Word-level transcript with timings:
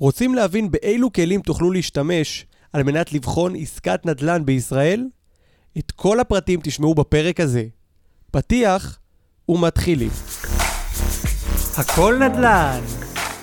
רוצים 0.00 0.34
להבין 0.34 0.70
באילו 0.70 1.12
כלים 1.12 1.40
תוכלו 1.40 1.70
להשתמש 1.70 2.46
על 2.72 2.82
מנת 2.82 3.12
לבחון 3.12 3.56
עסקת 3.56 4.06
נדל"ן 4.06 4.44
בישראל? 4.44 5.06
את 5.78 5.90
כל 5.90 6.20
הפרטים 6.20 6.60
תשמעו 6.62 6.94
בפרק 6.94 7.40
הזה. 7.40 7.64
פתיח 8.30 8.98
ומתחילים. 9.48 10.10
הכל 11.76 12.18
נדל"ן, 12.20 12.80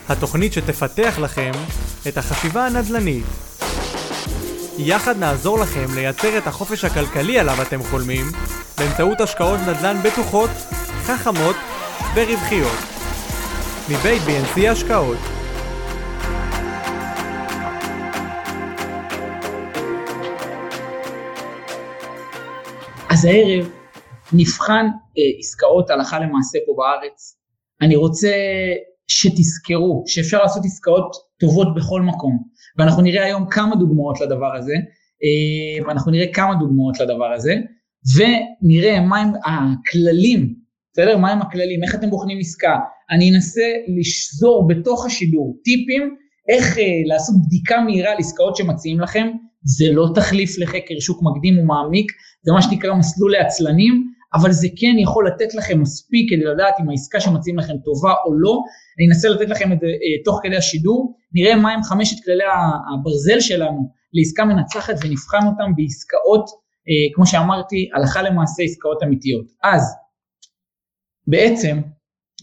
התוכנית 0.10 0.54
שתפתח 0.54 1.20
לכם 1.22 1.52
את 2.08 2.18
החשיבה 2.18 2.66
הנדל"נית. 2.66 3.26
יחד 4.78 5.18
נעזור 5.18 5.60
לכם 5.60 5.86
לייצר 5.96 6.38
את 6.38 6.48
החופש 6.48 6.86
הכלכלי 6.86 7.40
עליו 7.40 7.62
אתם 7.62 7.84
חולמים 7.84 8.26
באמצעות 8.78 9.22
השקעות 9.22 9.60
נדל"ן 9.60 9.98
בטוחות, 10.04 10.50
חכמות 11.04 11.56
ורווחיות. 12.16 12.78
מבית 13.90 14.22
BNC 14.22 14.68
השקעות 14.72 15.37
אז 23.18 23.26
הערב 23.26 23.70
נבחן 24.34 24.86
אה, 24.86 25.40
עסקאות 25.40 25.90
הלכה 25.90 26.20
למעשה 26.20 26.60
פה 26.66 26.74
בארץ. 26.78 27.38
אני 27.82 27.96
רוצה 27.96 28.34
שתזכרו 29.08 30.04
שאפשר 30.08 30.42
לעשות 30.42 30.66
עסקאות 30.66 31.16
טובות 31.40 31.68
בכל 31.76 32.02
מקום, 32.02 32.38
ואנחנו 32.78 33.02
נראה 33.04 33.26
היום 33.26 33.46
כמה 33.50 33.76
דוגמאות 33.76 34.22
לדבר 34.22 34.56
הזה, 34.56 34.74
אה, 35.24 35.88
ואנחנו 35.88 36.12
נראה 36.12 36.34
כמה 36.34 36.56
דוגמאות 36.60 37.00
לדבר 37.00 37.34
הזה, 37.34 37.56
ונראה 38.18 39.02
מהם 39.02 39.32
הכללים, 39.46 40.54
בסדר? 40.94 41.18
מהם 41.18 41.42
הכללים, 41.42 41.84
איך 41.84 41.96
אתם 41.96 42.10
בוחנים 42.10 42.38
עסקה. 42.40 42.76
אני 43.12 43.36
אנסה 43.36 43.68
לשזור 44.00 44.68
בתוך 44.68 45.06
השידור 45.06 45.58
טיפים 45.64 46.16
איך 46.50 46.78
אה, 46.78 46.84
לעשות 47.06 47.36
בדיקה 47.46 47.82
מהירה 47.82 48.12
על 48.12 48.18
עסקאות 48.20 48.56
שמציעים 48.56 49.00
לכם, 49.00 49.28
זה 49.64 49.86
לא 49.92 50.08
תחליף 50.16 50.58
לחקר 50.58 51.00
שוק 51.00 51.20
מקדים 51.24 51.60
ומעמיק, 51.60 52.12
זה 52.46 52.52
מה 52.52 52.62
שנקרא 52.62 52.94
מסלול 52.94 53.32
לעצלנים, 53.32 54.12
אבל 54.34 54.52
זה 54.52 54.68
כן 54.76 54.96
יכול 55.00 55.28
לתת 55.28 55.56
לכם 55.56 55.82
מספיק 55.82 56.30
כדי 56.30 56.44
לדעת 56.44 56.74
אם 56.82 56.90
העסקה 56.90 57.20
שמציעים 57.20 57.60
לכם 57.60 57.74
טובה 57.86 58.14
או 58.26 58.34
לא. 58.34 58.60
אני 58.98 59.08
אנסה 59.08 59.30
לתת 59.30 59.50
לכם 59.50 59.72
את 59.72 59.80
זה 59.80 59.88
אה, 59.88 60.24
תוך 60.26 60.40
כדי 60.44 60.58
השידור, 60.58 61.16
נראה 61.34 61.56
מהם 61.56 61.84
חמשת 61.84 62.24
כללי 62.26 62.44
הברזל 62.94 63.40
שלנו 63.40 63.90
לעסקה 64.14 64.46
מנצחת 64.46 64.96
ונבחן 65.04 65.48
אותם 65.48 65.72
בעסקאות, 65.76 66.46
אה, 66.90 67.16
כמו 67.16 67.26
שאמרתי, 67.26 67.90
הלכה 67.96 68.22
למעשה 68.22 68.64
עסקאות 68.64 69.04
אמיתיות. 69.04 69.46
אז 69.64 69.96
בעצם, 71.28 71.82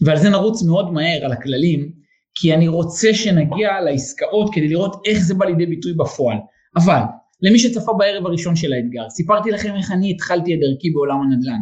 ועל 0.05 0.17
זה 0.17 0.29
נרוץ 0.29 0.63
מאוד 0.63 0.93
מהר 0.93 1.25
על 1.25 1.31
הכללים, 1.31 1.91
כי 2.35 2.53
אני 2.53 2.67
רוצה 2.67 3.13
שנגיע 3.13 3.81
לעסקאות 3.81 4.53
כדי 4.53 4.67
לראות 4.67 5.01
איך 5.05 5.19
זה 5.19 5.33
בא 5.33 5.45
לידי 5.45 5.65
ביטוי 5.65 5.93
בפועל. 5.93 6.37
אבל 6.75 7.01
למי 7.41 7.59
שצפה 7.59 7.93
בערב 7.93 8.25
הראשון 8.25 8.55
של 8.55 8.73
האתגר, 8.73 9.09
סיפרתי 9.09 9.51
לכם 9.51 9.75
איך 9.75 9.91
אני 9.91 10.11
התחלתי 10.11 10.53
את 10.53 10.59
דרכי 10.59 10.89
בעולם 10.91 11.21
הנדל"ן. 11.21 11.59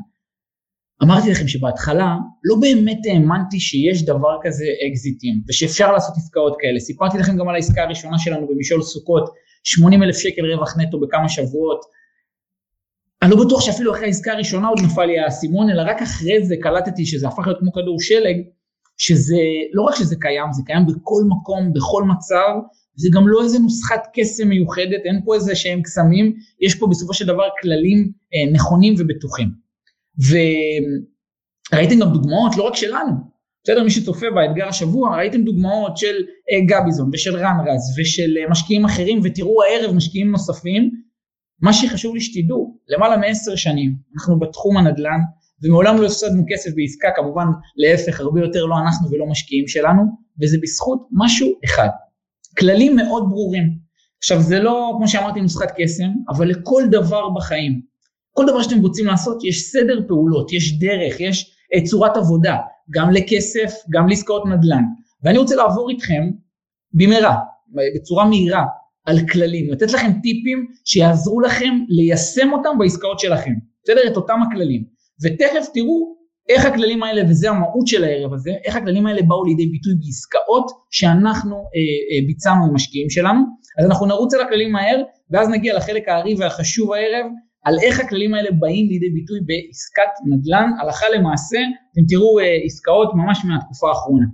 אמרתי 1.04 1.32
לכם 1.32 1.48
שבהתחלה 1.48 2.16
לא 2.44 2.56
באמת 2.62 3.00
האמנתי 3.06 3.60
שיש 3.60 4.06
דבר 4.06 4.38
כזה 4.44 4.66
אקזיטים 4.88 5.42
ושאפשר 5.48 5.92
לעשות 5.92 6.16
עסקאות 6.18 6.56
כאלה. 6.60 6.80
סיפרתי 6.80 7.18
לכם 7.18 7.38
גם 7.38 7.50
על 7.50 7.56
העסקה 7.56 7.84
הראשונה 7.84 8.20
שלנו 8.20 8.48
במשעול 8.48 8.82
סוכות, 8.82 9.30
80 9.64 10.04
אלף 10.04 10.18
שקל 10.18 10.46
רווח 10.46 10.78
נטו 10.78 11.00
בכמה 11.00 11.30
שבועות. 11.30 11.82
אני 13.22 13.32
לא 13.32 13.46
בטוח 13.46 13.62
שאפילו 13.62 13.94
אחרי 13.94 14.06
העסקה 14.06 14.32
הראשונה 14.32 14.68
עוד 14.68 14.80
נפל 14.86 15.06
לי 15.06 15.20
האסימון, 15.20 15.70
אלא 15.70 15.82
רק 15.86 16.02
אחרי 16.02 16.46
זה 16.46 16.56
קלטתי 16.62 17.06
שזה 17.06 17.28
הפך 17.28 17.48
להיות 17.48 17.60
כמו 17.60 17.74
כדור 17.74 18.00
שלג, 18.00 18.38
שזה, 18.98 19.42
לא 19.74 19.82
רק 19.82 19.96
שזה 19.96 20.16
קיים, 20.20 20.54
זה 20.54 20.62
קיים 20.66 20.86
בכל 20.86 21.24
מקום, 21.28 21.74
בכל 21.74 22.04
מצב, 22.04 22.50
זה 22.96 23.10
גם 23.14 23.28
לא 23.28 23.44
איזה 23.44 23.60
נוסחת 23.60 24.08
קסם 24.14 24.48
מיוחדת, 24.48 25.02
אין 25.06 25.22
פה 25.26 25.36
איזה 25.36 25.56
שהם 25.56 25.82
קסמים, 25.82 26.34
יש 26.62 26.76
פה 26.76 26.88
בסופו 26.88 27.14
של 27.14 27.26
דבר 27.26 27.44
כללים 27.62 28.12
אה, 28.34 28.52
נכונים 28.52 28.96
ובטוחים. 28.98 29.48
וראיתם 30.30 32.00
גם 32.00 32.14
דוגמאות 32.14 32.58
לא 32.58 32.64
רק 32.64 32.76
שלנו, 32.76 33.12
בסדר? 33.64 33.84
מי 33.84 33.92
שצופה 33.92 34.26
באתגר 34.36 34.68
השבוע, 34.68 35.18
ראיתם 35.18 35.44
דוגמאות 35.44 35.98
של 35.98 36.16
אה, 36.52 36.66
גביזון 36.66 37.10
ושל 37.14 37.36
רן 37.36 37.58
רז 37.68 38.00
ושל 38.00 38.38
אה, 38.38 38.50
משקיעים 38.50 38.86
אחרים, 38.86 39.20
ותראו 39.24 39.64
הערב 39.64 39.96
משקיעים 39.96 40.32
נוספים. 40.32 40.90
מה 41.62 41.74
שחשוב 41.74 42.16
לי 42.16 42.22
שתדעו, 42.22 42.78
למעלה 42.90 43.18
מעשר 43.18 43.56
שנים 43.56 43.96
אנחנו 44.16 44.40
בתחום 44.40 44.78
הנדל"ן, 44.78 45.20
ומעולם 45.64 46.02
לא 46.02 46.06
הפסדנו 46.06 46.44
כסף 46.50 46.72
בעסקה, 46.76 47.08
כמובן 47.16 47.46
להפך, 47.78 48.20
הרבה 48.20 48.40
יותר 48.42 48.66
לא 48.66 48.76
אנחנו 48.80 49.10
ולא 49.10 49.26
משקיעים 49.26 49.68
שלנו, 49.68 50.02
וזה 50.42 50.58
בזכות 50.62 51.08
משהו 51.12 51.48
אחד, 51.66 51.88
כללים 52.58 52.96
מאוד 52.96 53.30
ברורים. 53.30 53.78
עכשיו 54.18 54.42
זה 54.42 54.60
לא, 54.60 54.94
כמו 54.98 55.08
שאמרתי, 55.08 55.42
נוסחת 55.42 55.72
קסם, 55.78 56.10
אבל 56.30 56.48
לכל 56.48 56.84
דבר 56.92 57.30
בחיים, 57.30 57.82
כל 58.32 58.46
דבר 58.48 58.62
שאתם 58.62 58.80
רוצים 58.80 59.06
לעשות, 59.06 59.44
יש 59.44 59.62
סדר 59.72 60.00
פעולות, 60.08 60.54
יש 60.54 60.80
דרך, 60.80 61.20
יש 61.20 61.56
uh, 61.78 61.86
צורת 61.86 62.18
עבודה, 62.18 62.58
גם 62.90 63.12
לכסף, 63.12 63.74
גם 63.90 64.08
לעסקאות 64.08 64.46
נדל"ן. 64.46 64.84
ואני 65.24 65.38
רוצה 65.38 65.56
לעבור 65.56 65.90
איתכם 65.90 66.32
במהרה, 66.94 67.36
בצורה 67.96 68.26
מהירה, 68.26 68.64
על 69.06 69.18
כללים, 69.32 69.72
לתת 69.72 69.92
לכם 69.92 70.12
טיפים 70.24 70.68
שיעזרו 70.86 71.42
לכם 71.42 71.74
ליישם 71.90 72.54
אותם 72.54 72.78
בעסקאות 72.80 73.20
שלכם, 73.20 73.54
בסדר? 73.84 74.02
את 74.08 74.16
אותם 74.16 74.40
הכללים. 74.48 74.84
ותכף 75.24 75.66
תראו 75.74 76.16
איך 76.50 76.66
הכללים 76.66 77.04
האלה, 77.04 77.22
וזה 77.30 77.50
המהות 77.50 77.88
של 77.88 78.04
הערב 78.04 78.34
הזה, 78.34 78.52
איך 78.66 78.76
הכללים 78.76 79.08
האלה 79.08 79.22
באו 79.22 79.46
לידי 79.46 79.66
ביטוי 79.66 79.94
בעסקאות 79.96 80.72
שאנחנו 80.92 81.56
אה, 81.56 81.62
אה, 81.62 82.28
ביצענו 82.28 82.66
עם 82.66 82.74
משקיעים 82.74 83.10
שלנו. 83.10 83.40
אז 83.80 83.86
אנחנו 83.86 84.06
נרוץ 84.06 84.34
על 84.34 84.42
הכללים 84.42 84.72
מהר, 84.72 85.04
ואז 85.32 85.50
נגיע 85.50 85.78
לחלק 85.78 86.10
הארי 86.10 86.36
והחשוב 86.40 86.94
הערב, 86.94 87.26
על 87.66 87.76
איך 87.84 88.00
הכללים 88.00 88.34
האלה 88.34 88.50
באים 88.60 88.88
לידי 88.90 89.10
ביטוי 89.10 89.40
בעסקת 89.40 90.12
נדל"ן, 90.26 90.70
הלכה 90.82 91.06
למעשה, 91.16 91.58
אתם 91.92 92.02
תראו 92.10 92.40
אה, 92.40 92.58
עסקאות 92.66 93.10
ממש 93.16 93.46
מהתקופה 93.46 93.90
האחרונה. 93.90 94.26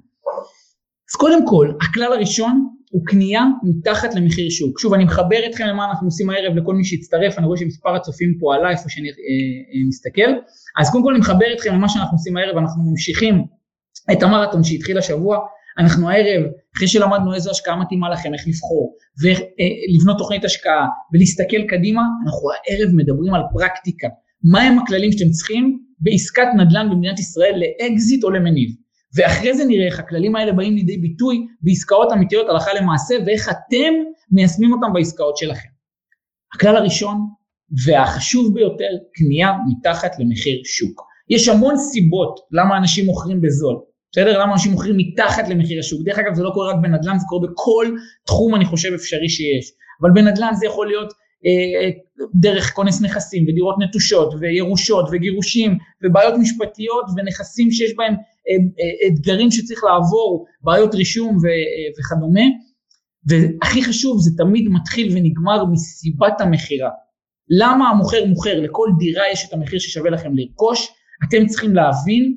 אז 1.12 1.16
קודם 1.16 1.48
כל, 1.48 1.72
הכלל 1.81 2.14
הראשון 2.14 2.69
הוא 2.90 3.06
קנייה 3.06 3.44
מתחת 3.64 4.16
למחיר 4.16 4.50
שוק. 4.50 4.80
שוב, 4.80 4.94
אני 4.94 5.04
מחבר 5.04 5.40
אתכם 5.50 5.66
למה 5.66 5.86
אנחנו 5.86 6.08
עושים 6.08 6.30
הערב 6.30 6.56
לכל 6.56 6.76
מי 6.76 6.84
שהצטרף, 6.84 7.38
אני 7.38 7.46
רואה 7.46 7.58
שמספר 7.58 7.96
הצופים 7.96 8.38
פה 8.40 8.56
עלה 8.56 8.72
איפה 8.72 8.90
שאני 8.90 9.10
אה, 9.10 9.14
אה, 9.14 9.88
מסתכל. 9.88 10.32
אז 10.80 10.92
קודם 10.92 11.04
כל 11.04 11.12
אני 11.12 11.20
מחבר 11.20 11.54
אתכם 11.54 11.74
למה 11.74 11.90
שאנחנו 11.90 12.18
עושים 12.18 12.38
הערב, 12.38 12.58
אנחנו 12.58 12.92
ממשיכים 12.92 13.46
את 14.12 14.24
המרתון 14.24 14.64
שהתחיל 14.64 14.98
השבוע, 14.98 15.38
אנחנו 15.80 16.10
הערב, 16.10 16.44
אחרי 16.76 16.88
שלמדנו 16.88 17.34
איזו 17.36 17.52
השקעה 17.52 17.76
מתאימה 17.76 18.10
לכם, 18.10 18.34
איך 18.34 18.48
לבחור, 18.48 18.96
ולבנות 19.22 20.18
תוכנית 20.18 20.46
השקעה, 20.46 20.88
ולהסתכל 21.14 21.62
קדימה, 21.68 22.02
אנחנו 22.26 22.50
הערב 22.52 22.90
מדברים 22.96 23.34
על 23.34 23.42
פרקטיקה. 23.54 24.08
מהם 24.44 24.80
הכללים 24.80 25.12
שאתם 25.12 25.30
צריכים 25.30 25.80
בעסקת 26.00 26.48
נדל"ן 26.58 26.88
במדינת 26.92 27.20
ישראל 27.20 27.62
לאקזיט 27.62 28.24
או 28.24 28.30
למניב. 28.30 28.70
ואחרי 29.16 29.53
זה 29.53 29.66
נראה 29.66 29.86
איך 29.86 30.00
הכללים 30.00 30.36
האלה 30.36 30.53
באים 30.53 30.75
לידי 30.75 30.97
ביטוי 30.97 31.47
בעסקאות 31.62 32.12
אמיתיות 32.14 32.50
הלכה 32.50 32.74
למעשה, 32.74 33.16
ואיך 33.25 33.50
אתם 33.50 33.94
מיישמים 34.31 34.74
אותם 34.74 34.94
בעסקאות 34.94 35.38
שלכם. 35.38 35.70
הכלל 36.56 36.75
הראשון 36.75 37.18
והחשוב 37.86 38.53
ביותר, 38.53 38.90
קנייה 39.14 39.53
מתחת 39.68 40.12
למחיר 40.19 40.62
שוק. 40.66 41.02
יש 41.30 41.48
המון 41.48 41.78
סיבות 41.78 42.40
למה 42.52 42.78
אנשים 42.78 43.06
מוכרים 43.06 43.42
בזול, 43.42 43.75
בסדר? 44.12 44.40
למה 44.40 44.53
אנשים 44.53 44.72
מוכרים 44.72 44.98
מתחת 44.98 45.50
למחיר 45.50 45.80
השוק. 45.80 46.02
דרך 46.06 46.19
אגב 46.19 46.34
זה 46.34 46.44
לא 46.44 46.52
קורה 46.53 46.69
רק 46.74 46.75
בנדל"ן, 46.81 47.19
זה 47.19 47.25
קורה 47.30 47.48
בכל 47.48 47.96
תחום 48.25 48.56
אני 48.56 48.66
חושב 48.66 48.94
אפשרי 48.94 49.30
שיש. 49.30 49.72
אבל 50.02 50.12
בנדל"ן 50.14 50.53
זה 50.53 50.66
יכול 50.66 50.88
להיות 50.88 51.14
אה, 51.46 51.90
דרך 52.36 52.74
כונס 52.74 53.02
נכסים 53.02 53.46
ודירות 53.48 53.75
נטושות 53.80 54.34
וירושות 54.40 55.06
וגירושים 55.12 55.78
ובעיות 56.03 56.34
משפטיות 56.40 57.06
ונכסים 57.18 57.72
שיש 57.72 57.96
בהם 57.98 58.14
אתגרים 59.08 59.52
שצריך 59.52 59.84
לעבור, 59.84 60.46
בעיות 60.62 60.96
רישום 60.96 61.38
ו, 61.38 61.48
וכדומה. 62.00 62.46
והכי 63.28 63.84
חשוב 63.84 64.19
זה 64.19 64.31
תמיד 64.38 64.68
מתחיל 64.69 65.18
ונגמר 65.18 65.66
מסיבת 65.66 66.42
המכירה. 66.42 66.90
למה 67.50 67.90
המוכר 67.90 68.25
מוכר? 68.25 68.60
לכל 68.60 68.88
דירה 69.00 69.24
יש 69.31 69.46
את 69.48 69.54
המחיר 69.54 69.80
ששווה 69.80 70.10
לכם 70.10 70.31
לרכוש, 70.36 70.88
אתם 71.28 71.48
צריכים 71.48 71.75
להבין 71.75 72.36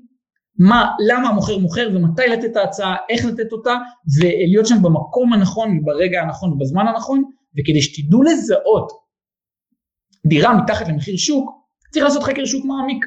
מה, 0.59 0.91
למה 1.09 1.29
המוכר 1.29 1.59
מוכר 1.59 1.89
ומתי 1.95 2.23
לתת 2.33 2.45
את 2.45 2.57
ההצעה, 2.57 2.97
איך 3.09 3.25
לתת 3.25 3.53
אותה, 3.53 3.75
ולהיות 4.21 4.67
שם 4.67 4.83
במקום 4.83 5.33
הנכון, 5.33 5.85
ברגע 5.85 6.23
הנכון 6.23 6.53
ובזמן 6.53 6.87
הנכון, 6.87 7.23
וכדי 7.59 7.83
שתדעו 7.83 8.23
לזהות 8.23 8.93
דירה 10.27 10.63
מתחת 10.63 10.89
למחיר 10.89 11.17
שוק, 11.17 11.51
צריך 11.93 12.05
לעשות 12.05 12.23
חקר 12.23 12.45
שוק 12.45 12.65
מעמיק. 12.65 13.05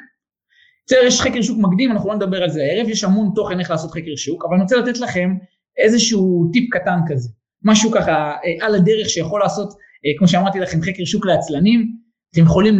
בסדר, 0.88 1.00
יש 1.06 1.22
חקר 1.22 1.42
שוק 1.42 1.58
מקדים, 1.62 1.92
אנחנו 1.92 2.10
לא 2.10 2.16
נדבר 2.16 2.44
על 2.44 2.50
זה. 2.50 2.62
הערב, 2.64 2.90
יש 2.90 3.04
המון 3.04 3.32
תוכן 3.36 3.60
איך 3.60 3.72
לעשות 3.72 3.92
חקר 3.92 4.16
שוק, 4.16 4.46
אבל 4.46 4.54
אני 4.54 4.64
רוצה 4.64 4.78
לתת 4.78 5.00
לכם 5.00 5.30
איזשהו 5.78 6.50
טיפ 6.54 6.70
קטן 6.72 7.00
כזה, 7.08 7.30
משהו 7.64 7.92
ככה 7.92 8.12
אה, 8.12 8.66
על 8.66 8.76
הדרך 8.76 9.10
שיכול 9.10 9.40
לעשות 9.40 9.70
אה, 9.70 10.18
כמו 10.18 10.28
שאמרתי 10.28 10.60
לכם, 10.60 10.82
חקר 10.82 11.06
שוק 11.06 11.26
לעצלנים, 11.26 11.96
אתם 12.32 12.44
יכולים 12.44 12.80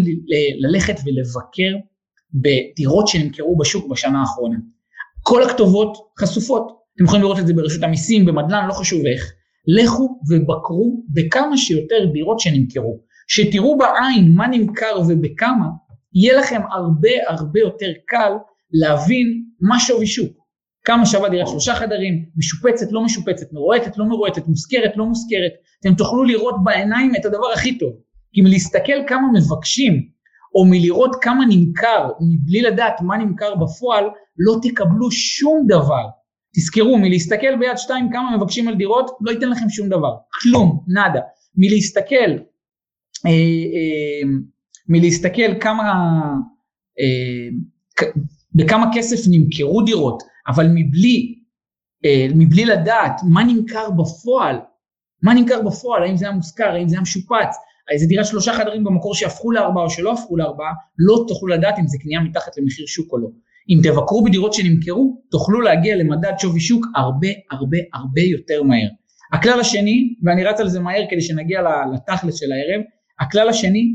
ללכת 0.60 0.96
ולבקר 1.06 1.75
בדירות 2.34 3.07
שנמכרו 3.07 3.57
בשוק 3.57 3.92
בשנה 3.92 4.19
האחרונה. 4.19 4.58
כל 5.24 5.44
הכתובות 5.44 5.98
חשופות, 6.19 6.68
אתם 6.96 7.04
יכולים 7.04 7.24
לראות 7.24 7.40
את 7.40 7.48
זה 7.48 7.54
ברשות 7.54 7.84
המיסים, 7.84 8.25
במדל"ן, 8.25 8.68
לא 8.68 8.74
חשוב 8.74 9.06
איך, 9.06 9.31
לכו 9.68 10.19
ובקרו 10.30 11.04
בכמה 11.13 11.58
שיותר 11.58 12.06
דירות 12.13 12.40
שנמכרו. 12.40 13.00
שתראו 13.28 13.78
בעין 13.78 14.34
מה 14.36 14.48
נמכר 14.48 15.00
ובכמה, 15.08 15.66
יהיה 16.15 16.39
לכם 16.39 16.62
הרבה 16.71 17.09
הרבה 17.27 17.59
יותר 17.59 17.91
קל 18.07 18.31
להבין 18.71 19.45
מה 19.62 19.79
שווי 19.79 20.07
שוק. 20.07 20.45
כמה 20.85 21.06
שווה 21.06 21.29
דירת 21.29 21.47
שלושה 21.47 21.75
חדרים, 21.75 22.25
משופצת, 22.38 22.91
לא 22.91 23.03
משופצת, 23.03 23.53
מרועטת, 23.53 23.97
לא 23.97 24.06
מרועטת, 24.06 24.47
מושכרת, 24.47 24.91
לא 24.97 25.06
מושכרת. 25.06 25.51
אתם 25.79 25.95
תוכלו 25.95 26.23
לראות 26.23 26.56
בעיניים 26.63 27.15
את 27.15 27.25
הדבר 27.25 27.51
הכי 27.53 27.77
טוב. 27.77 27.94
כי 28.33 28.41
מלהסתכל 28.41 29.07
כמה 29.07 29.27
מבקשים, 29.33 29.94
או 30.56 30.65
מלראות 30.65 31.15
כמה 31.21 31.45
נמכר, 31.50 32.09
מבלי 32.21 32.62
לדעת 32.62 33.01
מה 33.01 33.17
נמכר 33.17 33.56
בפועל, 33.56 34.03
לא 34.38 34.59
תקבלו 34.62 35.12
שום 35.12 35.65
דבר. 35.67 36.06
תזכרו, 36.56 36.97
מלהסתכל 36.97 37.56
ביד 37.59 37.77
שתיים 37.77 38.09
כמה 38.12 38.38
מבקשים 38.38 38.67
על 38.67 38.75
דירות, 38.75 39.12
לא 39.21 39.31
ייתן 39.31 39.50
לכם 39.50 39.69
שום 39.69 39.89
דבר. 39.89 40.15
כלום, 40.41 40.83
נאדה. 40.88 41.19
מלהסתכל, 41.56 42.31
אה, 43.25 43.31
אה, 43.31 44.29
מלהסתכל 44.88 45.60
כמה, 45.60 45.84
אה, 47.00 47.50
בכמה 48.56 48.86
כסף 48.94 49.28
נמכרו 49.32 49.82
דירות, 49.82 50.24
אבל 50.48 50.68
מבלי, 50.76 51.36
אה, 52.06 52.28
מבלי 52.36 52.66
לדעת 52.66 53.22
מה 53.30 53.44
נמכר 53.44 53.90
בפועל, 53.92 54.56
מה 55.24 55.34
נמכר 55.34 55.62
בפועל, 55.62 56.04
האם 56.04 56.18
זה 56.18 56.26
היה 56.26 56.36
מושכר, 56.36 56.72
האם 56.74 56.90
זה 56.90 56.96
היה 56.96 57.02
משופץ, 57.02 57.56
איזה 57.92 58.06
דירת 58.06 58.26
שלושה 58.26 58.54
חדרים 58.54 58.84
במקור 58.84 59.16
שהפכו 59.16 59.52
לארבעה 59.52 59.84
או 59.84 59.90
שלא 59.90 60.14
הפכו 60.14 60.38
לארבעה, 60.38 60.72
לא 61.00 61.26
תוכלו 61.28 61.48
לדעת 61.48 61.80
אם 61.80 61.88
זה 61.88 61.98
קנייה 62.02 62.20
מתחת 62.20 62.58
למחיר 62.58 62.86
שוק 62.86 63.12
או 63.12 63.18
לא. 63.18 63.28
אם 63.70 63.80
תבקרו 63.84 64.24
בדירות 64.24 64.54
שנמכרו, 64.54 65.22
תוכלו 65.32 65.62
להגיע 65.62 65.96
למדד 65.96 66.34
שווי 66.38 66.60
שוק 66.60 66.86
הרבה 66.96 67.28
הרבה 67.52 67.78
הרבה 67.94 68.22
יותר 68.22 68.64
מהר. 68.64 68.90
הכלל 69.34 69.60
השני, 69.60 70.16
ואני 70.24 70.44
רץ 70.44 70.60
על 70.60 70.70
זה 70.70 70.80
מהר 70.80 71.04
כדי 71.10 71.22
שנגיע 71.22 71.62
לתכלס 71.94 72.36
של 72.36 72.52
הערב, 72.52 72.82
הכלל 73.20 73.50
השני, 73.50 73.94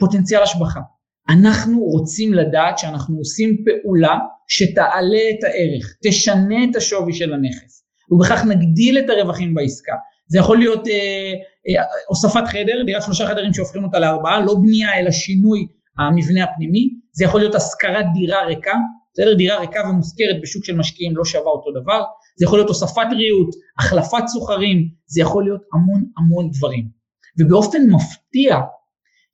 פוטנציאל 0.00 0.42
השבחה. 0.42 0.80
אנחנו 1.28 1.78
רוצים 1.80 2.34
לדעת 2.34 2.78
שאנחנו 2.78 3.18
עושים 3.18 3.56
פעולה 3.64 4.18
שתעלה 4.48 5.18
את 5.30 5.44
הערך, 5.44 5.96
תשנה 6.04 6.64
את 6.70 6.76
השווי 6.76 7.12
של 7.12 7.32
הנכס, 7.32 7.84
ובכך 8.10 8.44
נגדיל 8.44 8.98
את 8.98 9.10
הרווחים 9.10 9.54
בעסקה. 9.54 9.92
זה 10.26 10.38
יכול 10.38 10.58
להיות 10.58 10.88
אה, 10.88 11.32
אה, 11.68 11.84
הוספת 12.08 12.42
חדר, 12.46 12.82
דירת 12.86 13.02
שלושה 13.02 13.26
חדרים 13.26 13.54
שהופכים 13.54 13.84
אותה 13.84 13.98
לארבעה, 13.98 14.40
לא 14.40 14.54
בנייה 14.62 14.98
אלא 14.98 15.10
שינוי 15.10 15.66
המבנה 15.98 16.44
הפנימי, 16.44 16.88
זה 17.12 17.24
יכול 17.24 17.40
להיות 17.40 17.54
השכרת 17.54 18.04
דירה 18.14 18.46
ריקה, 18.46 18.74
בסדר? 19.12 19.34
דירה 19.34 19.60
ריקה 19.60 19.80
ומושכרת 19.88 20.36
בשוק 20.42 20.64
של 20.64 20.76
משקיעים 20.76 21.16
לא 21.16 21.24
שווה 21.24 21.50
אותו 21.50 21.80
דבר, 21.80 22.02
זה 22.38 22.44
יכול 22.44 22.58
להיות 22.58 22.68
הוספת 22.68 23.06
ריהוט, 23.16 23.54
החלפת 23.78 24.26
סוחרים, 24.26 24.88
זה 25.06 25.22
יכול 25.22 25.44
להיות 25.44 25.62
המון 25.74 26.04
המון 26.18 26.50
דברים. 26.50 26.88
ובאופן 27.40 27.78
מפתיע, 27.90 28.56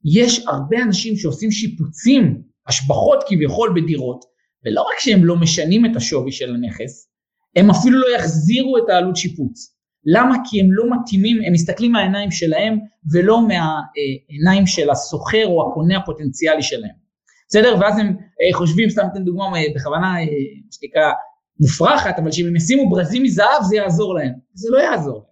יש 0.05 0.47
הרבה 0.47 0.83
אנשים 0.83 1.17
שעושים 1.17 1.51
שיפוצים, 1.51 2.43
השבחות 2.67 3.25
כביכול 3.29 3.73
בדירות, 3.77 4.25
ולא 4.67 4.83
רק 4.83 4.99
שהם 4.99 5.25
לא 5.25 5.37
משנים 5.37 5.87
את 5.87 5.97
השווי 5.97 6.33
של 6.33 6.55
הנכס, 6.55 7.11
הם 7.57 7.71
אפילו 7.71 7.99
לא 7.99 8.07
יחזירו 8.17 8.79
את 8.79 8.89
העלות 8.89 9.17
שיפוץ. 9.17 9.75
למה? 10.07 10.35
כי 10.51 10.61
הם 10.61 10.67
לא 10.71 10.85
מתאימים, 10.91 11.43
הם 11.47 11.53
מסתכלים 11.53 11.93
מהעיניים 11.93 12.31
שלהם 12.31 12.79
ולא 13.13 13.41
מהעיניים 13.49 14.67
של 14.67 14.91
הסוחר 14.91 15.47
או 15.47 15.71
הקונה 15.71 15.97
הפוטנציאלי 15.97 16.63
שלהם. 16.63 17.09
בסדר? 17.49 17.77
ואז 17.81 17.99
הם 17.99 18.07
אה, 18.07 18.57
חושבים, 18.57 18.89
אתן 19.13 19.25
דוגמה 19.25 19.45
אה, 19.45 19.65
בכוונה, 19.75 20.21
אה, 20.21 20.25
מה 20.65 20.73
שנקרא, 20.73 21.13
מופרכת, 21.61 22.15
אבל 22.19 22.33
שאם 22.33 22.47
הם 22.47 22.57
ישימו 22.57 22.91
ברזים 22.91 23.23
מזהב 23.23 23.63
זה 23.63 23.77
יעזור 23.77 24.15
להם. 24.15 24.33
זה 24.55 24.69
לא 24.71 24.79
יעזור. 24.79 25.25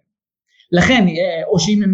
לכן, 0.71 1.05
או 1.51 1.59
שאם 1.59 1.83
הם 1.83 1.93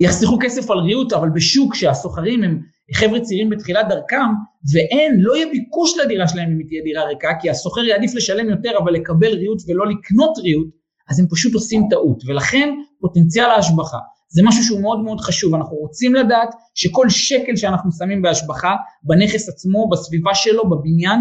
יחסכו 0.00 0.38
כסף 0.40 0.70
על 0.70 0.78
ריהוט, 0.78 1.12
אבל 1.12 1.28
בשוק 1.28 1.74
שהסוחרים 1.74 2.42
הם 2.42 2.60
חבר'ה 2.94 3.20
צעירים 3.20 3.50
בתחילת 3.50 3.88
דרכם, 3.88 4.30
ואין, 4.72 5.20
לא 5.20 5.36
יהיה 5.36 5.46
ביקוש 5.52 5.98
לדירה 5.98 6.28
שלהם 6.28 6.50
אם 6.52 6.58
היא 6.58 6.66
תהיה 6.66 6.82
דירה 6.82 7.04
ריקה, 7.04 7.28
כי 7.40 7.50
הסוחר 7.50 7.80
יעדיף 7.80 8.14
לשלם 8.14 8.50
יותר 8.50 8.70
אבל 8.78 8.92
לקבל 8.92 9.34
ריהוט 9.34 9.58
ולא 9.68 9.86
לקנות 9.86 10.38
ריהוט, 10.38 10.68
אז 11.08 11.20
הם 11.20 11.26
פשוט 11.30 11.54
עושים 11.54 11.86
טעות, 11.90 12.22
ולכן 12.26 12.74
פוטנציאל 13.00 13.50
ההשבחה 13.50 13.98
זה 14.32 14.42
משהו 14.44 14.64
שהוא 14.64 14.80
מאוד 14.80 15.00
מאוד 15.00 15.20
חשוב, 15.20 15.54
אנחנו 15.54 15.76
רוצים 15.76 16.14
לדעת 16.14 16.54
שכל 16.74 17.08
שקל 17.08 17.56
שאנחנו 17.56 17.92
שמים 17.92 18.22
בהשבחה, 18.22 18.74
בנכס 19.02 19.48
עצמו, 19.48 19.88
בסביבה 19.88 20.34
שלו, 20.34 20.70
בבניין, 20.70 21.20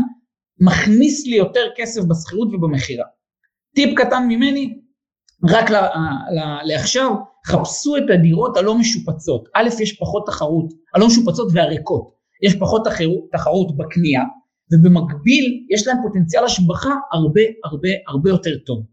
מכניס 0.60 1.28
לי 1.28 1.36
יותר 1.36 1.66
כסף 1.78 2.02
בשכירות 2.04 2.54
ובמכירה. 2.54 3.06
טיפ 3.76 4.00
קטן 4.00 4.26
ממני, 4.28 4.80
רק 5.50 5.70
לעכשיו, 6.64 7.12
חפשו 7.48 7.98
את 7.98 8.04
הדירות 8.14 8.58
הלא 8.58 8.78
משופצות. 8.78 9.50
א', 9.56 9.70
יש 9.80 9.98
פחות 10.00 10.24
תחרות, 10.28 10.66
הלא 10.96 11.08
משופצות 11.08 11.48
והריקות, 11.54 12.12
יש 12.44 12.56
פחות 12.56 12.88
תחרות, 13.32 13.78
בקנייה, 13.78 14.24
ובמקביל 14.74 15.66
יש 15.74 15.88
להם 15.88 15.98
פוטנציאל 16.04 16.44
השבחה 16.44 16.96
הרבה 17.12 17.42
הרבה 17.64 17.90
הרבה 18.08 18.30
יותר 18.30 18.58
טוב. 18.66 18.84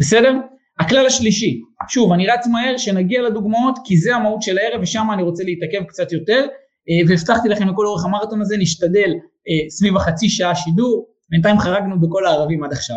בסדר? 0.00 0.32
הכלל 0.80 1.06
השלישי, 1.06 1.60
שוב 1.88 2.12
אני 2.12 2.26
רץ 2.26 2.46
מהר 2.46 2.76
שנגיע 2.76 3.22
לדוגמאות 3.22 3.78
כי 3.84 3.96
זה 3.96 4.16
המהות 4.16 4.42
של 4.42 4.58
הערב 4.58 4.82
ושם 4.82 5.06
אני 5.12 5.22
רוצה 5.22 5.44
להתעכב 5.44 5.84
קצת 5.84 6.12
יותר 6.12 6.46
אה, 6.88 7.08
והבטחתי 7.08 7.48
לכם 7.48 7.68
לכל 7.68 7.86
אורך 7.86 8.04
המרתון 8.04 8.40
הזה 8.40 8.56
נשתדל 8.58 9.10
אה, 9.48 9.70
סביב 9.70 9.96
החצי 9.96 10.28
שעה 10.28 10.54
שידור, 10.54 11.06
בינתיים 11.30 11.58
חרגנו 11.58 12.00
בכל 12.00 12.26
הערבים 12.26 12.64
עד 12.64 12.72
עכשיו. 12.72 12.96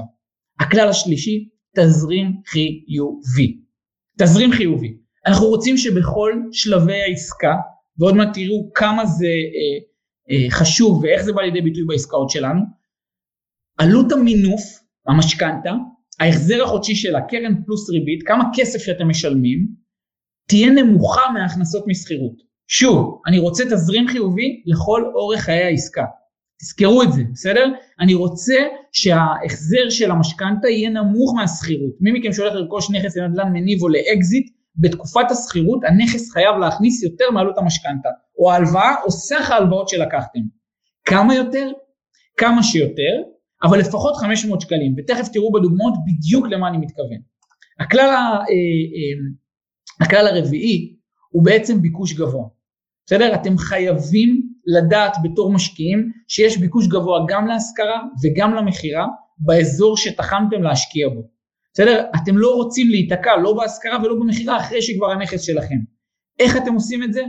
הכלל 0.59 0.89
השלישי, 0.89 1.49
תזרים 1.75 2.41
חיובי. 2.45 3.64
תזרים 4.19 4.51
חיובי. 4.51 4.97
אנחנו 5.25 5.47
רוצים 5.47 5.77
שבכל 5.77 6.33
שלבי 6.51 7.01
העסקה, 7.01 7.53
ועוד 7.99 8.15
מעט 8.15 8.29
תראו 8.33 8.71
כמה 8.75 9.05
זה 9.05 9.25
אה, 9.25 9.77
אה, 10.31 10.51
חשוב 10.51 11.03
ואיך 11.03 11.21
זה 11.21 11.33
בא 11.33 11.41
לידי 11.41 11.61
ביטוי 11.61 11.83
בעסקאות 11.87 12.29
שלנו, 12.29 12.61
עלות 13.77 14.11
המינוף, 14.11 14.61
המשכנתה, 15.07 15.71
ההחזר 16.19 16.63
החודשי 16.63 16.95
של 16.95 17.15
הקרן 17.15 17.63
פלוס 17.65 17.89
ריבית, 17.89 18.23
כמה 18.27 18.43
כסף 18.55 18.79
שאתם 18.79 19.09
משלמים, 19.09 19.67
תהיה 20.47 20.69
נמוכה 20.69 21.21
מההכנסות 21.33 21.83
משכירות. 21.87 22.35
שוב, 22.67 23.21
אני 23.27 23.39
רוצה 23.39 23.63
תזרים 23.65 24.07
חיובי 24.07 24.63
לכל 24.65 25.03
אורך 25.15 25.41
חיי 25.41 25.63
העסקה. 25.63 26.03
תזכרו 26.65 27.03
את 27.03 27.13
זה, 27.13 27.21
בסדר? 27.33 27.71
אני 27.99 28.13
רוצה 28.13 28.55
שההחזר 28.91 29.89
של 29.89 30.11
המשכנתה 30.11 30.69
יהיה 30.69 30.89
נמוך 30.89 31.33
מהשכירות. 31.35 31.93
מי 32.01 32.11
מכם 32.11 32.33
שהולך 32.33 32.53
לרכוש 32.53 32.91
נכס 32.91 33.17
לנדל"ן 33.17 33.53
מניב 33.53 33.81
או 33.81 33.89
לאקזיט, 33.89 34.49
בתקופת 34.77 35.31
השכירות 35.31 35.83
הנכס 35.83 36.31
חייב 36.31 36.55
להכניס 36.57 37.03
יותר 37.03 37.31
מעלות 37.33 37.57
המשכנתה, 37.57 38.09
או 38.37 38.51
ההלוואה 38.51 38.95
או 39.05 39.11
סך 39.11 39.51
ההלוואות 39.51 39.89
שלקחתם. 39.89 40.39
כמה 41.05 41.35
יותר? 41.35 41.71
כמה 42.37 42.63
שיותר, 42.63 43.13
אבל 43.63 43.79
לפחות 43.79 44.15
500 44.15 44.61
שקלים, 44.61 44.95
ותכף 44.97 45.27
תראו 45.33 45.51
בדוגמאות 45.51 45.93
בדיוק 46.05 46.47
למה 46.47 46.67
אני 46.67 46.77
מתכוון. 46.77 47.17
הכלל, 47.79 48.09
ה, 48.09 48.31
אה, 48.31 48.39
אה, 48.95 50.05
הכלל 50.05 50.27
הרביעי 50.27 50.95
הוא 51.29 51.45
בעצם 51.45 51.81
ביקוש 51.81 52.13
גבוה. 52.13 52.47
בסדר? 53.05 53.35
אתם 53.35 53.57
חייבים 53.57 54.54
לדעת 54.65 55.17
בתור 55.23 55.53
משקיעים 55.53 56.11
שיש 56.27 56.57
ביקוש 56.57 56.87
גבוה 56.87 57.25
גם 57.27 57.47
להשכרה 57.47 58.01
וגם 58.23 58.53
למכירה 58.53 59.07
באזור 59.37 59.97
שתחמתם 59.97 60.63
להשקיע 60.63 61.09
בו. 61.09 61.21
בסדר? 61.73 62.05
אתם 62.23 62.37
לא 62.37 62.55
רוצים 62.55 62.89
להיתקע 62.89 63.37
לא 63.37 63.53
בהשכרה 63.53 64.03
ולא 64.03 64.15
במכירה 64.15 64.57
אחרי 64.57 64.81
שכבר 64.81 65.11
הנכס 65.11 65.41
שלכם. 65.41 65.75
איך 66.39 66.57
אתם 66.57 66.73
עושים 66.73 67.03
את 67.03 67.13
זה? 67.13 67.21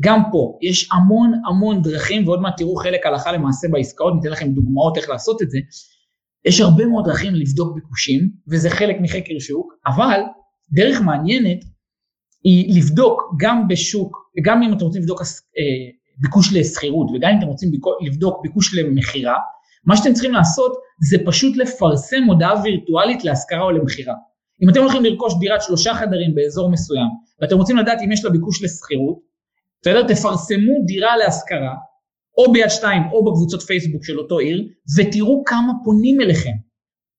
גם 0.00 0.20
פה 0.32 0.58
יש 0.62 0.88
המון 0.92 1.32
המון 1.48 1.82
דרכים 1.82 2.28
ועוד 2.28 2.40
מעט 2.40 2.56
תראו 2.56 2.76
חלק 2.76 3.06
הלכה 3.06 3.32
למעשה 3.32 3.68
בעסקאות, 3.68 4.14
ניתן 4.14 4.28
לכם 4.28 4.48
דוגמאות 4.48 4.96
איך 4.96 5.08
לעשות 5.08 5.42
את 5.42 5.50
זה. 5.50 5.58
יש 6.44 6.60
הרבה 6.60 6.86
מאוד 6.86 7.04
דרכים 7.04 7.34
לבדוק 7.34 7.74
ביקושים 7.74 8.30
וזה 8.50 8.70
חלק 8.70 8.96
מחקר 9.00 9.38
שוק, 9.38 9.72
אבל 9.86 10.20
דרך 10.72 11.00
מעניינת 11.00 11.58
היא 12.44 12.76
לבדוק 12.76 13.34
גם 13.40 13.68
בשוק, 13.68 14.16
גם 14.44 14.62
אם 14.62 14.72
אתם 14.72 14.84
רוצים 14.84 15.02
לבדוק 15.02 15.20
אה, 15.20 15.26
ביקוש 16.20 16.52
לשכירות 16.52 17.10
וגם 17.14 17.30
אם 17.30 17.38
אתם 17.38 17.46
רוצים 17.46 17.70
לבדוק 18.06 18.42
ביקוש 18.42 18.74
למכירה, 18.74 19.36
מה 19.84 19.96
שאתם 19.96 20.12
צריכים 20.12 20.32
לעשות 20.32 20.72
זה 21.10 21.16
פשוט 21.26 21.56
לפרסם 21.56 22.22
הודעה 22.24 22.62
וירטואלית 22.62 23.24
להשכרה 23.24 23.62
או 23.62 23.70
למכירה. 23.70 24.14
אם 24.62 24.68
אתם 24.68 24.80
הולכים 24.80 25.04
לרכוש 25.04 25.34
דירת 25.40 25.62
שלושה 25.62 25.94
חדרים 25.94 26.34
באזור 26.34 26.70
מסוים 26.70 27.08
ואתם 27.40 27.56
רוצים 27.56 27.76
לדעת 27.76 27.98
אם 28.04 28.12
יש 28.12 28.24
לה 28.24 28.30
ביקוש 28.30 28.62
לשכירות, 28.62 29.18
בסדר? 29.82 30.02
תפרסמו 30.08 30.72
דירה 30.86 31.16
להשכרה, 31.16 31.74
או 32.38 32.52
ביד 32.52 32.68
שתיים 32.68 33.02
או 33.12 33.24
בקבוצות 33.24 33.62
פייסבוק 33.62 34.04
של 34.04 34.18
אותו 34.18 34.38
עיר, 34.38 34.68
ותראו 34.98 35.42
כמה 35.46 35.72
פונים 35.84 36.20
אליכם. 36.20 36.52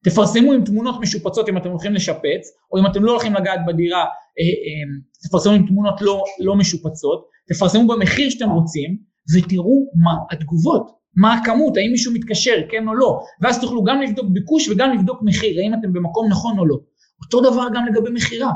תפרסמו 0.04 0.54
עם 0.54 0.66
תמונות 0.66 0.96
משופצות 1.02 1.50
אם 1.50 1.58
אתם 1.58 1.70
הולכים 1.70 1.94
לשפץ, 1.94 2.44
או 2.72 2.80
אם 2.80 2.86
אתם 2.86 3.04
לא 3.04 3.12
הולכים 3.12 3.34
לגעת 3.34 3.60
בדירה, 3.68 4.00
אה, 4.00 4.06
אה, 4.06 5.00
תפרסמו 5.28 5.54
עם 5.54 5.68
תמונות 5.68 6.02
לא, 6.02 6.24
לא 6.40 6.56
משופצות, 6.56 7.28
תפרסמו 7.54 7.88
במחיר 7.88 8.30
שאתם 8.30 8.50
רוצים, 8.50 8.98
ותראו 9.36 9.92
מה 10.04 10.12
התגובות, 10.32 10.92
מה 11.16 11.34
הכמות, 11.34 11.78
האם 11.78 11.92
מישהו 11.92 12.14
מתקשר, 12.14 12.56
כן 12.70 12.88
או 12.88 12.96
לא, 12.96 13.20
ואז 13.42 13.62
תוכלו 13.62 13.84
גם 13.84 14.02
לבדוק 14.02 14.26
ביקוש 14.30 14.70
וגם 14.70 14.94
לבדוק 14.94 15.20
מחיר, 15.24 15.60
האם 15.60 15.74
אתם 15.74 15.94
במקום 15.94 16.28
נכון 16.30 16.60
או 16.60 16.66
לא. 16.66 16.78
אותו 17.24 17.52
דבר 17.52 17.68
גם 17.74 17.86
לגבי 17.86 18.10
מכירה. 18.14 18.52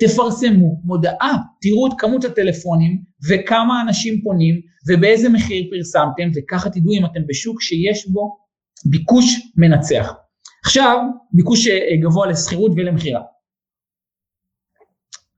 תפרסמו 0.00 0.80
מודעה, 0.84 1.36
תראו 1.60 1.86
את 1.86 1.92
כמות 1.98 2.24
הטלפונים 2.24 3.02
וכמה 3.28 3.82
אנשים 3.82 4.22
פונים 4.22 4.60
ובאיזה 4.88 5.28
מחיר 5.28 5.70
פרסמתם 5.70 6.30
וככה 6.34 6.70
תדעו 6.70 6.92
אם 6.92 7.06
אתם 7.06 7.20
בשוק 7.28 7.62
שיש 7.62 8.08
בו 8.08 8.36
ביקוש 8.90 9.24
מנצח. 9.56 10.12
עכשיו, 10.64 10.98
ביקוש 11.32 11.68
אה, 11.68 11.96
גבוה 12.02 12.26
לשכירות 12.26 12.72
ולמכירה. 12.76 13.20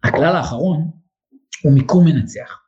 הכלל 0.04 0.37
האחרון 0.37 0.90
הוא 1.62 1.73
מיקום 1.73 2.04
מנצח. 2.04 2.63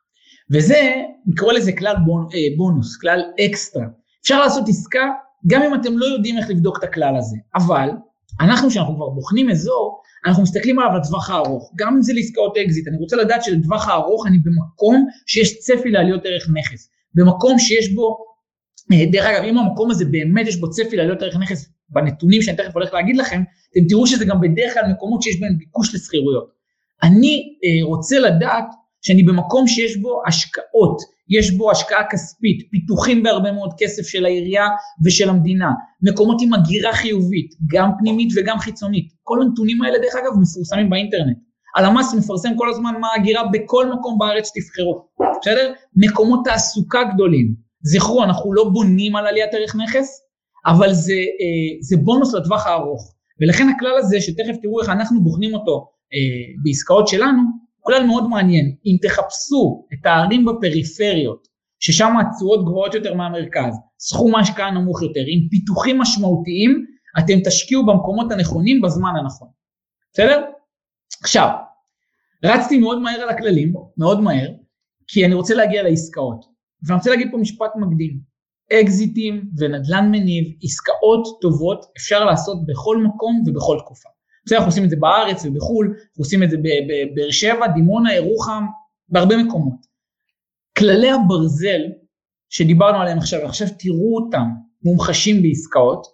וזה, 0.51 0.93
נקרא 1.25 1.53
לזה 1.53 1.71
כלל 1.71 1.95
אה, 1.95 2.57
בונוס, 2.57 2.97
כלל 2.97 3.21
אקסטרה. 3.45 3.85
אפשר 4.21 4.39
לעשות 4.39 4.69
עסקה 4.69 5.09
גם 5.47 5.61
אם 5.61 5.75
אתם 5.75 5.97
לא 5.97 6.05
יודעים 6.05 6.37
איך 6.37 6.49
לבדוק 6.49 6.77
את 6.79 6.83
הכלל 6.83 7.15
הזה, 7.17 7.37
אבל 7.55 7.89
אנחנו 8.41 8.69
כשאנחנו 8.69 8.95
כבר 8.95 9.09
בוחנים 9.09 9.49
אזור, 9.49 10.01
אנחנו 10.25 10.43
מסתכלים 10.43 10.79
עליו 10.79 10.97
לטווח 10.97 11.29
הארוך, 11.29 11.71
גם 11.75 11.95
אם 11.95 12.01
זה 12.01 12.13
לעסקאות 12.13 12.57
אקזיט, 12.57 12.87
אני 12.87 12.97
רוצה 12.97 13.15
לדעת 13.15 13.43
שלטווח 13.43 13.87
הארוך 13.87 14.27
אני 14.27 14.37
במקום 14.37 15.07
שיש 15.27 15.59
צפי 15.59 15.91
לעליות 15.91 16.25
ערך 16.25 16.47
נכס, 16.53 16.89
במקום 17.15 17.59
שיש 17.59 17.93
בו, 17.93 18.17
אה, 18.93 19.05
דרך 19.11 19.25
אגב 19.25 19.43
אם 19.43 19.57
המקום 19.57 19.91
הזה 19.91 20.05
באמת 20.05 20.47
יש 20.47 20.55
בו 20.55 20.69
צפי 20.69 20.95
לעליות 20.95 21.21
ערך 21.21 21.35
נכס 21.35 21.69
בנתונים 21.89 22.41
שאני 22.41 22.57
תכף 22.57 22.75
הולך 22.75 22.93
להגיד 22.93 23.17
לכם, 23.17 23.43
אתם 23.71 23.87
תראו 23.89 24.07
שזה 24.07 24.25
גם 24.25 24.41
בדרך 24.41 24.73
כלל 24.73 24.91
מקומות 24.91 25.21
שיש 25.21 25.39
בהם 25.39 25.57
ביקוש 25.57 25.95
לשכירויות. 25.95 26.49
אני 27.03 27.43
אה, 27.63 27.85
רוצה 27.85 28.19
לדעת 28.19 28.65
שאני 29.07 29.23
במקום 29.23 29.67
שיש 29.67 29.97
בו 29.97 30.21
השקעות, 30.27 30.97
יש 31.29 31.51
בו 31.51 31.71
השקעה 31.71 32.03
כספית, 32.09 32.57
פיתוחים 32.71 33.23
בהרבה 33.23 33.51
מאוד 33.51 33.73
כסף 33.77 34.07
של 34.07 34.25
העירייה 34.25 34.67
ושל 35.05 35.29
המדינה, 35.29 35.71
מקומות 36.01 36.37
עם 36.41 36.53
הגירה 36.53 36.93
חיובית, 36.93 37.49
גם 37.67 37.89
פנימית 37.99 38.29
וגם 38.35 38.59
חיצונית. 38.59 39.07
כל 39.23 39.41
הנתונים 39.41 39.81
האלה 39.81 39.97
דרך 39.97 40.15
אגב 40.15 40.31
מפורסמים 40.41 40.89
באינטרנט. 40.89 41.37
הלמ"ס 41.77 42.13
מפרסם 42.13 42.49
כל 42.57 42.69
הזמן 42.69 42.93
מה 42.99 43.07
הגירה 43.15 43.43
בכל 43.53 43.89
מקום 43.93 44.17
בארץ 44.17 44.51
תבחרו, 44.55 45.05
בסדר? 45.41 45.73
מקומות 45.95 46.39
תעסוקה 46.45 47.03
גדולים. 47.13 47.53
זכרו, 47.81 48.23
אנחנו 48.23 48.53
לא 48.53 48.63
בונים 48.63 49.15
על 49.15 49.27
עליית 49.27 49.53
ערך 49.53 49.75
נכס, 49.75 50.07
אבל 50.65 50.93
זה, 50.93 51.13
אה, 51.13 51.77
זה 51.81 51.97
בונוס 51.97 52.33
לטווח 52.33 52.67
הארוך. 52.67 53.13
ולכן 53.41 53.69
הכלל 53.69 53.97
הזה, 53.97 54.21
שתכף 54.21 54.55
תראו 54.61 54.81
איך 54.81 54.89
אנחנו 54.89 55.23
בוחנים 55.23 55.53
אותו 55.53 55.89
אה, 56.13 56.53
בעסקאות 56.63 57.07
שלנו, 57.07 57.41
כלל 57.87 58.03
מאוד 58.03 58.29
מעניין, 58.29 58.75
אם 58.85 58.97
תחפשו 59.01 59.87
את 59.93 60.05
הערים 60.05 60.45
בפריפריות, 60.45 61.47
ששם 61.79 62.13
התשואות 62.17 62.65
גבוהות 62.65 62.93
יותר 62.93 63.13
מהמרכז, 63.13 63.73
סכום 63.99 64.35
ההשקעה 64.35 64.71
נמוך 64.71 65.01
יותר, 65.01 65.23
עם 65.27 65.49
פיתוחים 65.49 65.99
משמעותיים, 65.99 66.85
אתם 67.19 67.33
תשקיעו 67.45 67.85
במקומות 67.85 68.31
הנכונים 68.31 68.81
בזמן 68.81 69.11
הנכון. 69.19 69.47
בסדר? 70.13 70.43
עכשיו, 71.21 71.49
רצתי 72.45 72.77
מאוד 72.77 73.01
מהר 73.01 73.21
על 73.21 73.29
הכללים, 73.29 73.73
מאוד 73.97 74.19
מהר, 74.21 74.49
כי 75.07 75.25
אני 75.25 75.33
רוצה 75.33 75.55
להגיע 75.55 75.83
לעסקאות. 75.83 76.45
ואני 76.83 76.97
רוצה 76.97 77.09
להגיד 77.09 77.27
פה 77.31 77.37
משפט 77.37 77.71
מקדים. 77.75 78.19
אקזיטים 78.73 79.49
ונדל"ן 79.57 80.11
מניב, 80.11 80.45
עסקאות 80.63 81.27
טובות 81.41 81.85
אפשר 81.97 82.25
לעשות 82.25 82.57
בכל 82.65 82.97
מקום 82.97 83.43
ובכל 83.45 83.77
תקופה. 83.79 84.09
בסדר, 84.47 84.57
אנחנו 84.57 84.69
עושים 84.69 84.83
את 84.83 84.89
זה 84.89 84.95
בארץ 84.99 85.45
ובחו"ל, 85.45 85.87
אנחנו 85.87 86.23
עושים 86.23 86.43
את 86.43 86.49
זה 86.49 86.57
בבאר 86.57 87.31
שבע, 87.31 87.67
דימונה, 87.67 88.15
ירוחם, 88.15 88.63
בהרבה 89.09 89.37
מקומות. 89.37 89.79
כללי 90.77 91.11
הברזל 91.11 91.81
שדיברנו 92.49 92.97
עליהם 92.97 93.17
עכשיו, 93.17 93.41
ועכשיו 93.41 93.67
תראו 93.79 94.15
אותם 94.15 94.47
מומחשים 94.83 95.41
בעסקאות, 95.41 96.07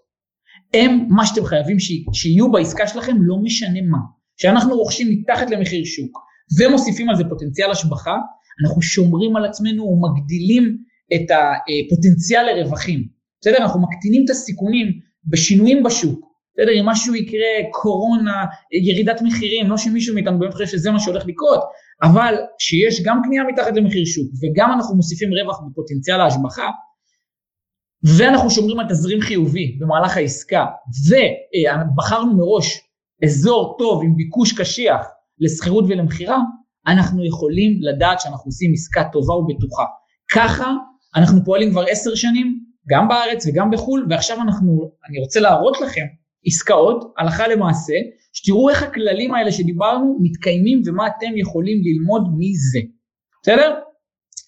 הם 0.73 1.05
מה 1.09 1.25
שאתם 1.25 1.45
חייבים 1.45 1.77
שיהיו 2.13 2.51
בעסקה 2.51 2.87
שלכם, 2.87 3.17
לא 3.19 3.37
משנה 3.37 3.81
מה. 3.81 3.97
כשאנחנו 4.37 4.77
רוכשים 4.77 5.07
מתחת 5.09 5.49
למחיר 5.49 5.85
שוק 5.85 6.17
ומוסיפים 6.59 7.09
על 7.09 7.15
זה 7.15 7.23
פוטנציאל 7.29 7.71
השבחה, 7.71 8.15
אנחנו 8.63 8.81
שומרים 8.81 9.35
על 9.35 9.45
עצמנו 9.45 9.83
ומגדילים 9.83 10.77
את 11.13 11.31
הפוטנציאל 11.31 12.43
לרווחים. 12.43 13.07
בסדר? 13.41 13.57
אנחנו 13.57 13.81
מקטינים 13.81 14.25
את 14.25 14.29
הסיכונים 14.29 14.87
בשינויים 15.25 15.83
בשוק, 15.83 16.32
בסדר, 16.53 16.72
אם 16.81 16.86
משהו 16.86 17.15
יקרה, 17.15 17.72
קורונה, 17.72 18.45
ירידת 18.88 19.22
מחירים, 19.22 19.69
לא 19.69 19.77
שמישהו 19.77 20.15
מאיתנו 20.15 20.39
באמת 20.39 20.53
חושב 20.53 20.65
שזה 20.65 20.91
מה 20.91 21.00
שהולך 21.00 21.25
לקרות, 21.25 21.60
אבל 22.03 22.36
שיש 22.60 23.01
גם 23.03 23.22
קנייה 23.24 23.43
מתחת 23.43 23.75
למחיר 23.75 24.05
שוק 24.05 24.27
וגם 24.41 24.72
אנחנו 24.72 24.95
מוסיפים 24.95 25.29
רווח 25.33 25.60
בפוטנציאל 25.69 26.22
ההשבחה, 26.22 26.69
ואנחנו 28.17 28.50
שומרים 28.50 28.79
על 28.79 28.89
תזרים 28.89 29.22
חיובי 29.22 29.77
במהלך 29.79 30.17
העסקה, 30.17 30.65
ובחרנו 31.07 32.38
מראש 32.38 32.81
אזור 33.24 33.75
טוב 33.79 34.03
עם 34.03 34.15
ביקוש 34.15 34.53
קשיח 34.53 35.05
לשכירות 35.39 35.86
ולמכירה, 35.88 36.38
אנחנו 36.88 37.25
יכולים 37.25 37.79
לדעת 37.81 38.19
שאנחנו 38.19 38.45
עושים 38.45 38.72
עסקה 38.74 39.03
טובה 39.12 39.33
ובטוחה. 39.33 39.83
ככה 40.33 40.74
אנחנו 41.15 41.45
פועלים 41.45 41.72
כבר 41.72 41.86
עשר 41.89 42.15
שנים, 42.15 42.60
גם 42.89 43.07
בארץ 43.07 43.48
וגם 43.48 43.72
בחו"ל, 43.72 44.07
ועכשיו 44.10 44.41
אנחנו, 44.41 44.91
אני 45.10 45.19
רוצה 45.19 45.39
להראות 45.39 45.81
לכם 45.81 46.05
עסקאות, 46.45 47.13
הלכה 47.17 47.47
למעשה, 47.47 47.93
שתראו 48.33 48.69
איך 48.69 48.83
הכללים 48.83 49.33
האלה 49.33 49.51
שדיברנו 49.51 50.17
מתקיימים 50.21 50.81
ומה 50.85 51.07
אתם 51.07 51.38
יכולים 51.38 51.77
ללמוד 51.83 52.23
מזה. 52.38 52.79
בסדר? 53.41 53.73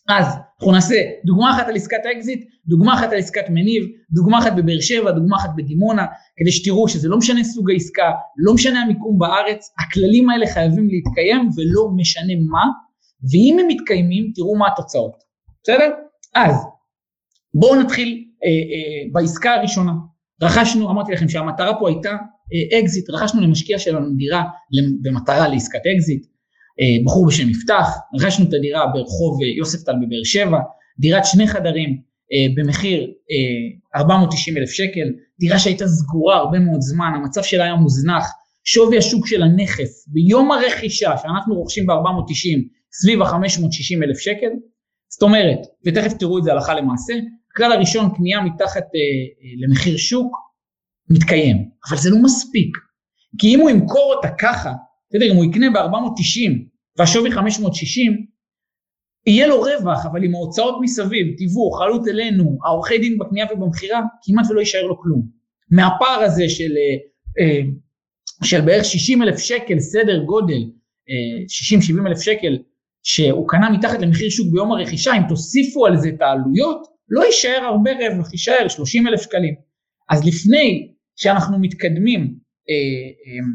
אז 0.10 0.26
אנחנו 0.60 0.72
נעשה 0.72 0.96
דוגמה 1.26 1.52
אחת 1.52 1.68
על 1.68 1.76
עסקת 1.76 2.06
אקזיט, 2.12 2.50
דוגמה 2.68 2.94
אחת 2.94 3.12
על 3.12 3.18
עסקת 3.18 3.50
מניב, 3.50 3.84
דוגמה 4.12 4.40
אחת 4.40 4.54
בבאר 4.58 4.80
שבע, 4.80 5.12
דוגמה 5.12 5.38
אחת 5.38 5.50
בדימונה, 5.56 6.06
כדי 6.38 6.52
שתראו 6.52 6.88
שזה 6.88 7.08
לא 7.10 7.18
משנה 7.18 7.44
סוג 7.44 7.72
העסקה, 7.72 8.12
לא 8.46 8.54
משנה 8.54 8.82
המיקום 8.82 9.20
בארץ, 9.20 9.72
הכללים 9.80 10.30
האלה 10.30 10.48
חייבים 10.48 10.88
להתקיים 10.90 11.50
ולא 11.56 11.90
משנה 11.96 12.34
מה, 12.52 12.66
ואם 13.32 13.58
הם 13.60 13.68
מתקיימים 13.68 14.32
תראו 14.36 14.56
מה 14.56 14.68
התוצאות. 14.68 15.14
בסדר? 15.64 15.92
אז 16.36 16.56
בואו 17.54 17.82
נתחיל 17.82 18.26
אה, 18.44 18.50
אה, 18.50 19.12
בעסקה 19.12 19.54
הראשונה. 19.54 19.92
רכשנו, 20.42 20.90
אמרתי 20.90 21.12
לכם 21.12 21.30
שהמטרה 21.30 21.80
פה 21.80 21.90
הייתה 21.90 22.16
אקזיט, 22.80 23.10
אה, 23.10 23.16
רכשנו 23.16 23.42
למשקיע 23.42 23.80
שלנו 23.80 24.16
דירה 24.16 24.44
במטרה 25.02 25.48
לעסקת 25.48 25.82
אקזיט, 25.96 26.26
אה, 26.82 27.04
בחור 27.06 27.28
בשם 27.28 27.50
יפתח, 27.50 27.88
רכשנו 28.20 28.46
את 28.50 28.54
הדירה 28.54 28.88
ברחוב 28.88 29.42
אה, 29.42 29.48
יוספטל 29.48 29.94
בבאר 29.96 30.24
שבע, 30.24 30.60
דירת 31.00 31.26
שני 31.26 31.48
חדרים 31.48 32.16
במחיר 32.56 33.08
490 33.96 34.58
אלף 34.58 34.70
שקל, 34.70 35.10
דירה 35.40 35.60
שהייתה 35.60 35.88
סגורה 35.88 36.36
הרבה 36.36 36.60
מאוד 36.60 36.82
זמן, 36.82 37.12
המצב 37.16 37.44
שלה 37.44 37.64
היה 37.64 37.76
מוזנח, 37.76 38.32
שווי 38.64 38.98
השוק 38.98 39.28
של 39.28 39.44
הנכס 39.44 40.08
ביום 40.08 40.52
הרכישה 40.52 41.18
שאנחנו 41.22 41.56
רוכשים 41.56 41.86
ב-490 41.86 42.60
סביב 42.92 43.22
ה-560 43.22 44.04
אלף 44.04 44.20
שקל, 44.20 44.50
זאת 45.10 45.24
אומרת, 45.24 45.60
ותכף 45.86 46.14
תראו 46.14 46.38
את 46.38 46.44
זה 46.44 46.52
הלכה 46.52 46.74
למעשה, 46.74 47.14
הכלל 47.56 47.72
הראשון, 47.72 48.10
קנייה 48.16 48.42
מתחת 48.42 48.84
אה, 48.84 49.00
אה, 49.42 49.68
למחיר 49.68 49.98
שוק, 49.98 50.38
מתקיים, 51.10 51.70
אבל 51.90 51.98
זה 51.98 52.10
לא 52.10 52.18
מספיק. 52.24 52.78
כי 53.40 53.56
אם 53.56 53.60
הוא 53.60 53.70
ימכור 53.70 54.14
אותה 54.16 54.30
ככה, 54.40 54.74
בסדר, 55.10 55.32
אם 55.32 55.36
הוא 55.36 55.46
יקנה 55.46 55.70
ב-490 55.70 56.52
והשווי 56.98 57.32
560, 57.32 58.26
יהיה 59.28 59.48
לו 59.48 59.62
רווח, 59.62 60.06
אבל 60.06 60.24
עם 60.24 60.36
ההוצאות 60.36 60.76
מסביב, 60.82 61.38
תיווך, 61.38 61.82
עלות 61.82 62.08
אלינו, 62.08 62.58
העורכי 62.66 62.98
דין 62.98 63.18
בקנייה 63.18 63.46
ובמכירה, 63.54 64.02
כמעט 64.24 64.46
ולא 64.50 64.60
יישאר 64.60 64.84
לו 64.84 65.02
כלום. 65.02 65.22
מהפער 65.72 66.20
הזה 66.24 66.50
של, 66.50 66.72
אה, 66.78 67.46
אה, 67.46 67.62
של 68.44 68.62
בערך 68.62 68.86
60 68.86 69.22
אלף 69.22 69.38
שקל, 69.38 69.80
סדר 69.80 70.24
גודל, 70.24 70.64
60-70 71.48 72.06
אה, 72.06 72.12
אלף 72.12 72.22
שקל, 72.22 72.58
שהוא 73.04 73.48
קנה 73.48 73.70
מתחת 73.70 74.00
למחיר 74.00 74.30
שוק 74.30 74.48
ביום 74.52 74.72
הרכישה, 74.72 75.18
אם 75.18 75.22
תוסיפו 75.30 75.86
על 75.86 75.98
זה 75.98 76.10
את 76.10 76.22
העלויות, 76.22 76.95
לא 77.10 77.26
יישאר 77.26 77.64
הרבה 77.64 77.92
רווח, 77.92 78.32
יישאר 78.32 78.68
30 78.68 79.08
אלף 79.08 79.22
שקלים. 79.22 79.56
אז 80.10 80.26
לפני 80.26 80.94
שאנחנו 81.16 81.60
מתקדמים, 81.60 82.22
אה, 82.70 82.76
אה, 83.28 83.46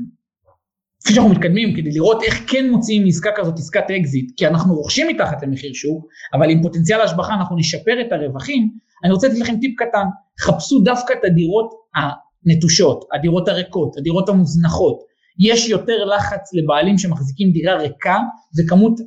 לפני 1.03 1.15
שאנחנו 1.15 1.31
מתקדמים 1.31 1.77
כדי 1.77 1.91
לראות 1.93 2.23
איך 2.23 2.45
כן 2.47 2.71
מוציאים 2.71 3.05
מעסקה 3.05 3.31
כזאת 3.37 3.55
עסקת 3.59 3.91
אקזיט, 4.01 4.33
כי 4.37 4.47
אנחנו 4.47 4.75
רוכשים 4.75 5.09
מתחת 5.09 5.43
למחיר 5.43 5.73
שוק, 5.73 6.07
אבל 6.35 6.51
עם 6.51 6.63
פוטנציאל 6.63 7.01
ההשבחה 7.01 7.35
אנחנו 7.35 7.57
נשפר 7.57 8.01
את 8.01 8.13
הרווחים, 8.13 8.71
אני 9.05 9.13
רוצה 9.13 9.29
לתת 9.29 9.39
לכם 9.39 9.61
טיפ 9.61 9.79
קטן, 9.79 10.05
חפשו 10.41 10.81
דווקא 10.81 11.13
את 11.13 11.25
הדירות 11.25 11.71
הנטושות, 11.95 13.05
הדירות 13.13 13.49
הריקות, 13.49 13.97
הדירות 13.97 14.29
המוזנחות. 14.29 15.11
יש 15.39 15.69
יותר 15.69 16.05
לחץ 16.05 16.51
לבעלים 16.55 16.99
שמחזיקים 16.99 17.53
דירה 17.53 17.77
ריקה 17.77 18.19
וכמות 18.59 19.01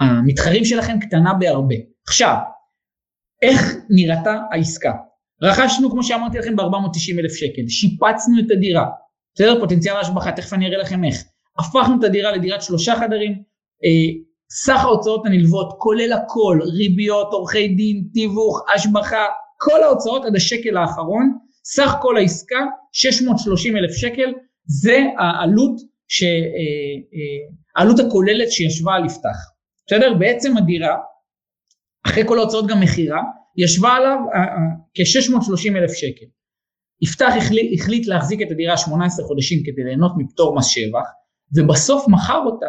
המתחרים 0.00 0.64
שלכם 0.64 0.98
קטנה 1.00 1.34
בהרבה. 1.34 1.74
עכשיו, 2.08 2.36
איך 3.42 3.76
נראתה 3.90 4.38
העסקה? 4.52 4.92
רכשנו 5.42 5.90
כמו 5.90 6.02
שאמרתי 6.02 6.38
לכם 6.38 6.56
ב-490 6.56 7.18
אלף 7.18 7.32
שקל, 7.32 7.68
שיפצנו 7.68 8.38
את 8.46 8.50
הדירה, 8.50 8.86
בסדר? 9.34 9.60
פוטנציאל 9.60 9.96
ההשבחה, 9.96 10.32
תכף 10.32 10.52
אני 10.52 10.66
אראה 10.66 10.78
לכם 10.78 11.04
איך. 11.04 11.16
הפכנו 11.58 11.98
את 11.98 12.04
הדירה 12.04 12.32
לדירת 12.32 12.62
שלושה 12.62 12.94
חדרים, 12.96 13.32
אה, 13.84 14.20
סך 14.52 14.84
ההוצאות 14.84 15.26
הנלוות 15.26 15.74
כולל 15.78 16.12
הכל, 16.12 16.58
ריביות, 16.62 17.32
עורכי 17.32 17.68
דין, 17.68 18.04
תיווך, 18.12 18.60
השבחה, 18.74 19.26
כל 19.58 19.82
ההוצאות 19.82 20.24
עד 20.24 20.36
השקל 20.36 20.76
האחרון, 20.76 21.32
סך 21.64 21.94
כל 22.00 22.16
העסקה 22.16 22.66
630 22.92 23.76
אלף 23.76 23.90
שקל, 23.92 24.32
זה 24.66 24.98
העלות, 25.18 25.80
ש, 26.08 26.22
אה, 26.22 26.28
אה, 27.14 27.54
העלות 27.76 28.00
הכוללת 28.00 28.52
שישבה 28.52 28.94
על 28.94 29.06
יפתח. 29.06 29.36
בסדר? 29.86 30.14
בעצם 30.14 30.56
הדירה, 30.56 30.96
אחרי 32.06 32.22
כל 32.26 32.38
ההוצאות 32.38 32.66
גם 32.66 32.80
מכירה, 32.80 33.22
ישבה 33.56 33.92
עליו 33.92 34.18
כ-630 34.94 35.76
אלף 35.76 35.92
שקל. 35.92 36.26
יפתח 37.02 37.32
החליט, 37.36 37.80
החליט 37.80 38.06
להחזיק 38.06 38.42
את 38.42 38.50
הדירה 38.50 38.76
18 38.76 39.26
חודשים 39.26 39.58
כדי 39.66 39.84
ליהנות 39.84 40.12
מפטור 40.18 40.56
מס 40.56 40.66
שבח, 40.66 41.06
ובסוף 41.56 42.08
מכר 42.08 42.42
אותה, 42.46 42.66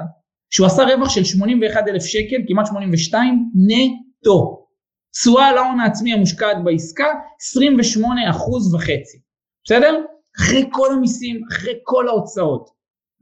שהוא 0.53 0.67
עשה 0.67 0.83
רווח 0.83 1.09
של 1.09 1.23
81 1.23 1.87
אלף 1.87 2.03
שקל, 2.03 2.37
כמעט 2.47 2.65
82, 2.65 3.51
נטו. 3.55 4.67
תשואה 5.13 5.47
על 5.47 5.57
ההון 5.57 5.79
העצמי 5.79 6.13
המושקעת 6.13 6.57
בעסקה, 6.63 7.05
28 7.41 8.29
אחוז 8.29 8.73
וחצי. 8.73 9.19
בסדר? 9.65 10.03
אחרי 10.39 10.63
כל 10.71 10.93
המיסים, 10.93 11.41
אחרי 11.51 11.73
כל 11.83 12.07
ההוצאות. 12.07 12.69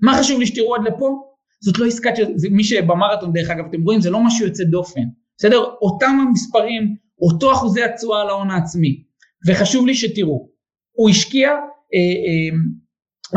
מה 0.02 0.18
חשוב 0.20 0.40
לי 0.40 0.46
שתראו 0.46 0.76
עד 0.76 0.82
לפה? 0.86 1.22
זאת 1.64 1.80
לא 1.80 1.86
עסקת, 1.86 2.14
מי 2.52 2.64
שבמרתון 2.64 3.34
דרך 3.34 3.50
אגב, 3.50 3.66
אתם 3.70 3.82
רואים, 3.84 4.02
זה 4.02 4.10
לא 4.10 4.24
משהו 4.24 4.46
יוצא 4.46 4.64
דופן. 4.64 5.02
בסדר? 5.40 5.64
אותם 5.82 6.26
המספרים, 6.28 6.96
אותו 7.22 7.52
אחוזי 7.52 7.84
התשואה 7.84 8.22
על 8.22 8.30
ההון 8.30 8.52
העצמי. 8.52 9.04
וחשוב 9.48 9.86
לי 9.88 9.96
שתראו, 9.96 10.50
הוא 10.92 11.10
השקיע, 11.10 11.50
אה, 11.50 11.56
אה, 11.96 12.58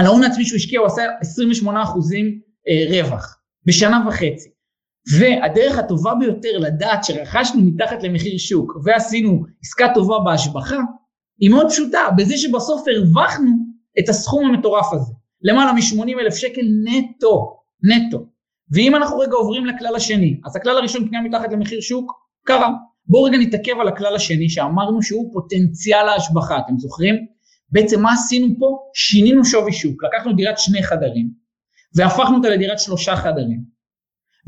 על 0.00 0.06
ההון 0.06 0.22
העצמי 0.22 0.44
שהוא 0.44 0.56
השקיע 0.56 0.80
הוא 0.80 0.86
עשה 0.86 1.02
28 1.20 1.82
אחוזים 1.82 2.40
אה, 2.68 3.02
רווח 3.02 3.38
בשנה 3.66 4.04
וחצי. 4.08 4.50
והדרך 5.18 5.78
הטובה 5.78 6.14
ביותר 6.14 6.58
לדעת 6.58 7.04
שרכשנו 7.04 7.62
מתחת 7.62 8.02
למחיר 8.02 8.38
שוק 8.38 8.72
ועשינו 8.84 9.44
עסקה 9.62 9.86
טובה 9.94 10.18
בהשבחה, 10.24 10.78
היא 11.40 11.50
מאוד 11.50 11.66
פשוטה, 11.68 11.98
בזה 12.16 12.36
שבסוף 12.36 12.82
הרווחנו 12.88 13.50
את 13.98 14.08
הסכום 14.08 14.44
המטורף 14.44 14.92
הזה, 14.92 15.12
למעלה 15.42 15.72
מ-80 15.72 16.20
אלף 16.20 16.34
שקל 16.34 16.66
נטו, 16.84 17.56
נטו. 17.82 18.26
ואם 18.72 18.96
אנחנו 18.96 19.18
רגע 19.18 19.32
עוברים 19.32 19.66
לכלל 19.66 19.96
השני, 19.96 20.40
אז 20.46 20.56
הכלל 20.56 20.76
הראשון 20.78 21.08
קנייה 21.08 21.22
מתחת 21.22 21.52
למחיר 21.52 21.80
שוק, 21.80 22.12
קרה. 22.46 22.68
בואו 23.06 23.22
רגע 23.22 23.38
נתעכב 23.38 23.80
על 23.80 23.88
הכלל 23.88 24.14
השני 24.16 24.48
שאמרנו 24.48 25.02
שהוא 25.02 25.32
פוטנציאל 25.32 26.08
ההשבחה, 26.08 26.58
אתם 26.58 26.78
זוכרים? 26.78 27.14
בעצם 27.70 28.02
מה 28.02 28.12
עשינו 28.12 28.46
פה? 28.58 28.78
שינינו 28.94 29.44
שווי 29.44 29.72
שוק, 29.72 30.04
לקחנו 30.04 30.32
דירת 30.32 30.58
שני 30.58 30.82
חדרים 30.82 31.30
והפכנו 31.96 32.36
אותה 32.36 32.48
לדירת 32.48 32.78
שלושה 32.78 33.16
חדרים. 33.16 33.62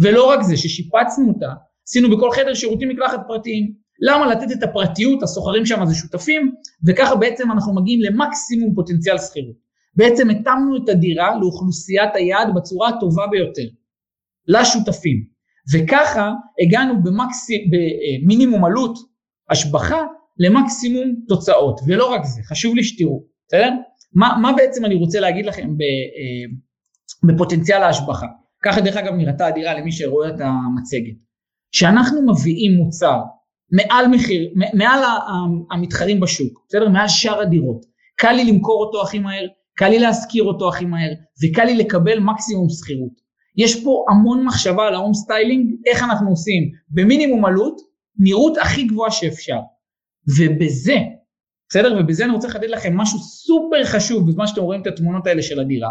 ולא 0.00 0.30
רק 0.30 0.42
זה, 0.42 0.56
ששיפצנו 0.56 1.28
אותה, 1.28 1.52
עשינו 1.88 2.16
בכל 2.16 2.30
חדר 2.30 2.54
שירותים 2.54 2.88
מקלחת 2.88 3.20
פרטיים. 3.28 3.72
למה 4.00 4.26
לתת 4.26 4.52
את 4.52 4.62
הפרטיות, 4.62 5.22
הסוחרים 5.22 5.66
שם 5.66 5.86
זה 5.86 5.94
שותפים, 5.94 6.52
וככה 6.86 7.14
בעצם 7.14 7.52
אנחנו 7.52 7.74
מגיעים 7.74 8.00
למקסימום 8.00 8.74
פוטנציאל 8.74 9.18
שכירות. 9.18 9.56
בעצם 9.96 10.30
התאמנו 10.30 10.76
את 10.76 10.88
הדירה 10.88 11.36
לאוכלוסיית 11.40 12.10
היעד 12.14 12.54
בצורה 12.54 12.88
הטובה 12.88 13.26
ביותר, 13.26 13.68
לשותפים. 14.48 15.24
וככה 15.74 16.32
הגענו 16.66 17.02
במקסי, 17.02 17.70
במינימום 17.70 18.64
עלות 18.64 18.98
השבחה 19.50 20.02
למקסימום 20.38 21.14
תוצאות, 21.28 21.80
ולא 21.86 22.12
רק 22.12 22.24
זה, 22.24 22.42
חשוב 22.42 22.74
לי 22.74 22.84
שתראו, 22.84 23.24
בסדר? 23.48 23.70
מה, 24.14 24.38
מה 24.42 24.52
בעצם 24.52 24.84
אני 24.84 24.94
רוצה 24.94 25.20
להגיד 25.20 25.46
לכם 25.46 25.68
אה, 25.68 26.56
בפוטנציאל 27.28 27.82
ההשבחה? 27.82 28.26
ככה 28.64 28.80
דרך 28.80 28.96
אגב 28.96 29.12
נראתה 29.12 29.46
הדירה 29.46 29.74
למי 29.74 29.92
שרואה 29.92 30.28
את 30.28 30.40
המצגת. 30.40 31.16
שאנחנו 31.72 32.32
מביאים 32.32 32.74
מוצר 32.74 33.20
מעל 33.72 34.08
מחיר, 34.08 34.52
מעל 34.74 35.00
המתחרים 35.70 36.20
בשוק, 36.20 36.64
בסדר? 36.68 36.88
מעל 36.88 37.08
שאר 37.08 37.40
הדירות. 37.40 37.84
קל 38.16 38.32
לי 38.32 38.44
למכור 38.44 38.84
אותו 38.84 39.02
הכי 39.02 39.18
מהר, 39.18 39.46
קל 39.76 39.88
לי 39.88 39.98
להשכיר 39.98 40.44
אותו 40.44 40.68
הכי 40.68 40.84
מהר, 40.84 41.10
וקל 41.42 41.64
לי 41.64 41.76
לקבל 41.76 42.18
מקסימום 42.18 42.68
שכירות. 42.68 43.23
יש 43.56 43.84
פה 43.84 44.04
המון 44.08 44.44
מחשבה 44.44 44.86
על 44.86 44.94
ה 44.94 44.98
home 44.98 45.14
styling, 45.14 45.74
איך 45.86 46.02
אנחנו 46.02 46.30
עושים 46.30 46.62
במינימום 46.88 47.44
עלות, 47.44 47.80
נראות 48.18 48.58
הכי 48.58 48.84
גבוהה 48.84 49.10
שאפשר. 49.10 49.58
ובזה, 50.38 50.96
בסדר? 51.70 51.96
ובזה 52.00 52.24
אני 52.24 52.32
רוצה 52.32 52.48
לחדד 52.48 52.70
לכם 52.70 52.96
משהו 52.96 53.18
סופר 53.18 53.84
חשוב 53.84 54.28
בזמן 54.28 54.46
שאתם 54.46 54.60
רואים 54.60 54.82
את 54.82 54.86
התמונות 54.86 55.26
האלה 55.26 55.42
של 55.42 55.60
הדירה. 55.60 55.90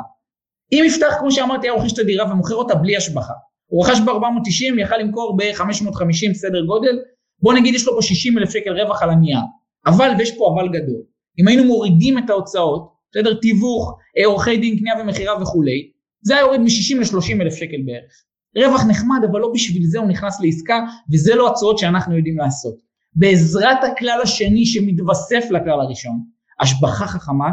אם 0.72 0.84
יפתח, 0.88 1.16
כמו 1.20 1.32
שאמרתי, 1.32 1.68
היה 1.68 1.74
רוכש 1.74 1.94
את 1.94 2.00
הדירה 2.00 2.32
ומוכר 2.32 2.56
אותה 2.56 2.76
בלי 2.76 2.98
השבחה. 2.98 3.34
הוא 3.66 3.86
רכש 3.86 4.00
ב-490, 4.00 4.82
יכל 4.82 4.98
למכור 4.98 5.38
ב-550 5.38 6.34
סדר 6.34 6.66
גודל, 6.66 7.00
בוא 7.42 7.54
נגיד 7.54 7.76
יש 7.76 7.88
לו 7.88 7.96
פה 7.96 8.02
60 8.02 8.38
אלף 8.38 8.50
שקל 8.50 8.82
רווח 8.82 9.04
על 9.04 9.10
הנייר. 9.10 9.40
אבל, 9.86 10.10
ויש 10.18 10.38
פה 10.38 10.56
אבל 10.56 10.70
גדול, 10.70 11.02
אם 11.40 11.48
היינו 11.48 11.64
מורידים 11.64 12.18
את 12.18 12.30
ההוצאות, 12.30 12.94
בסדר, 13.12 13.34
תיווך, 13.34 13.94
אה, 14.18 14.26
עורכי 14.26 14.58
דין, 14.58 14.78
קנייה 14.80 14.96
ומכירה 15.02 15.42
וכולי, 15.42 15.92
זה 16.24 16.34
היה 16.34 16.42
יורד 16.42 16.60
מ-60 16.60 16.98
ל-30 17.00 17.42
אלף 17.42 17.56
שקל 17.56 17.82
בערך. 17.86 18.14
רווח 18.58 18.86
נחמד, 18.86 19.20
אבל 19.32 19.40
לא 19.40 19.52
בשביל 19.54 19.84
זה 19.86 20.00
הוא 20.00 20.08
נכנס 20.08 20.42
לעסקה, 20.42 20.80
וזה 21.14 21.36
לא 21.36 21.52
הצעות 21.52 21.78
שאנחנו 21.78 22.18
יודעים 22.18 22.38
לעשות. 22.38 22.76
בעזרת 23.16 23.78
הכלל 23.84 24.20
השני 24.24 24.66
שמתווסף 24.66 25.44
לכלל 25.52 25.82
הראשון, 25.82 26.20
השבחה 26.60 27.08
חכמה, 27.08 27.50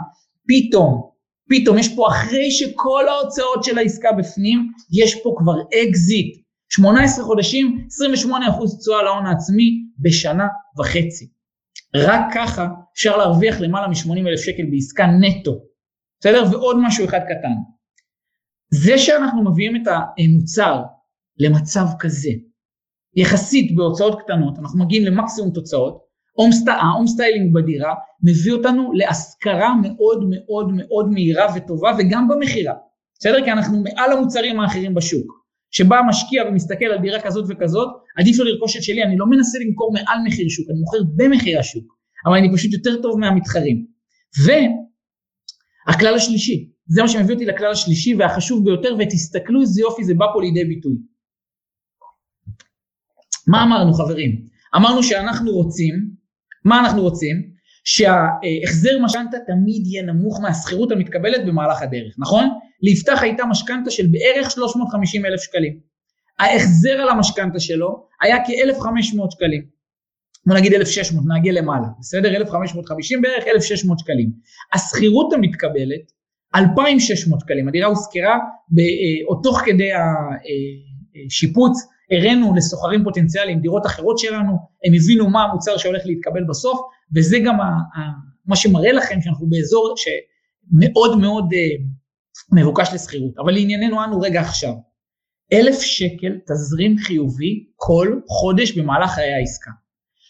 פתאום, 0.49 1.11
פתאום 1.51 1.79
יש 1.79 1.95
פה 1.97 2.09
אחרי 2.09 2.51
שכל 2.51 3.09
ההוצאות 3.09 3.65
של 3.65 3.79
העסקה 3.79 4.13
בפנים, 4.13 4.73
יש 4.93 5.15
פה 5.23 5.35
כבר 5.39 5.55
אקזיט. 5.83 6.41
18 6.73 7.25
חודשים, 7.25 7.87
28% 8.27 8.31
תשואה 8.81 9.03
להון 9.03 9.27
העצמי 9.27 9.71
בשנה 9.99 10.47
וחצי. 10.79 11.29
רק 11.97 12.21
ככה 12.35 12.69
אפשר 12.93 13.17
להרוויח 13.17 13.61
למעלה 13.61 13.89
מ-80 13.89 14.29
אלף 14.29 14.41
שקל 14.41 14.63
בעסקה 14.71 15.07
נטו. 15.07 15.59
בסדר? 16.21 16.45
ועוד 16.51 16.77
משהו 16.83 17.05
אחד 17.05 17.19
קטן. 17.19 17.55
זה 18.71 18.99
שאנחנו 18.99 19.51
מביאים 19.51 19.77
את 19.77 19.89
המוצר 20.19 20.83
למצב 21.39 21.87
כזה, 21.99 22.31
יחסית 23.17 23.77
בהוצאות 23.77 24.23
קטנות, 24.23 24.59
אנחנו 24.59 24.85
מגיעים 24.85 25.05
למקסימום 25.05 25.51
תוצאות, 25.51 26.11
ה 26.69 26.76
home 26.76 27.07
styling 27.07 27.55
בדירה 27.55 27.95
מביא 28.23 28.53
אותנו 28.53 28.93
להשכרה 28.93 29.75
מאוד 29.83 30.25
מאוד 30.31 30.73
מאוד 30.77 31.11
מהירה 31.11 31.47
וטובה 31.57 31.91
וגם 31.99 32.29
במכירה, 32.29 32.75
בסדר? 33.19 33.45
כי 33.45 33.53
אנחנו 33.53 33.83
מעל 33.83 34.13
המוצרים 34.13 34.61
האחרים 34.61 34.95
בשוק. 34.95 35.41
שבא 35.71 36.01
משקיע 36.09 36.43
ומסתכל 36.49 36.85
על 36.85 36.99
דירה 36.99 37.21
כזאת 37.21 37.45
וכזאת, 37.49 37.89
עדיף 38.19 38.39
לו 38.39 38.45
לרכוש 38.45 38.77
את 38.77 38.83
שלי, 38.83 39.03
אני 39.03 39.17
לא 39.17 39.27
מנסה 39.27 39.59
למכור 39.59 39.93
מעל 39.93 40.19
מחיר 40.27 40.49
שוק, 40.49 40.67
אני 40.71 40.81
מוכר 40.81 40.99
במחיר 41.17 41.59
השוק, 41.59 41.97
אבל 42.27 42.37
אני 42.37 42.53
פשוט 42.55 42.73
יותר 42.73 43.03
טוב 43.03 43.19
מהמתחרים. 43.21 43.87
והכלל 44.45 46.15
השלישי, 46.15 46.71
זה 46.93 47.03
מה 47.03 47.09
שמביא 47.09 47.35
אותי 47.35 47.47
לכלל 47.47 47.71
השלישי 47.71 48.15
והחשוב 48.15 48.65
ביותר, 48.65 48.97
ותסתכלו 48.99 49.61
איזה 49.61 49.81
יופי 49.81 50.05
זה 50.05 50.15
בא 50.15 50.27
פה 50.35 50.43
לידי 50.43 50.65
ביטוי. 50.65 50.97
מה 53.47 53.63
אמרנו 53.63 53.93
חברים? 53.93 54.45
אמרנו 54.77 55.03
שאנחנו 55.03 55.53
רוצים, 55.53 55.95
מה 56.65 56.81
אנחנו 56.81 57.03
רוצים? 57.03 57.51
שההחזר 57.85 58.99
משכנתה 59.03 59.37
תמיד 59.47 59.87
יהיה 59.87 60.03
נמוך 60.03 60.41
מהשכירות 60.41 60.93
המתקבלת 60.93 61.47
במהלך 61.47 61.83
הדרך, 61.83 62.15
נכון? 62.19 62.49
ליפתח 62.83 63.19
הייתה 63.23 63.45
משכנתה 63.45 63.91
של 63.91 64.07
בערך 64.07 64.51
350 64.51 65.27
אלף 65.27 65.41
שקלים. 65.41 65.81
ההחזר 66.39 66.93
על 66.93 67.09
המשכנתה 67.09 67.61
שלו 67.61 68.07
היה 68.23 68.37
כ-1,500 68.45 69.31
שקלים. 69.31 69.67
בוא 70.47 70.57
נגיד 70.57 70.75
1,600, 70.75 71.25
נגיע 71.39 71.53
למעלה, 71.53 71.87
בסדר? 72.01 72.29
1,550 72.37 73.23
בערך, 73.23 73.45
1,600 73.47 73.99
שקלים. 73.99 74.31
השכירות 74.73 75.33
המתקבלת, 75.33 76.20
2,600 76.57 77.41
שקלים. 77.41 77.69
הדירה 77.69 77.89
הושכרה, 77.89 78.39
או 79.29 79.43
תוך 79.43 79.61
כדי 79.67 79.91
השיפוץ, 81.27 81.79
הראינו 82.11 82.55
לסוחרים 82.55 83.05
פוטנציאליים 83.05 83.61
דירות 83.61 83.87
אחרות 83.87 84.19
שלנו, 84.19 84.53
הם 84.85 84.93
הבינו 84.97 85.31
מה 85.31 85.45
המוצר 85.45 85.77
שהולך 85.77 86.03
להתקבל 86.05 86.45
בסוף, 86.49 86.81
וזה 87.17 87.39
גם 87.47 87.61
ה, 87.61 87.65
ה, 87.65 87.99
מה 88.47 88.57
שמראה 88.57 88.93
לכם 88.93 89.21
שאנחנו 89.21 89.47
באזור 89.49 89.95
שמאוד 89.97 91.19
מאוד 91.19 91.45
מבוקש 92.53 92.89
לשכירות. 92.95 93.39
אבל 93.39 93.53
לענייננו 93.53 94.05
אנו 94.05 94.21
רגע 94.21 94.41
עכשיו, 94.41 94.73
אלף 95.53 95.81
שקל 95.81 96.39
תזרים 96.47 96.99
חיובי 96.99 97.65
כל 97.77 98.21
חודש 98.29 98.79
במהלך 98.79 99.11
חיי 99.11 99.33
העסקה. 99.33 99.71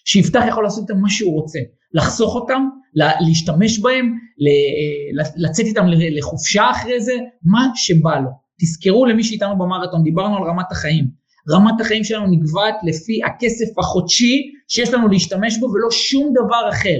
שיפתח 0.04 0.42
יכול 0.48 0.64
לעשות 0.64 0.90
איתם 0.90 1.00
מה 1.00 1.10
שהוא 1.10 1.40
רוצה, 1.40 1.58
לחסוך 1.94 2.34
אותם, 2.34 2.68
להשתמש 2.94 3.78
בהם, 3.78 4.06
אה, 4.06 5.24
לצאת 5.36 5.66
איתם 5.66 5.86
לחופשה 5.88 6.70
אחרי 6.70 7.00
זה, 7.00 7.12
מה 7.44 7.66
שבא 7.74 8.18
לו. 8.18 8.30
תזכרו 8.60 9.06
למי 9.06 9.24
שאיתנו 9.24 9.58
במרתון, 9.58 10.04
דיברנו 10.04 10.36
על 10.36 10.42
רמת 10.42 10.66
החיים. 10.70 11.04
רמת 11.50 11.80
החיים 11.80 12.04
שלנו 12.04 12.26
נקבעת 12.30 12.74
לפי 12.82 13.20
הכסף 13.24 13.78
החודשי 13.78 14.42
שיש 14.68 14.94
לנו 14.94 15.08
להשתמש 15.08 15.58
בו 15.58 15.66
ולא 15.66 15.90
שום 15.90 16.32
דבר 16.32 16.68
אחר. 16.70 16.98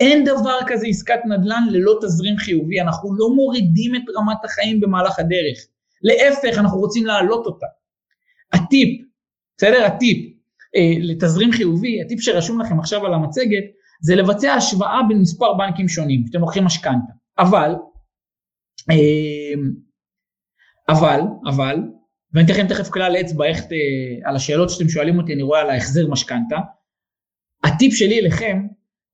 אין 0.00 0.24
דבר 0.24 0.58
כזה 0.66 0.86
עסקת 0.86 1.20
נדל"ן 1.24 1.64
ללא 1.70 1.98
תזרים 2.02 2.36
חיובי, 2.36 2.80
אנחנו 2.80 3.14
לא 3.14 3.28
מורידים 3.34 3.94
את 3.94 4.02
רמת 4.16 4.44
החיים 4.44 4.80
במהלך 4.80 5.18
הדרך. 5.18 5.58
להפך, 6.02 6.58
אנחנו 6.58 6.78
רוצים 6.78 7.06
להעלות 7.06 7.46
אותה. 7.46 7.66
הטיפ, 8.52 9.00
בסדר? 9.56 9.84
הטיפ 9.84 10.18
אה, 10.76 10.94
לתזרים 11.00 11.52
חיובי, 11.52 12.02
הטיפ 12.02 12.20
שרשום 12.20 12.60
לכם 12.60 12.78
עכשיו 12.78 13.06
על 13.06 13.14
המצגת, 13.14 13.64
זה 14.04 14.14
לבצע 14.14 14.52
השוואה 14.52 15.00
בין 15.08 15.18
מספר 15.18 15.54
בנקים 15.54 15.88
שונים, 15.88 16.24
כשאתם 16.24 16.40
לוקחים 16.40 16.64
משכנתה. 16.64 17.12
אבל, 17.38 17.74
אבל, 20.88 21.20
אבל, 21.48 21.76
ואני 22.32 22.46
אתן 22.46 22.52
לכם 22.52 22.66
תכף 22.66 22.88
כלל 22.88 23.16
אצבע 23.20 23.44
איך, 23.46 23.60
על 24.24 24.36
השאלות 24.36 24.70
שאתם 24.70 24.88
שואלים 24.88 25.18
אותי, 25.18 25.34
אני 25.34 25.42
רואה 25.42 25.60
על 25.60 25.70
ההחזר 25.70 26.10
משכנתה. 26.10 26.56
הטיפ 27.64 27.94
שלי 27.94 28.20
אליכם 28.20 28.66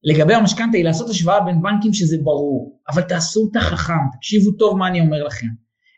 לגבי 0.03 0.33
המשכנתה 0.33 0.77
היא 0.77 0.85
לעשות 0.85 1.09
השוואה 1.09 1.39
בין 1.39 1.61
בנקים 1.61 1.93
שזה 1.93 2.17
ברור, 2.23 2.79
אבל 2.89 3.01
תעשו 3.01 3.41
אותה 3.41 3.59
חכם, 3.59 3.93
תקשיבו 4.17 4.51
טוב 4.51 4.77
מה 4.77 4.87
אני 4.87 5.01
אומר 5.01 5.23
לכם. 5.23 5.47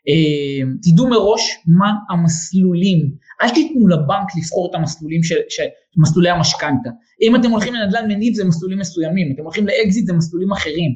אה, 0.08 0.72
תדעו 0.82 1.08
מראש 1.08 1.58
מה 1.66 1.92
המסלולים, 2.10 3.14
אל 3.42 3.50
תיתנו 3.50 3.88
לבנק 3.88 4.28
לבחור 4.38 4.68
את 4.70 4.74
המסלולים 4.74 5.22
של, 5.22 5.38
של 5.48 5.64
מסלולי 5.96 6.30
המשכנתה. 6.30 6.90
אם 7.22 7.36
אתם 7.36 7.50
הולכים 7.50 7.74
לנדל"ן 7.74 8.08
מניב 8.08 8.34
זה 8.34 8.44
מסלולים 8.44 8.78
מסוימים, 8.78 9.32
אתם 9.34 9.42
הולכים 9.42 9.66
לאקזיט 9.66 10.06
זה 10.06 10.12
מסלולים 10.12 10.52
אחרים, 10.52 10.90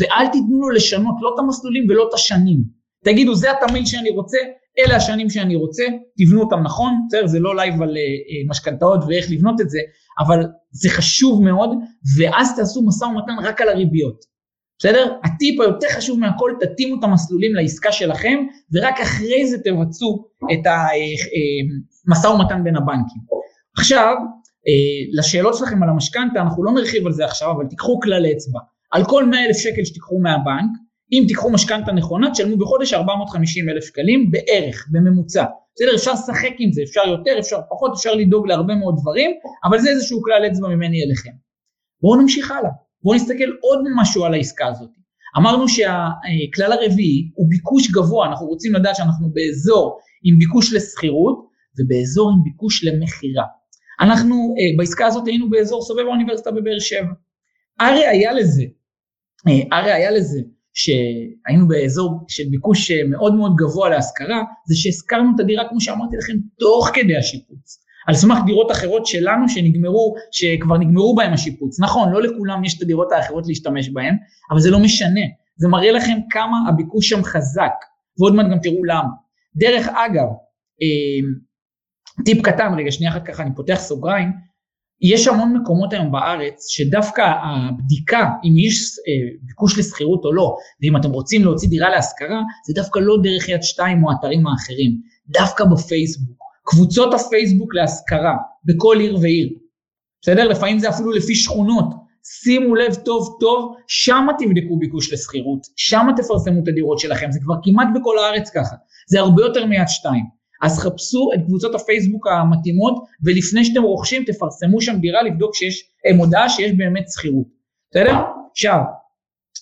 ואל 0.00 0.26
תיתנו 0.26 0.60
לו 0.60 0.70
לשנות 0.70 1.14
לא 1.20 1.30
את 1.34 1.38
המסלולים 1.38 1.86
ולא 1.88 2.08
את 2.08 2.14
השנים. 2.14 2.58
תגידו 3.04 3.34
זה 3.34 3.48
התמהיל 3.50 3.86
שאני 3.86 4.10
רוצה, 4.10 4.38
אלה 4.78 4.96
השנים 4.96 5.30
שאני 5.30 5.56
רוצה, 5.56 5.84
תבנו 6.18 6.40
אותם 6.40 6.62
נכון, 6.62 6.92
בסדר? 7.08 7.26
זה 7.26 7.40
לא 7.40 7.56
live 7.56 7.82
על 7.82 7.88
אה, 7.88 8.50
משכנתאות 8.50 9.00
ואיך 9.08 9.30
לבנות 9.30 9.60
את 9.60 9.70
זה, 9.70 9.78
אבל 10.26 10.46
זה 10.70 10.90
חשוב 10.90 11.42
מאוד, 11.42 11.70
ואז 12.18 12.56
תעשו 12.56 12.82
משא 12.86 13.04
ומתן 13.04 13.32
רק 13.42 13.60
על 13.60 13.68
הריביות. 13.68 14.33
בסדר? 14.78 15.16
הטיפ 15.24 15.60
היותר 15.60 15.86
חשוב 15.96 16.20
מהכל, 16.20 16.52
תתאימו 16.60 16.98
את 16.98 17.04
המסלולים 17.04 17.54
לעסקה 17.54 17.92
שלכם, 17.92 18.38
ורק 18.72 19.00
אחרי 19.00 19.46
זה 19.46 19.58
תבצעו 19.58 20.28
את 20.52 20.66
המשא 20.66 22.28
אה, 22.28 22.34
ומתן 22.34 22.64
בין 22.64 22.76
הבנקים. 22.76 23.22
עכשיו, 23.78 24.14
לשאלות 25.18 25.54
שלכם 25.56 25.82
על 25.82 25.88
המשכנתה, 25.88 26.40
אנחנו 26.40 26.64
לא 26.64 26.72
נרחיב 26.72 27.06
על 27.06 27.12
זה 27.12 27.24
עכשיו, 27.24 27.50
אבל 27.50 27.66
תיקחו 27.66 28.00
כלל 28.00 28.26
אצבע. 28.26 28.60
על 28.90 29.04
כל 29.04 29.24
100 29.24 29.46
אלף 29.46 29.56
שקל 29.56 29.84
שתיקחו 29.84 30.18
מהבנק, 30.18 30.70
אם 31.12 31.24
תיקחו 31.28 31.50
משכנתה 31.50 31.92
נכונה, 31.92 32.30
תשלמו 32.30 32.56
בחודש 32.56 32.94
450 32.94 33.68
אלף 33.68 33.84
שקלים 33.84 34.30
בערך, 34.30 34.88
בממוצע. 34.92 35.44
בסדר, 35.74 35.94
אפשר 35.94 36.12
לשחק 36.12 36.54
עם 36.58 36.72
זה, 36.72 36.82
אפשר 36.82 37.00
יותר, 37.08 37.38
אפשר 37.38 37.60
פחות, 37.70 37.92
אפשר 37.96 38.14
לדאוג 38.14 38.46
להרבה 38.46 38.74
מאוד 38.74 38.96
דברים, 39.00 39.30
אבל 39.64 39.78
זה 39.78 39.90
איזשהו 39.90 40.22
כלל 40.22 40.46
אצבע 40.46 40.68
ממני 40.68 41.04
אליכם. 41.04 41.30
בואו 42.00 42.20
נמשיך 42.20 42.50
הלאה, 42.50 42.70
בואו 43.04 43.16
נסתכל 43.16 43.50
עוד 43.60 43.78
משהו 43.96 44.24
על 44.24 44.34
העסקה 44.34 44.66
הזאת. 44.66 44.90
אמרנו 45.38 45.68
שהכלל 45.68 46.72
הרביעי 46.72 47.30
הוא 47.34 47.50
ביקוש 47.50 47.90
גבוה, 47.90 48.28
אנחנו 48.28 48.46
רוצים 48.46 48.74
לדעת 48.74 48.96
שאנחנו 48.96 49.30
באזור 49.32 49.98
עם 50.24 50.38
ביקוש 50.38 50.72
לשכירות 50.72 51.38
ובאזור 51.78 52.30
עם 52.30 52.42
ביקוש 52.44 52.84
למכירה. 52.84 53.44
אנחנו 54.00 54.34
אה, 54.34 54.76
בעסקה 54.78 55.06
הזאת 55.06 55.26
היינו 55.26 55.50
באזור 55.50 55.82
סובב 55.82 56.00
האוניברסיטה 56.06 56.50
בבאר 56.50 56.78
שבע. 56.78 57.12
הראיה 57.80 58.32
לזה, 58.32 58.64
אה, 59.48 59.78
הראיה 59.78 60.10
לזה 60.10 60.40
שהיינו 60.74 61.68
באזור 61.68 62.24
של 62.28 62.44
ביקוש 62.50 62.90
מאוד 62.90 63.34
מאוד 63.34 63.52
גבוה 63.56 63.88
להשכרה, 63.88 64.42
זה 64.68 64.74
שהשכרנו 64.76 65.30
את 65.34 65.40
הדירה, 65.40 65.68
כמו 65.68 65.80
שאמרתי 65.80 66.16
לכם, 66.16 66.32
תוך 66.58 66.90
כדי 66.94 67.16
השיפוץ. 67.16 67.83
על 68.06 68.14
סמך 68.14 68.38
דירות 68.46 68.70
אחרות 68.70 69.06
שלנו 69.06 69.48
שנגמרו, 69.48 70.14
שכבר 70.32 70.78
נגמרו 70.78 71.14
בהם 71.14 71.32
השיפוץ. 71.32 71.80
נכון, 71.80 72.12
לא 72.12 72.22
לכולם 72.22 72.64
יש 72.64 72.76
את 72.76 72.82
הדירות 72.82 73.12
האחרות 73.12 73.46
להשתמש 73.46 73.88
בהם, 73.88 74.14
אבל 74.50 74.60
זה 74.60 74.70
לא 74.70 74.78
משנה. 74.78 75.20
זה 75.56 75.68
מראה 75.68 75.92
לכם 75.92 76.18
כמה 76.30 76.56
הביקוש 76.68 77.08
שם 77.08 77.24
חזק, 77.24 77.72
ועוד 78.18 78.34
מעט 78.34 78.46
גם 78.50 78.58
תראו 78.62 78.84
למה. 78.84 79.08
דרך 79.56 79.88
אגב, 79.88 80.28
אה, 80.82 81.28
טיפ 82.24 82.42
קטן, 82.42 82.74
רגע, 82.78 82.90
שנייה 82.90 83.12
אחת 83.12 83.26
ככה 83.26 83.42
אני 83.42 83.54
פותח 83.54 83.74
סוגריים, 83.78 84.32
יש 85.00 85.28
המון 85.28 85.56
מקומות 85.56 85.92
היום 85.92 86.12
בארץ 86.12 86.66
שדווקא 86.68 87.22
הבדיקה 87.42 88.30
אם 88.44 88.52
יש 88.58 88.74
אה, 89.08 89.36
ביקוש 89.42 89.78
לשכירות 89.78 90.24
או 90.24 90.32
לא, 90.32 90.56
ואם 90.82 90.96
אתם 90.96 91.10
רוצים 91.10 91.42
להוציא 91.42 91.68
דירה 91.68 91.90
להשכרה, 91.90 92.42
זה 92.66 92.72
דווקא 92.74 92.98
לא 92.98 93.16
דרך 93.22 93.48
יד 93.48 93.62
שתיים 93.62 94.04
או 94.04 94.10
האתרים 94.10 94.46
האחרים, 94.46 95.00
דווקא 95.28 95.64
בפייסבוק. 95.64 96.43
קבוצות 96.64 97.14
הפייסבוק 97.14 97.74
להשכרה 97.74 98.36
בכל 98.64 98.96
עיר 99.00 99.18
ועיר. 99.22 99.48
בסדר? 100.22 100.48
לפעמים 100.48 100.78
זה 100.78 100.88
אפילו 100.88 101.12
לפי 101.12 101.34
שכונות. 101.34 102.04
שימו 102.26 102.74
לב 102.74 102.94
טוב 102.94 103.36
טוב, 103.40 103.76
שמה 103.86 104.32
תבדקו 104.38 104.78
ביקוש 104.78 105.12
לשכירות, 105.12 105.66
שמה 105.76 106.12
תפרסמו 106.16 106.62
את 106.62 106.68
הדירות 106.68 106.98
שלכם, 106.98 107.32
זה 107.32 107.40
כבר 107.42 107.54
כמעט 107.62 107.88
בכל 107.94 108.18
הארץ 108.18 108.50
ככה, 108.50 108.76
זה 109.08 109.20
הרבה 109.20 109.42
יותר 109.42 109.66
מיד 109.66 109.88
שתיים. 109.88 110.24
אז 110.62 110.78
חפשו 110.78 111.30
את 111.34 111.40
קבוצות 111.46 111.74
הפייסבוק 111.74 112.26
המתאימות, 112.26 113.04
ולפני 113.24 113.64
שאתם 113.64 113.82
רוכשים 113.82 114.24
תפרסמו 114.24 114.80
שם 114.80 114.98
דירה 115.00 115.22
לבדוק 115.22 115.54
שיש 115.54 115.84
אה, 116.06 116.16
מודעה 116.16 116.48
שיש 116.48 116.72
באמת 116.72 117.04
שכירות, 117.08 117.46
בסדר? 117.90 118.14
עכשיו, 118.50 118.78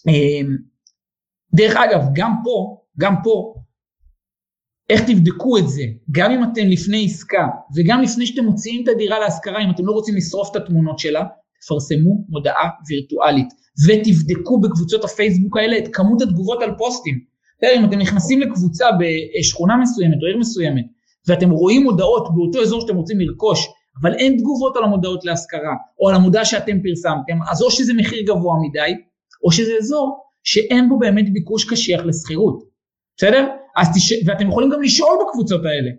אה, 0.08 0.40
דרך 1.54 1.76
אגב, 1.76 2.02
גם 2.12 2.32
פה, 2.44 2.80
גם 2.98 3.14
פה, 3.24 3.54
איך 4.90 5.00
תבדקו 5.10 5.58
את 5.58 5.68
זה, 5.68 5.82
גם 6.10 6.30
אם 6.30 6.44
אתם 6.44 6.66
לפני 6.68 7.04
עסקה 7.04 7.46
וגם 7.76 8.02
לפני 8.02 8.26
שאתם 8.26 8.44
מוציאים 8.44 8.82
את 8.82 8.88
הדירה 8.88 9.18
להשכרה, 9.18 9.64
אם 9.64 9.70
אתם 9.70 9.86
לא 9.86 9.92
רוצים 9.92 10.16
לשרוף 10.16 10.50
את 10.50 10.56
התמונות 10.56 10.98
שלה, 10.98 11.24
תפרסמו 11.60 12.24
מודעה 12.28 12.68
וירטואלית 12.88 13.48
ותבדקו 13.88 14.60
בקבוצות 14.60 15.04
הפייסבוק 15.04 15.56
האלה 15.56 15.78
את 15.78 15.88
כמות 15.92 16.22
התגובות 16.22 16.62
על 16.62 16.74
פוסטים. 16.78 17.32
אם 17.76 17.84
אתם 17.84 17.98
נכנסים 17.98 18.40
לקבוצה 18.40 18.86
בשכונה 19.00 19.76
מסוימת 19.76 20.16
או 20.22 20.26
עיר 20.26 20.38
מסוימת, 20.38 20.84
ואתם 21.28 21.50
רואים 21.50 21.82
מודעות 21.82 22.28
באותו 22.34 22.62
אזור 22.62 22.80
שאתם 22.80 22.96
רוצים 22.96 23.20
לרכוש, 23.20 23.66
אבל 24.00 24.14
אין 24.14 24.36
תגובות 24.38 24.76
על 24.76 24.84
המודעות 24.84 25.24
להשכרה, 25.24 25.74
או 26.00 26.08
על 26.08 26.14
המודעה 26.14 26.44
שאתם 26.44 26.82
פרסמתם, 26.82 27.38
אז 27.50 27.62
או 27.62 27.70
שזה 27.70 27.94
מחיר 27.94 28.22
גבוה 28.26 28.54
מדי, 28.68 28.92
או 29.44 29.52
שזה 29.52 29.72
אזור 29.78 30.18
שאין 30.44 30.88
בו 30.88 30.98
באמת 30.98 31.32
ביקוש 31.32 31.70
קשיח 31.70 32.00
לשכירות, 32.04 32.62
בסדר? 33.16 33.48
תש... 33.94 34.12
ואתם 34.26 34.48
יכולים 34.48 34.70
גם 34.70 34.82
לשאול 34.82 35.18
בקבוצות 35.22 35.64
האלה, 35.64 35.90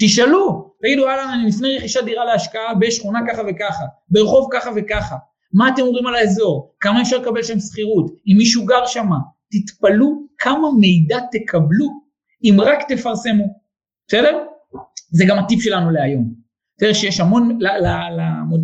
תשאלו, 0.00 0.74
תגידו 0.82 1.08
אהלן 1.08 1.28
אני 1.34 1.48
לפני 1.48 1.76
רכישת 1.76 2.04
דירה 2.04 2.24
להשקעה 2.24 2.74
בשכונה 2.74 3.18
ככה 3.28 3.42
וככה, 3.48 3.84
ברחוב 4.08 4.48
ככה 4.52 4.70
וככה, 4.76 5.16
מה 5.52 5.68
אתם 5.68 5.82
אומרים 5.82 6.06
על 6.06 6.14
האזור, 6.14 6.74
כמה 6.80 7.02
אפשר 7.02 7.18
לקבל 7.18 7.42
שם 7.42 7.60
שכירות, 7.60 8.10
אם 8.26 8.36
מישהו 8.38 8.64
גר 8.66 8.86
שמה, 8.86 9.16
תתפלאו 9.50 10.26
כמה 10.38 10.68
מידע 10.80 11.18
תקבלו 11.32 11.88
אם 12.44 12.60
רק 12.60 12.78
תפרסמו, 12.88 13.44
בסדר? 14.08 14.38
זה 15.10 15.24
גם 15.28 15.38
הטיפ 15.38 15.62
שלנו 15.62 15.90
להיום. 15.90 16.34
תראה 16.78 16.94
שיש 16.94 17.20
המון, 17.20 17.58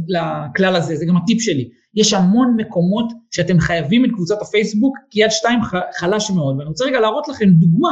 לכלל 0.08 0.76
הזה, 0.76 0.96
זה 0.96 1.06
גם 1.06 1.16
הטיפ 1.16 1.40
שלי, 1.40 1.68
יש 1.94 2.14
המון 2.14 2.56
מקומות 2.56 3.12
שאתם 3.30 3.60
חייבים 3.60 4.04
את 4.04 4.10
קבוצת 4.10 4.42
הפייסבוק, 4.42 4.98
כי 5.10 5.22
יד 5.22 5.30
שתיים 5.30 5.60
חלש 5.98 6.30
מאוד, 6.30 6.56
ואני 6.58 6.68
רוצה 6.68 6.84
רגע 6.84 7.00
להראות 7.00 7.28
לכם 7.28 7.46
דוגמה, 7.48 7.90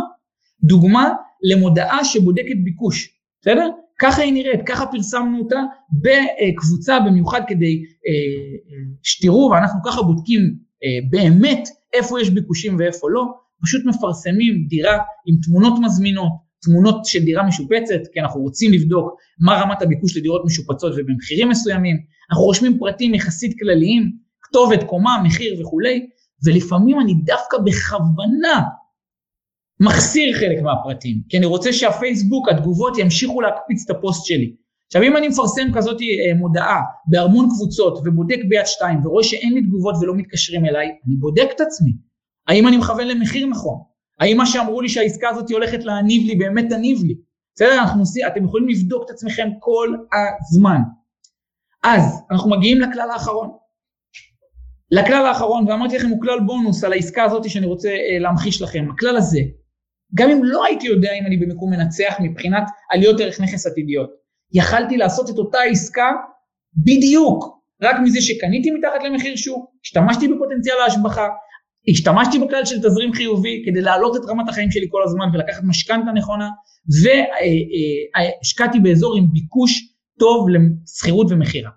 דוגמה 0.66 1.12
למודעה 1.42 2.05
שבודקת 2.05 2.57
ביקוש, 2.64 3.09
בסדר? 3.40 3.68
ככה 3.98 4.22
היא 4.22 4.33
נראית, 4.33 4.61
ככה 4.66 4.87
פרסמנו 4.87 5.38
אותה 5.38 5.62
בקבוצה 5.92 7.00
במיוחד 7.00 7.40
כדי 7.48 7.83
אה, 8.07 8.76
שתראו, 9.02 9.50
ואנחנו 9.50 9.81
ככה 9.85 10.02
בודקים 10.02 10.40
אה, 10.85 11.09
באמת 11.11 11.68
איפה 11.92 12.20
יש 12.20 12.31
ביקושים 12.31 12.76
ואיפה 12.79 13.07
לא, 13.11 13.24
פשוט 13.62 13.87
מפרסמים 13.87 14.66
דירה 14.68 14.98
עם 15.26 15.37
תמונות 15.42 15.72
מזמינות, 15.83 16.33
תמונות 16.62 17.05
של 17.05 17.24
דירה 17.24 17.46
משופצת, 17.46 18.00
כי 18.12 18.20
אנחנו 18.20 18.40
רוצים 18.40 18.72
לבדוק 18.72 19.14
מה 19.40 19.62
רמת 19.62 19.83
הביקוש 19.83 20.16
לדירות 20.16 20.42
משופצות 20.44 20.92
ובמחירים 20.96 21.48
מסוימים, 21.48 21.96
אנחנו 22.31 22.44
רושמים 22.44 22.79
פרטים 22.79 23.14
יחסית 23.14 23.59
כלליים, 23.59 24.12
כתובת, 24.42 24.83
קומה, 24.83 25.22
מחיר 25.24 25.61
וכולי, 25.61 26.07
ולפעמים 26.44 27.00
אני 27.00 27.14
דווקא 27.14 27.59
בכוונה 27.59 28.62
מחסיר 29.80 30.38
חלק 30.38 30.62
מהפרטים, 30.62 31.16
כי 31.28 31.38
אני 31.38 31.46
רוצה 31.46 31.72
שהפייסבוק, 31.72 32.48
התגובות 32.48 32.98
ימשיכו 32.98 33.40
להקפיץ 33.40 33.84
את 33.84 33.96
הפוסט 33.96 34.26
שלי. 34.26 34.54
עכשיו 34.86 35.02
אם 35.02 35.16
אני 35.16 35.28
מפרסם 35.28 35.72
כזאת 35.74 36.00
אה, 36.00 36.34
מודעה 36.38 36.80
בהמון 37.06 37.48
קבוצות 37.48 37.98
ובודק 38.04 38.38
ביד 38.48 38.66
שתיים 38.66 39.06
ורואה 39.06 39.24
שאין 39.24 39.54
לי 39.54 39.62
תגובות 39.62 39.94
ולא 40.00 40.14
מתקשרים 40.14 40.66
אליי, 40.66 40.86
אני 40.86 41.16
בודק 41.16 41.48
את 41.56 41.60
עצמי. 41.60 41.90
האם 42.48 42.68
אני 42.68 42.76
מכוון 42.76 43.08
למחיר 43.08 43.46
נכון? 43.46 43.78
האם 44.20 44.36
מה 44.36 44.46
שאמרו 44.46 44.80
לי 44.80 44.88
שהעסקה 44.88 45.28
הזאת 45.28 45.50
הולכת 45.50 45.84
להניב 45.84 46.26
לי 46.26 46.34
באמת 46.34 46.66
תניב 46.70 47.02
לי? 47.04 47.14
בסדר? 47.54 47.78
אנחנו 47.78 48.00
עושים, 48.00 48.26
אתם 48.26 48.44
יכולים 48.44 48.68
לבדוק 48.68 49.02
את 49.04 49.10
עצמכם 49.10 49.48
כל 49.58 49.88
הזמן. 50.14 50.80
אז 51.82 52.22
אנחנו 52.30 52.50
מגיעים 52.50 52.80
לכלל 52.80 53.10
האחרון. 53.10 53.48
לכלל 54.90 55.26
האחרון, 55.26 55.68
ואמרתי 55.68 55.96
לכם 55.96 56.08
הוא 56.08 56.22
כלל 56.22 56.40
בונוס 56.40 56.84
על 56.84 56.92
העסקה 56.92 57.24
הזאת 57.24 57.50
שאני 57.50 57.66
רוצה 57.66 57.88
אה, 57.88 58.18
להמחיש 58.18 58.62
לכם. 58.62 58.86
הכלל 58.94 59.16
הזה, 59.16 59.40
גם 60.16 60.31
אם 60.31 60.44
לא 60.44 60.64
הייתי 60.64 60.87
יודע 60.87 61.12
אם 61.12 61.26
אני 61.26 61.37
במקום 61.37 61.70
מנצח 61.70 62.14
מבחינת 62.20 62.62
עליות 62.90 63.20
ערך 63.20 63.40
נכס 63.40 63.66
עתידיות, 63.66 64.11
יכלתי 64.52 64.96
לעשות 64.96 65.31
את 65.31 65.38
אותה 65.38 65.59
עסקה 65.70 66.12
בדיוק, 66.76 67.44
רק 67.83 67.96
מזה 68.05 68.20
שקניתי 68.20 68.70
מתחת 68.70 69.02
למחיר 69.05 69.37
שוק, 69.37 69.70
השתמשתי 69.85 70.29
בפוטנציאל 70.29 70.76
ההשבחה, 70.85 71.29
השתמשתי 71.90 72.38
בכלל 72.38 72.64
של 72.64 72.79
תזרים 72.79 73.12
חיובי 73.12 73.62
כדי 73.66 73.81
להעלות 73.81 74.16
את 74.16 74.22
רמת 74.29 74.48
החיים 74.48 74.70
שלי 74.70 74.87
כל 74.90 75.02
הזמן 75.05 75.26
ולקחת 75.33 75.62
משכנתה 75.64 76.12
נכונה, 76.12 76.48
והשקעתי 78.22 78.81
באזור 78.81 79.16
עם 79.16 79.26
ביקוש 79.33 79.94
טוב 80.18 80.46
לשכירות 80.48 81.26
ומכירה. 81.31 81.70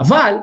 אבל, 0.00 0.34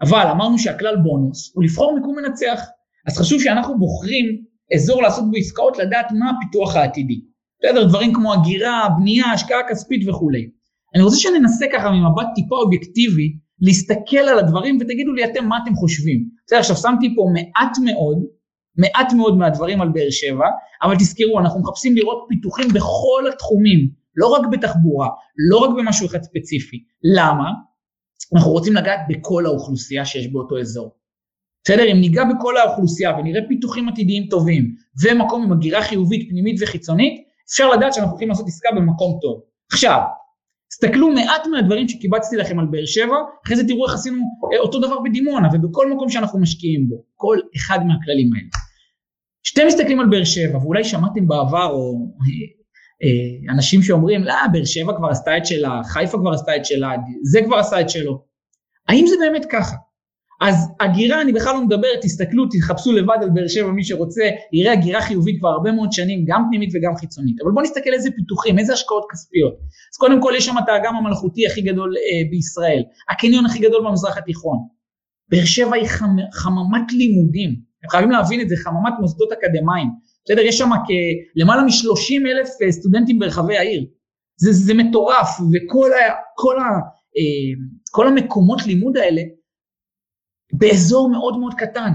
אבל 0.00 0.26
אמרנו 0.30 0.58
שהכלל 0.58 0.96
בונוס 0.96 1.52
הוא 1.54 1.64
לבחור 1.64 1.94
מיקום 1.94 2.16
מנצח, 2.18 2.60
אז 3.06 3.18
חשוב 3.18 3.42
שאנחנו 3.42 3.78
בוחרים 3.78 4.44
אזור 4.74 5.02
לעשות 5.02 5.30
בו 5.30 5.36
עסקאות, 5.36 5.78
לדעת 5.78 6.06
מה 6.12 6.30
הפיתוח 6.30 6.76
העתידי. 6.76 7.20
בסדר, 7.62 7.84
דברים 7.88 8.12
כמו 8.14 8.34
הגירה, 8.34 8.88
בנייה, 8.98 9.32
השקעה 9.32 9.60
כספית 9.68 10.08
וכולי. 10.08 10.50
אני 10.94 11.02
רוצה 11.02 11.16
שננסה 11.16 11.66
ככה 11.72 11.90
ממבט 11.90 12.26
טיפה 12.34 12.56
אובייקטיבי, 12.56 13.36
להסתכל 13.60 14.16
על 14.16 14.38
הדברים 14.38 14.78
ותגידו 14.80 15.12
לי 15.12 15.24
אתם 15.24 15.44
מה 15.44 15.58
אתם 15.64 15.74
חושבים. 15.74 16.28
בסדר, 16.46 16.58
עכשיו 16.58 16.76
שמתי 16.76 17.14
פה 17.16 17.26
מעט 17.32 17.76
מאוד, 17.84 18.18
מעט 18.78 19.12
מאוד 19.12 19.36
מהדברים 19.36 19.80
על 19.80 19.88
באר 19.88 20.10
שבע, 20.10 20.46
אבל 20.82 20.96
תזכרו, 20.96 21.40
אנחנו 21.40 21.60
מחפשים 21.60 21.96
לראות 21.96 22.24
פיתוחים 22.28 22.68
בכל 22.68 23.24
התחומים, 23.32 23.88
לא 24.16 24.26
רק 24.26 24.46
בתחבורה, 24.52 25.08
לא 25.50 25.58
רק 25.58 25.70
במשהו 25.78 26.06
אחד 26.06 26.22
ספציפי. 26.22 26.84
למה? 27.16 27.50
אנחנו 28.34 28.50
רוצים 28.50 28.74
לגעת 28.74 29.00
בכל 29.08 29.46
האוכלוסייה 29.46 30.04
שיש 30.04 30.32
באותו 30.32 30.60
אזור. 30.60 30.94
בסדר? 31.64 31.82
אם 31.92 32.00
ניגע 32.00 32.24
בכל 32.24 32.56
האוכלוסייה 32.56 33.16
ונראה 33.18 33.40
פיתוחים 33.48 33.88
עתידיים 33.88 34.26
טובים 34.30 34.74
ומקום 35.04 35.42
עם 35.42 35.52
הגירה 35.52 35.82
חיובית 35.82 36.28
פנימית 36.30 36.56
וחיצונית, 36.62 37.22
אפשר 37.50 37.70
לדעת 37.70 37.94
שאנחנו 37.94 38.10
הולכים 38.10 38.28
לעשות 38.28 38.46
עסקה 38.46 38.68
במקום 38.76 39.18
טוב. 39.22 39.40
עכשיו, 39.72 40.00
תסתכלו 40.68 41.10
מעט 41.10 41.46
מהדברים 41.46 41.88
שקיבצתי 41.88 42.36
לכם 42.36 42.58
על 42.58 42.66
באר 42.66 42.86
שבע, 42.86 43.16
אחרי 43.46 43.56
זה 43.56 43.68
תראו 43.68 43.86
איך 43.86 43.94
עשינו 43.94 44.16
אה, 44.54 44.58
אותו 44.58 44.78
דבר 44.78 44.98
בדימונה 45.00 45.48
ובכל 45.52 45.92
מקום 45.92 46.08
שאנחנו 46.08 46.38
משקיעים 46.38 46.88
בו, 46.88 47.04
כל 47.14 47.38
אחד 47.56 47.78
מהכללים 47.86 48.30
האלה. 48.34 48.48
כשאתם 49.42 49.66
מסתכלים 49.66 50.00
על 50.00 50.06
באר 50.10 50.24
שבע, 50.24 50.58
ואולי 50.58 50.84
שמעתם 50.84 51.28
בעבר, 51.28 51.66
או 51.70 51.92
אה, 52.20 52.62
אה, 53.02 53.54
אנשים 53.54 53.82
שאומרים, 53.82 54.24
לא, 54.24 54.34
באר 54.52 54.64
שבע 54.64 54.92
כבר 54.96 55.08
עשתה 55.08 55.36
את 55.36 55.46
שלה, 55.46 55.80
חיפה 55.84 56.18
כבר 56.18 56.30
עשתה 56.30 56.56
את 56.56 56.64
שלה, 56.64 56.90
זה 57.32 57.40
כבר 57.44 57.56
עשה 57.56 57.80
את 57.80 57.90
שלו. 57.90 58.24
האם 58.88 59.04
זה 59.06 59.14
באמת 59.20 59.46
ככה? 59.50 59.76
אז 60.42 60.68
הגירה, 60.80 61.20
אני 61.20 61.32
בכלל 61.32 61.54
לא 61.54 61.64
מדבר, 61.64 61.88
תסתכלו, 62.02 62.44
תחפשו 62.50 62.92
לבד 62.92 63.16
על 63.22 63.30
באר 63.30 63.48
שבע, 63.48 63.70
מי 63.70 63.84
שרוצה, 63.84 64.22
יראה 64.52 64.72
הגירה 64.72 65.00
חיובית 65.00 65.38
כבר 65.38 65.48
הרבה 65.48 65.72
מאוד 65.72 65.92
שנים, 65.92 66.24
גם 66.26 66.42
פנימית 66.48 66.70
וגם 66.74 66.96
חיצונית. 66.96 67.36
אבל 67.42 67.50
בואו 67.50 67.64
נסתכל 67.64 67.90
איזה 67.92 68.10
פיתוחים, 68.16 68.58
איזה 68.58 68.72
השקעות 68.72 69.04
כספיות. 69.10 69.54
אז 69.92 69.96
קודם 69.98 70.22
כל 70.22 70.32
יש 70.36 70.46
שם 70.46 70.54
את 70.64 70.68
האגם 70.68 70.96
המלאכותי 70.96 71.46
הכי 71.46 71.60
גדול 71.60 71.94
אה, 71.96 72.30
בישראל, 72.30 72.82
הקניון 73.10 73.46
הכי 73.46 73.58
גדול 73.58 73.84
במזרח 73.86 74.18
התיכון. 74.18 74.58
באר 75.30 75.44
שבע 75.44 75.76
היא 75.76 75.86
חמ, 75.86 76.16
חממת 76.32 76.92
לימודים, 76.92 77.50
אתם 77.80 77.88
חייבים 77.88 78.10
להבין 78.10 78.40
את 78.40 78.48
זה, 78.48 78.56
חממת 78.56 78.92
מוסדות 79.00 79.32
אקדמיים. 79.32 79.88
בסדר, 80.24 80.40
יש 80.40 80.58
שם 80.58 80.70
למעלה 81.36 81.62
מ-30 81.62 82.30
אלף 82.30 82.48
אה, 82.62 82.72
סטודנטים 82.72 83.18
ברחבי 83.18 83.56
העיר. 83.56 83.84
זה, 84.36 84.52
זה 84.52 84.74
מטורף, 84.74 85.28
וכל 85.40 85.90
ה, 85.92 86.12
כל 86.34 86.58
ה, 86.58 86.62
אה, 87.16 87.64
כל 87.90 88.08
המקומות 88.08 88.66
לימוד 88.66 88.96
האלה, 88.96 89.22
באזור 90.52 91.10
מאוד 91.10 91.38
מאוד 91.38 91.54
קטן, 91.54 91.92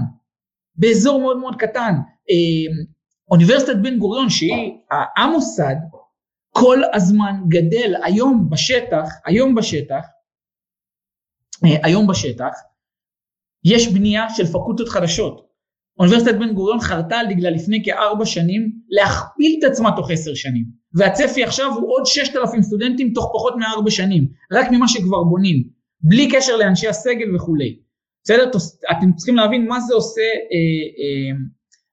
באזור 0.74 1.20
מאוד 1.20 1.38
מאוד 1.38 1.56
קטן. 1.56 1.92
אה, 2.30 2.84
אוניברסיטת 3.30 3.76
בן 3.82 3.98
גוריון 3.98 4.30
שהיא 4.30 4.72
המוסד 5.16 5.76
כל 6.50 6.78
הזמן 6.94 7.34
גדל 7.48 7.94
היום 8.04 8.50
בשטח, 8.50 9.08
היום 9.26 9.54
בשטח, 9.54 10.04
אה, 11.64 11.76
היום 11.82 12.06
בשטח, 12.06 12.52
יש 13.64 13.88
בנייה 13.88 14.26
של 14.36 14.46
פקולטות 14.46 14.88
חדשות. 14.88 15.48
אוניברסיטת 15.98 16.34
בן 16.34 16.54
גוריון 16.54 16.80
חרתה 16.80 17.16
על 17.16 17.26
דגלה 17.26 17.50
לפני 17.50 17.84
כארבע 17.84 18.26
שנים 18.26 18.72
להכפיל 18.88 19.56
את 19.58 19.70
עצמה 19.70 19.96
תוך 19.96 20.10
עשר 20.10 20.34
שנים 20.34 20.64
והצפי 20.94 21.44
עכשיו 21.44 21.72
הוא 21.74 21.92
עוד 21.92 22.06
ששת 22.06 22.36
אלפים 22.36 22.62
סטודנטים 22.62 23.12
תוך 23.14 23.30
פחות 23.34 23.54
מארבע 23.56 23.90
שנים 23.90 24.28
רק 24.52 24.66
ממה 24.70 24.88
שכבר 24.88 25.24
בונים 25.24 25.68
בלי 26.00 26.28
קשר 26.32 26.56
לאנשי 26.56 26.88
הסגל 26.88 27.36
וכולי 27.36 27.78
בסדר? 28.28 28.50
אתם 28.90 29.12
צריכים 29.16 29.36
להבין 29.36 29.68
מה 29.68 29.80
זה 29.80 29.94
עושה, 29.94 30.20
אה, 30.20 30.84
אה, 30.98 31.38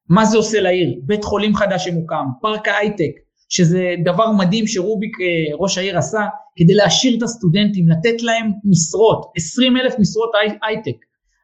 מה 0.09 0.25
זה 0.25 0.37
עושה 0.37 0.61
לעיר. 0.61 0.99
בית 1.03 1.23
חולים 1.23 1.55
חדש 1.55 1.85
שמוקם, 1.85 2.25
פארק 2.41 2.67
ההייטק, 2.67 3.11
שזה 3.49 3.95
דבר 4.05 4.31
מדהים 4.31 4.67
שרוביק 4.67 5.17
אה, 5.21 5.55
ראש 5.59 5.77
העיר 5.77 5.97
עשה 5.97 6.25
כדי 6.55 6.73
להשאיר 6.73 7.17
את 7.17 7.23
הסטודנטים, 7.23 7.89
לתת 7.89 8.23
להם 8.23 8.51
משרות, 8.63 9.31
20 9.35 9.77
אלף 9.77 9.99
משרות 9.99 10.31
הייטק. 10.67 10.97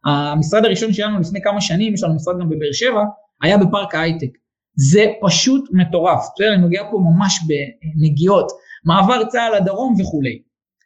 המשרד 0.06 0.66
הראשון 0.66 0.94
שלנו 0.94 1.20
לפני 1.20 1.42
כמה 1.42 1.62
שנים, 1.62 1.94
יש 1.94 2.04
לנו 2.04 2.16
משרד 2.16 2.36
גם 2.40 2.50
בבאר 2.50 2.72
שבע, 2.74 3.04
היה 3.42 3.58
בפארק 3.58 3.96
ההייטק. 3.96 4.30
זה 4.92 5.06
פשוט 5.22 5.70
מטורף, 5.74 6.20
בסדר? 6.36 6.54
אני 6.54 6.62
נוגע 6.62 6.84
פה 6.92 7.00
ממש 7.00 7.40
בנגיעות, 7.48 8.52
מעבר 8.86 9.26
צה"ל 9.26 9.56
לדרום 9.56 9.96
וכולי. 10.02 10.42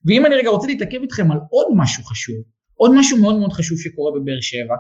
ואם 0.06 0.26
אני 0.26 0.36
רגע 0.36 0.50
רוצה 0.50 0.68
להתעכב 0.68 1.02
איתכם 1.02 1.32
על 1.32 1.40
עוד 1.50 1.68
משהו 1.76 2.04
חשוב, 2.04 2.36
עוד 2.76 2.92
משהו 2.96 3.18
מאוד 3.18 3.40
מאוד 3.40 3.54
חשוב 3.54 3.80
שקורה 3.80 4.12
בבאר 4.12 4.42
שבע, 4.42 4.76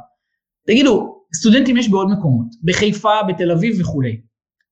תגידו, 0.68 1.16
סטודנטים 1.36 1.78
יש 1.78 1.90
בעוד 1.90 2.08
מקומות, 2.12 2.48
בחיפה, 2.64 3.24
בתל 3.28 3.52
אביב 3.52 3.82
וכולי. 3.82 4.22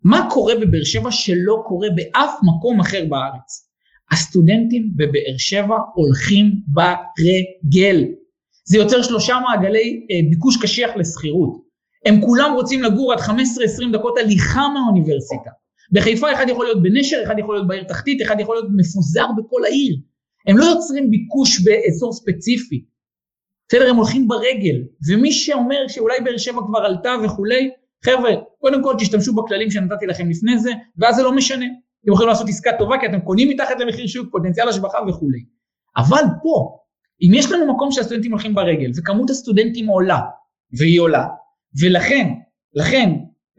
מה 0.03 0.27
קורה 0.31 0.53
בבאר 0.55 0.83
שבע 0.83 1.11
שלא 1.11 1.63
קורה 1.65 1.87
באף 1.95 2.31
מקום 2.43 2.79
אחר 2.79 3.05
בארץ? 3.09 3.69
הסטודנטים 4.11 4.91
בבאר 4.95 5.37
שבע 5.37 5.77
הולכים 5.93 6.51
ברגל. 6.67 8.05
זה 8.65 8.77
יוצר 8.77 9.01
שלושה 9.01 9.35
מעגלי 9.39 10.07
אה, 10.11 10.29
ביקוש 10.29 10.57
קשיח 10.61 10.91
לשכירות. 10.95 11.63
הם 12.05 12.21
כולם 12.21 12.51
רוצים 12.55 12.83
לגור 12.83 13.13
עד 13.13 13.19
15-20 13.19 13.31
דקות 13.93 14.17
הליכה 14.17 14.67
מהאוניברסיטה. 14.73 15.49
בחיפה 15.91 16.33
אחד 16.33 16.45
יכול 16.49 16.65
להיות 16.65 16.83
בנשר, 16.83 17.17
אחד 17.23 17.35
יכול 17.39 17.55
להיות 17.55 17.67
בעיר 17.67 17.83
תחתית, 17.83 18.21
אחד 18.21 18.39
יכול 18.39 18.55
להיות 18.55 18.67
מפוזר 18.75 19.25
בכל 19.37 19.65
העיר. 19.65 19.95
הם 20.47 20.57
לא 20.57 20.65
יוצרים 20.65 21.09
ביקוש 21.09 21.61
באזור 21.61 22.13
ספציפי. 22.13 22.85
בסדר, 23.69 23.89
הם 23.89 23.95
הולכים 23.95 24.27
ברגל, 24.27 24.75
ומי 25.09 25.31
שאומר 25.31 25.87
שאולי 25.87 26.19
באר 26.23 26.37
שבע 26.37 26.61
כבר 26.67 26.79
עלתה 26.79 27.15
וכולי, 27.25 27.69
חבר'ה, 28.05 28.31
קודם 28.59 28.83
כל 28.83 28.95
תשתמשו 28.99 29.35
בכללים 29.35 29.71
שנתתי 29.71 30.05
לכם 30.05 30.29
לפני 30.29 30.59
זה, 30.59 30.71
ואז 30.97 31.15
זה 31.15 31.23
לא 31.23 31.35
משנה. 31.35 31.65
אתם 32.03 32.11
יכולים 32.11 32.29
לעשות 32.29 32.49
עסקה 32.49 32.71
טובה 32.79 32.95
כי 32.99 33.05
אתם 33.05 33.19
קונים 33.19 33.49
מתחת 33.49 33.79
למחיר 33.79 34.07
שוק, 34.07 34.27
פוטנציאל 34.31 34.69
השבחה 34.69 34.97
וכולי. 35.07 35.45
אבל 35.97 36.23
פה, 36.43 36.77
אם 37.21 37.31
יש 37.33 37.51
לנו 37.51 37.73
מקום 37.73 37.91
שהסטודנטים 37.91 38.31
הולכים 38.31 38.55
ברגל, 38.55 38.91
וכמות 38.97 39.29
הסטודנטים 39.29 39.87
עולה, 39.87 40.19
והיא 40.79 40.99
עולה, 40.99 41.27
ולכן, 41.81 42.27
לכן, 42.73 43.09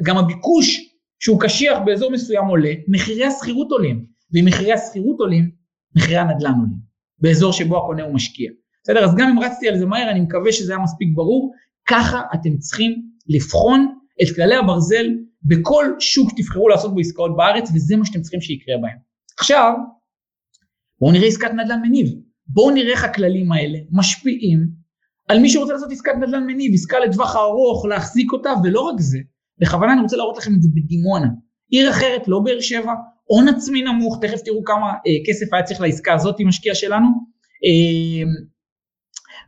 גם 0.02 0.18
הביקוש 0.18 0.94
שהוא 1.20 1.40
קשיח 1.40 1.78
באזור 1.84 2.10
מסוים 2.10 2.46
עולה, 2.46 2.72
מחירי 2.88 3.24
השכירות 3.24 3.70
עולים, 3.70 4.04
ואם 4.32 4.44
מחירי 4.44 4.72
השכירות 4.72 5.16
עולים, 5.18 5.50
מחירי 5.96 6.16
הנדל"ן 6.16 6.54
עולים, 6.60 6.76
באזור 7.18 7.52
שבו 7.52 7.78
הקונה 7.78 8.02
הוא 8.02 8.14
משקיע. 8.14 8.50
בסדר? 8.84 9.04
אז 9.04 9.14
גם 9.14 9.28
אם 9.28 9.38
רצתי 9.38 9.68
על 9.68 9.78
זה 9.78 9.86
מהר, 9.86 10.10
אני 10.10 10.20
מקווה 10.20 10.52
שזה 10.52 10.72
היה 10.72 10.82
מספיק 10.82 11.08
ברור. 11.14 11.52
ככה 11.88 12.22
אתם 12.34 12.58
צריכים 12.58 13.02
לבחון 13.28 13.94
את 14.22 14.34
כללי 14.34 14.54
הברזל 14.54 15.06
בכל 15.42 15.86
שוק 15.98 16.30
שתבחרו 16.30 16.68
לעשות 16.68 16.94
בו 16.94 17.00
עסקאות 17.00 17.36
בארץ, 17.36 17.70
וזה 17.74 17.96
מה 17.96 18.04
שאתם 18.04 18.20
צריכים 18.20 18.40
שיקרה 18.40 18.74
בהם. 18.82 18.96
עכשיו, 19.38 19.72
בואו 21.00 21.12
נראה 21.12 21.28
עסקת 21.28 21.50
נדל"ן 21.50 21.80
מניב. 21.82 22.06
בואו 22.46 22.70
נראה 22.70 22.92
איך 22.92 23.04
הכללים 23.04 23.52
האלה 23.52 23.78
משפיעים 23.92 24.66
על 25.28 25.38
מי 25.38 25.48
שרוצה 25.48 25.72
לעשות 25.72 25.92
עסקת 25.92 26.12
נדל"ן 26.20 26.46
מניב, 26.46 26.72
עסקה 26.74 26.98
לטווח 26.98 27.36
הארוך, 27.36 27.86
להחזיק 27.86 28.32
אותה, 28.32 28.50
ולא 28.64 28.80
רק 28.80 29.00
זה, 29.00 29.18
בכוונה 29.60 29.92
אני 29.92 30.00
רוצה 30.00 30.16
להראות 30.16 30.38
לכם 30.38 30.54
את 30.54 30.62
זה 30.62 30.68
בדימונה. 30.74 31.28
עיר 31.70 31.90
אחרת, 31.90 32.28
לא 32.28 32.40
באר 32.44 32.60
שבע, 32.60 32.92
הון 33.24 33.48
עצמי 33.48 33.82
נמוך, 33.82 34.18
תכף 34.20 34.40
תראו 34.44 34.64
כמה 34.64 34.86
אה, 34.86 35.26
כסף 35.26 35.52
היה 35.52 35.62
צריך 35.62 35.80
לעסקה 35.80 36.14
הזאת 36.14 36.40
עם 36.40 36.48
משקיע 36.48 36.74
שלנו. 36.74 37.06
אה, 37.64 38.30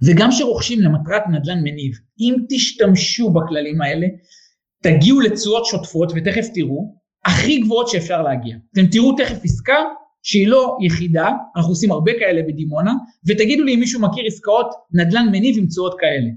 וגם 0.03 0.33
שרוכשים 0.33 0.81
למטרת 0.81 1.23
נדל"ן 1.33 1.59
מניב, 1.59 1.93
אם 2.21 2.35
תשתמשו 2.49 3.31
בכללים 3.31 3.83
האלה, 3.83 4.07
תגיעו 4.83 5.21
לתשואות 5.21 5.67
שוטפות, 5.67 6.13
ותכף 6.15 6.47
תראו, 6.55 6.95
הכי 7.25 7.61
גבוהות 7.61 7.89
שאפשר 7.89 8.23
להגיע. 8.23 8.57
אתם 8.73 8.87
תראו 8.87 9.17
תכף 9.17 9.45
עסקה 9.45 9.79
שהיא 10.23 10.49
לא 10.49 10.77
יחידה, 10.83 11.31
אנחנו 11.57 11.71
עושים 11.71 11.93
הרבה 11.93 12.13
כאלה 12.19 12.43
בדימונה, 12.43 12.93
ותגידו 13.27 13.65
לי 13.65 13.75
אם 13.75 13.81
מישהו 13.81 14.01
מכיר 14.01 14.25
עסקאות 14.27 14.67
נדל"ן 14.93 15.27
מניב 15.33 15.59
עם 15.59 15.67
תשואות 15.67 15.95
כאלה. 16.01 16.31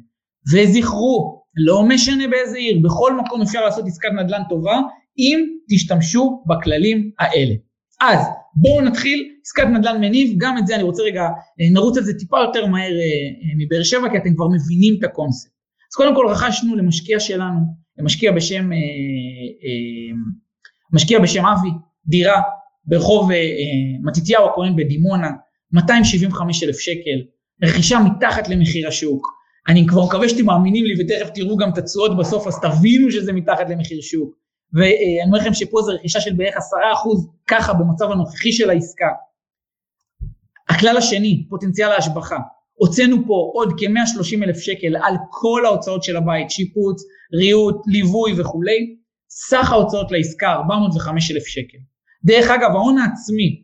וזכרו, 0.53 1.43
לא 1.55 1.83
משנה 1.83 2.27
באיזה 2.27 2.57
עיר, 2.57 2.79
בכל 2.83 3.17
מקום 3.17 3.41
אפשר 3.41 3.65
לעשות 3.65 3.85
עסקת 3.87 4.09
נדל"ן 4.19 4.41
טובה, 4.49 4.79
אם 5.17 5.45
תשתמשו 5.69 6.43
בכללים 6.47 7.11
האלה. 7.19 7.53
אז 8.01 8.19
בואו 8.61 8.81
נתחיל, 8.81 9.29
עסקת 9.45 9.67
נדל"ן 9.67 10.01
מניב, 10.01 10.37
גם 10.37 10.57
את 10.57 10.67
זה 10.67 10.75
אני 10.75 10.83
רוצה 10.83 11.03
רגע, 11.03 11.21
אה, 11.21 11.69
נרוץ 11.73 11.97
על 11.97 12.03
זה 12.03 12.13
טיפה 12.13 12.37
יותר 12.39 12.65
מהר 12.65 12.81
אה, 12.81 12.89
אה, 12.89 13.53
מבאר 13.57 13.83
שבע, 13.83 14.09
כי 14.11 14.17
אתם 14.17 14.35
כבר 14.35 14.47
מבינים 14.47 14.95
את 14.99 15.03
הקונספט. 15.03 15.51
אז 15.91 15.95
קודם 15.95 16.15
כל 16.15 16.27
רכשנו 16.29 16.75
למשקיע 16.75 17.19
שלנו, 17.19 17.59
למשקיע 17.97 18.31
בשם, 18.31 18.69
משקיע 20.93 21.19
בשם 21.19 21.45
אבי, 21.45 21.69
דירה 22.05 22.41
ברחוב 22.85 23.29
מתתיהו 24.03 24.49
הכהן 24.49 24.75
בדימונה, 24.75 25.29
275 25.73 26.63
אלף 26.63 26.79
שקל, 26.79 27.19
רכישה 27.63 27.99
מתחת 27.99 28.49
למחיר 28.49 28.87
השוק. 28.87 29.27
אני 29.67 29.87
כבר 29.87 30.05
מקווה 30.05 30.29
שאתם 30.29 30.45
מאמינים 30.45 30.85
לי 30.85 30.93
ותכף 31.03 31.29
תראו 31.35 31.57
גם 31.57 31.69
את 31.69 31.77
התשואות 31.77 32.17
בסוף, 32.17 32.47
אז 32.47 32.59
תבינו 32.61 33.11
שזה 33.11 33.33
מתחת 33.33 33.69
למחיר 33.69 34.01
שוק. 34.01 34.38
ואני 34.73 35.23
אומר 35.25 35.37
לכם 35.37 35.53
שפה 35.53 35.81
זה 35.81 35.91
רכישה 35.91 36.21
של 36.21 36.33
בערך 36.33 36.57
עשרה 36.57 36.93
אחוז 36.93 37.27
ככה 37.47 37.73
במצב 37.73 38.11
הנוכחי 38.11 38.51
של 38.51 38.69
העסקה. 38.69 39.09
הכלל 40.69 40.97
השני, 40.97 41.45
פוטנציאל 41.49 41.91
ההשבחה. 41.91 42.37
הוצאנו 42.73 43.17
פה 43.27 43.51
עוד 43.53 43.73
כ-130 43.77 44.43
אלף 44.43 44.57
שקל 44.57 44.95
על 44.95 45.15
כל 45.29 45.65
ההוצאות 45.65 46.03
של 46.03 46.17
הבית, 46.17 46.49
שיפוץ, 46.49 47.03
ריהוט, 47.33 47.75
ליווי 47.87 48.33
וכולי, 48.37 48.95
סך 49.29 49.71
ההוצאות 49.71 50.11
לעסקה 50.11 50.51
405 50.51 51.31
אלף 51.31 51.45
שקל. 51.45 51.77
דרך 52.23 52.49
אגב, 52.49 52.71
ההון 52.71 52.97
העצמי 52.97 53.63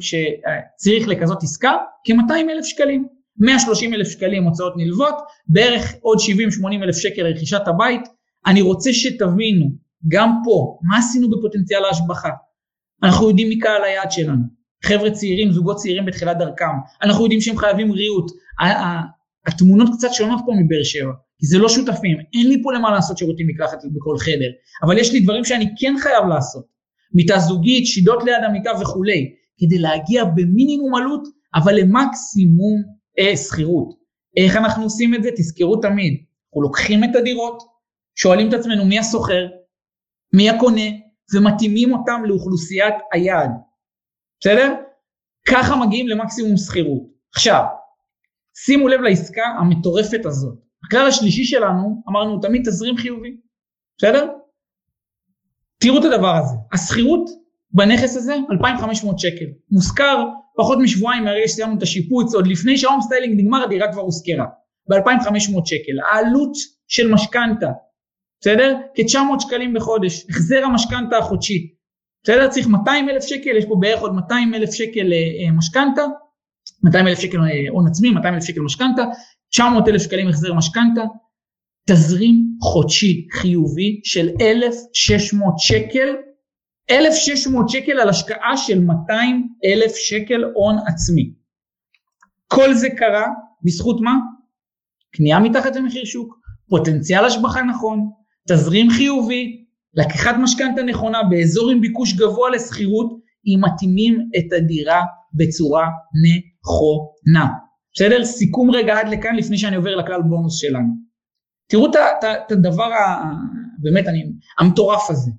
שצריך 0.00 1.08
לכזאת 1.08 1.42
עסקה, 1.42 1.76
כ-200 2.04 2.50
אלף 2.50 2.64
שקלים. 2.64 3.06
130 3.38 3.94
אלף 3.94 4.08
שקלים 4.08 4.44
הוצאות 4.44 4.72
נלוות, 4.76 5.14
בערך 5.46 5.94
עוד 6.00 6.18
70-80 6.18 6.22
אלף 6.82 6.96
שקל 6.96 7.22
לרכישת 7.22 7.68
הבית. 7.68 8.02
אני 8.46 8.62
רוצה 8.62 8.92
שתבינו, 8.92 9.66
גם 10.08 10.40
פה, 10.44 10.78
מה 10.82 10.98
עשינו 10.98 11.30
בפוטנציאל 11.30 11.84
ההשבחה? 11.84 12.30
אנחנו 13.02 13.28
יודעים 13.28 13.48
מי 13.48 13.58
קהל 13.58 13.84
היעד 13.84 14.12
שלנו. 14.12 14.44
חבר'ה 14.84 15.10
צעירים, 15.10 15.52
זוגות 15.52 15.76
צעירים 15.76 16.06
בתחילת 16.06 16.38
דרכם. 16.38 16.74
אנחנו 17.02 17.22
יודעים 17.22 17.40
שהם 17.40 17.56
חייבים 17.56 17.92
ריהוט. 17.92 18.30
התמונות 19.46 19.88
קצת 19.98 20.08
שונות 20.12 20.40
פה 20.46 20.52
מבאר 20.52 20.82
שבע, 20.82 21.12
כי 21.38 21.46
זה 21.46 21.58
לא 21.58 21.68
שותפים. 21.68 22.18
אין 22.34 22.48
לי 22.48 22.62
פה 22.62 22.72
למה 22.72 22.90
לעשות 22.90 23.18
שירותים 23.18 23.46
מקלחת 23.46 23.78
בכל 23.84 24.18
חדר, 24.18 24.50
אבל 24.82 24.98
יש 24.98 25.12
לי 25.12 25.20
דברים 25.20 25.44
שאני 25.44 25.74
כן 25.78 25.94
חייב 26.02 26.24
לעשות. 26.28 26.64
מיטה 27.14 27.38
זוגית, 27.38 27.86
שידות 27.86 28.24
ליד 28.24 28.44
המיטה 28.44 28.70
וכולי, 28.80 29.34
כדי 29.58 29.78
להגיע 29.78 30.24
במינימום 30.24 30.94
עלות, 30.94 31.28
אבל 31.54 31.74
למקסימום 31.74 32.82
אה, 33.18 33.36
שכירות. 33.36 33.88
איך 34.36 34.56
אנחנו 34.56 34.82
עושים 34.82 35.14
את 35.14 35.22
זה? 35.22 35.30
תזכרו 35.36 35.76
תמיד, 35.76 36.12
אנחנו 36.48 36.62
לוקחים 36.62 37.04
את 37.04 37.16
הדירות, 37.16 37.62
שואלים 38.14 38.48
את 38.48 38.54
עצמנו 38.54 38.84
מי 38.84 38.98
הסוחר, 38.98 39.46
מי 40.32 40.50
הקונה, 40.50 40.90
ומתאימים 41.34 41.92
אותם 41.92 42.22
לאוכלוסיית 42.24 42.94
היעד. 43.12 43.50
בסדר? 44.40 44.74
ככה 45.48 45.76
מגיעים 45.76 46.08
למקסימום 46.08 46.56
שכירות. 46.56 47.02
עכשיו, 47.34 47.64
שימו 48.56 48.88
לב 48.88 49.00
לעסקה 49.00 49.42
המטורפת 49.58 50.26
הזאת. 50.26 50.58
הכלל 50.86 51.06
השלישי 51.06 51.44
שלנו, 51.44 52.02
אמרנו 52.08 52.40
תמיד 52.40 52.62
תזרים 52.64 52.96
חיובי, 52.96 53.36
בסדר? 53.98 54.28
תראו 55.78 55.98
את 55.98 56.04
הדבר 56.04 56.36
הזה, 56.36 56.56
השכירות 56.72 57.30
בנכס 57.70 58.16
הזה 58.16 58.34
2,500 58.52 59.18
שקל, 59.18 59.44
מושכר 59.70 60.24
פחות 60.56 60.78
משבועיים 60.82 61.24
מהרגע 61.24 61.48
שסיימנו 61.48 61.78
את 61.78 61.82
השיפוץ, 61.82 62.34
עוד 62.34 62.46
לפני 62.46 62.78
שה 62.78 62.87
home 62.87 63.00
styling 63.00 63.40
נגמר 63.40 63.62
הדירה 63.62 63.92
כבר 63.92 64.02
הושכרה, 64.02 64.46
ב-2,500 64.90 65.66
שקל, 65.66 65.92
העלות 66.12 66.52
של 66.88 67.12
משכנתה, 67.12 67.70
בסדר? 68.40 68.76
כ-900 68.94 69.40
שקלים 69.40 69.74
בחודש, 69.74 70.26
החזר 70.30 70.64
המשכנתה 70.64 71.18
החודשי, 71.18 71.74
בסדר? 72.22 72.48
צריך 72.48 72.66
200 72.66 73.08
אלף 73.08 73.22
שקל, 73.22 73.56
יש 73.56 73.64
פה 73.64 73.76
בערך 73.80 74.00
עוד 74.00 74.14
200 74.14 74.54
אלף 74.54 74.70
שקל 74.70 75.12
אה, 75.12 75.52
משכנתה, 75.52 76.02
200 76.84 77.06
אלף 77.06 77.18
שקל 77.18 77.38
אה, 77.38 77.70
הון 77.70 77.86
עצמי, 77.86 78.10
200 78.10 78.34
אלף 78.34 78.44
שקל 78.44 78.60
משכנתה, 78.60 79.02
900 79.50 79.88
אלף 79.88 80.02
שקלים 80.02 80.28
החזר 80.28 80.54
משכנתה, 80.54 81.02
תזרים 81.88 82.56
חודשי 82.62 83.26
חיובי 83.32 84.00
של 84.04 84.28
1,600 84.40 85.54
שקל, 85.58 86.08
1,600 86.90 87.68
שקל 87.68 88.00
על 88.00 88.08
השקעה 88.08 88.56
של 88.56 88.80
200 88.80 89.48
אלף 89.64 89.92
שקל 89.94 90.44
הון 90.54 90.76
עצמי. 90.86 91.32
כל 92.46 92.74
זה 92.74 92.88
קרה 92.90 93.26
בזכות 93.62 94.00
מה? 94.00 94.14
קנייה 95.12 95.40
מתחת 95.40 95.76
למחיר 95.76 96.04
שוק, 96.04 96.38
פוטנציאל 96.68 97.24
השבחה 97.24 97.62
נכון, 97.62 98.10
תזרים 98.52 98.90
חיובי, 98.90 99.64
לקיחת 99.94 100.34
משכנתה 100.42 100.82
נכונה 100.82 101.22
באזור 101.22 101.70
עם 101.70 101.80
ביקוש 101.80 102.14
גבוה 102.14 102.50
לשכירות, 102.50 103.20
אם 103.46 103.60
מתאימים 103.64 104.18
את 104.38 104.52
הדירה 104.52 105.02
בצורה 105.34 105.88
נכונה. 106.24 107.46
בסדר? 107.94 108.24
סיכום 108.24 108.70
רגע 108.70 108.98
עד 108.98 109.08
לכאן 109.08 109.36
לפני 109.36 109.58
שאני 109.58 109.76
עובר 109.76 109.96
לכלל 109.96 110.22
בונוס 110.22 110.60
שלנו. 110.60 110.94
תראו 111.68 111.86
את 111.86 112.52
הדבר 112.52 112.92
ה, 112.92 113.32
באמת 113.78 114.08
אני, 114.08 114.22
המטורף 114.58 115.10
הזה. 115.10 115.30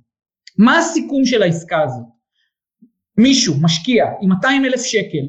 מה 0.57 0.77
הסיכום 0.77 1.25
של 1.25 1.43
העסקה 1.43 1.83
הזאת? 1.83 2.05
מישהו 3.17 3.55
משקיע 3.61 4.05
עם 4.21 4.29
200 4.29 4.65
אלף 4.65 4.81
שקל 4.81 5.27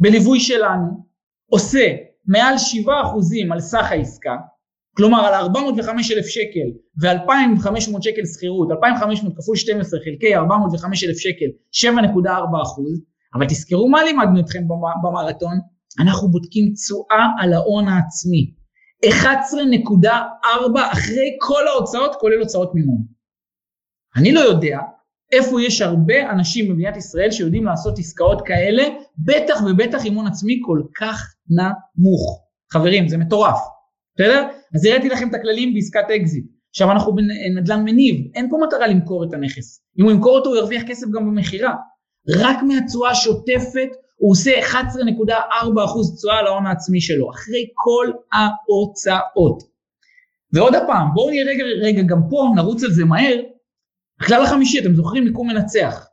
בליווי 0.00 0.40
שלנו, 0.40 1.06
עושה 1.50 1.96
מעל 2.26 2.54
7% 2.54 3.52
על 3.52 3.60
סך 3.60 3.90
העסקה, 3.90 4.36
כלומר 4.98 5.26
על 5.26 5.34
405 5.34 6.12
אלף 6.12 6.26
שקל 6.26 6.68
ו-2,500 7.02 8.02
שקל 8.02 8.24
שכירות, 8.34 8.68
2,500 8.70 9.36
כפול 9.36 9.56
12 9.56 10.00
חלקי 10.04 10.36
405 10.36 11.04
אלף 11.04 11.16
שקל, 11.16 11.46
7.4 11.90 12.62
אחוז, 12.62 13.00
אבל 13.34 13.46
תזכרו 13.46 13.88
מה 13.88 14.04
לימדנו 14.04 14.40
אתכם 14.40 14.62
במרתון, 15.02 15.58
אנחנו 16.00 16.28
בודקים 16.28 16.72
תשואה 16.74 17.26
על 17.38 17.52
ההון 17.52 17.88
העצמי. 17.88 18.54
11.4 19.06 20.08
אחרי 20.92 21.36
כל 21.40 21.68
ההוצאות 21.68 22.16
כולל 22.20 22.40
הוצאות 22.40 22.74
מימון. 22.74 23.02
אני 24.16 24.32
לא 24.32 24.40
יודע 24.40 24.78
איפה 25.32 25.62
יש 25.62 25.80
הרבה 25.80 26.30
אנשים 26.30 26.68
במדינת 26.68 26.96
ישראל 26.96 27.30
שיודעים 27.30 27.64
לעשות 27.64 27.98
עסקאות 27.98 28.42
כאלה, 28.46 28.82
בטח 29.18 29.60
ובטח 29.66 30.04
הון 30.14 30.26
עצמי 30.26 30.60
כל 30.66 30.82
כך 31.00 31.34
נמוך. 31.50 32.44
חברים, 32.72 33.08
זה 33.08 33.18
מטורף, 33.18 33.58
בסדר? 34.18 34.46
אז 34.74 34.84
הראיתי 34.84 35.08
לכם 35.08 35.28
את 35.28 35.34
הכללים 35.34 35.74
בעסקת 35.74 36.04
אקזיט. 36.16 36.44
עכשיו 36.70 36.92
אנחנו 36.92 37.14
בנדל"ן 37.14 37.84
מניב, 37.84 38.16
אין 38.34 38.50
פה 38.50 38.56
מטרה 38.66 38.86
למכור 38.86 39.24
את 39.24 39.34
הנכס. 39.34 39.82
אם 39.98 40.04
הוא 40.04 40.12
ימכור 40.12 40.38
אותו 40.38 40.50
הוא 40.50 40.56
ירוויח 40.56 40.82
כסף 40.86 41.06
גם 41.14 41.26
במכירה. 41.26 41.74
רק 42.28 42.56
מהתשואה 42.62 43.10
השוטפת 43.10 43.88
הוא 44.16 44.32
עושה 44.32 44.50
11.4% 44.60 45.30
תשואה 46.16 46.38
על 46.38 46.46
ההון 46.46 46.66
העצמי 46.66 47.00
שלו, 47.00 47.30
אחרי 47.30 47.66
כל 47.74 48.06
ההוצאות. 48.32 49.62
ועוד 50.52 50.74
פעם, 50.86 51.08
בואו 51.14 51.30
נראה 51.30 51.52
רגע, 51.52 51.64
רגע, 51.82 52.02
גם 52.02 52.20
פה 52.30 52.48
נרוץ 52.56 52.84
על 52.84 52.90
זה 52.90 53.04
מהר. 53.04 53.36
הכלל 54.20 54.42
החמישי, 54.42 54.78
אתם 54.78 54.94
זוכרים 54.94 55.24
מיקום 55.24 55.48
מנצח. 55.48 56.06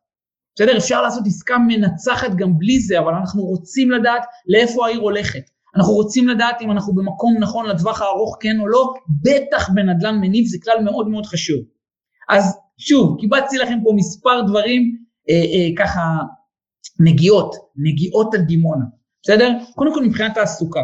בסדר? 0.55 0.77
אפשר 0.77 1.01
לעשות 1.01 1.23
עסקה 1.25 1.57
מנצחת 1.57 2.35
גם 2.35 2.57
בלי 2.57 2.79
זה, 2.79 2.99
אבל 2.99 3.13
אנחנו 3.13 3.43
רוצים 3.43 3.91
לדעת 3.91 4.21
לאיפה 4.47 4.85
העיר 4.85 4.99
הולכת. 4.99 5.41
אנחנו 5.75 5.93
רוצים 5.93 6.27
לדעת 6.27 6.61
אם 6.61 6.71
אנחנו 6.71 6.95
במקום 6.95 7.37
נכון 7.39 7.65
לטווח 7.65 8.01
הארוך 8.01 8.37
כן 8.39 8.59
או 8.59 8.67
לא, 8.67 8.93
בטח 9.21 9.69
בנדל"ן 9.69 10.15
מניב 10.21 10.45
זה 10.45 10.57
כלל 10.63 10.83
מאוד 10.83 11.07
מאוד 11.07 11.25
חשוב. 11.25 11.59
אז 12.29 12.57
שוב, 12.77 13.17
קיבצתי 13.19 13.57
לכם 13.57 13.77
פה 13.83 13.91
מספר 13.95 14.41
דברים 14.47 14.97
אה, 15.29 15.35
אה, 15.35 15.75
ככה 15.77 16.01
נגיעות, 16.99 17.55
נגיעות 17.75 18.33
על 18.33 18.41
דימונה, 18.41 18.85
בסדר? 19.23 19.51
קודם 19.75 19.93
כל 19.93 20.05
מבחינת 20.05 20.33
תעסוקה, 20.33 20.83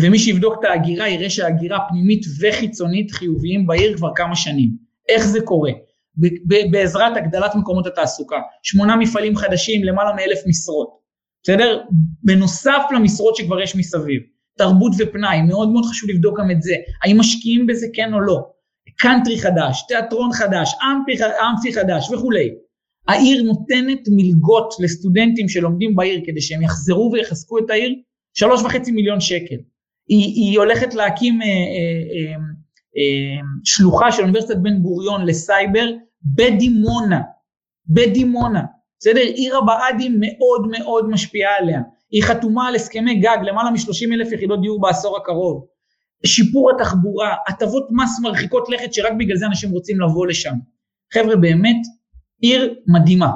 ומי 0.00 0.18
שיבדוק 0.18 0.54
את 0.58 0.64
ההגירה 0.64 1.08
יראה 1.08 1.30
שההגירה 1.30 1.78
פנימית 1.88 2.22
וחיצונית 2.40 3.10
חיוביים 3.10 3.66
בעיר 3.66 3.96
כבר 3.96 4.10
כמה 4.14 4.36
שנים. 4.36 4.70
איך 5.08 5.26
זה 5.26 5.40
קורה? 5.44 5.70
בעזרת 6.70 7.16
הגדלת 7.16 7.54
מקומות 7.54 7.86
התעסוקה, 7.86 8.36
שמונה 8.62 8.96
מפעלים 8.96 9.36
חדשים, 9.36 9.84
למעלה 9.84 10.12
מאלף 10.12 10.38
משרות, 10.46 11.03
בסדר? 11.44 11.80
בנוסף 12.22 12.82
למשרות 12.94 13.36
שכבר 13.36 13.60
יש 13.60 13.76
מסביב, 13.76 14.22
תרבות 14.58 14.92
ופנאי, 14.98 15.42
מאוד 15.42 15.68
מאוד 15.68 15.84
חשוב 15.84 16.10
לבדוק 16.10 16.40
גם 16.40 16.50
את 16.50 16.62
זה, 16.62 16.74
האם 17.04 17.20
משקיעים 17.20 17.66
בזה 17.66 17.86
כן 17.92 18.14
או 18.14 18.20
לא, 18.20 18.50
קאנטרי 18.98 19.38
חדש, 19.38 19.84
תיאטרון 19.88 20.32
חדש, 20.32 20.74
אמפי, 20.82 21.24
אמפי 21.24 21.74
חדש 21.74 22.10
וכולי. 22.10 22.50
העיר 23.08 23.42
נותנת 23.42 24.00
מלגות 24.08 24.74
לסטודנטים 24.80 25.48
שלומדים 25.48 25.96
בעיר 25.96 26.20
כדי 26.26 26.40
שהם 26.40 26.62
יחזרו 26.62 27.10
ויחזקו 27.12 27.58
את 27.58 27.70
העיר, 27.70 27.94
שלוש 28.34 28.62
וחצי 28.62 28.92
מיליון 28.92 29.20
שקל. 29.20 29.56
היא, 30.08 30.24
היא 30.24 30.58
הולכת 30.58 30.94
להקים 30.94 31.42
אה, 31.42 31.46
אה, 31.46 31.52
אה, 31.52 32.36
אה, 32.96 33.40
שלוחה 33.64 34.12
של 34.12 34.22
אוניברסיטת 34.22 34.56
בן 34.56 34.78
גוריון 34.78 35.26
לסייבר 35.26 35.90
בדימונה, 36.22 37.20
בדימונה, 37.86 38.62
בסדר? 39.04 39.20
עיר 39.20 39.56
הבה"דים 39.56 40.20
מאוד 40.20 40.66
מאוד 40.70 41.08
משפיעה 41.08 41.56
עליה. 41.56 41.80
היא 42.10 42.22
חתומה 42.22 42.68
על 42.68 42.74
הסכמי 42.74 43.14
גג 43.14 43.36
למעלה 43.42 43.70
מ-30 43.70 44.14
אלף 44.14 44.32
יחידות 44.32 44.60
דיור 44.62 44.80
בעשור 44.80 45.16
הקרוב. 45.16 45.66
שיפור 46.26 46.70
התחבורה, 46.70 47.34
הטבות 47.48 47.88
מס 47.90 48.20
מרחיקות 48.22 48.68
לכת 48.68 48.94
שרק 48.94 49.12
בגלל 49.18 49.36
זה 49.36 49.46
אנשים 49.46 49.70
רוצים 49.70 50.00
לבוא 50.00 50.26
לשם. 50.26 50.54
חבר'ה, 51.14 51.36
באמת, 51.36 51.76
עיר 52.40 52.74
מדהימה. 52.86 53.30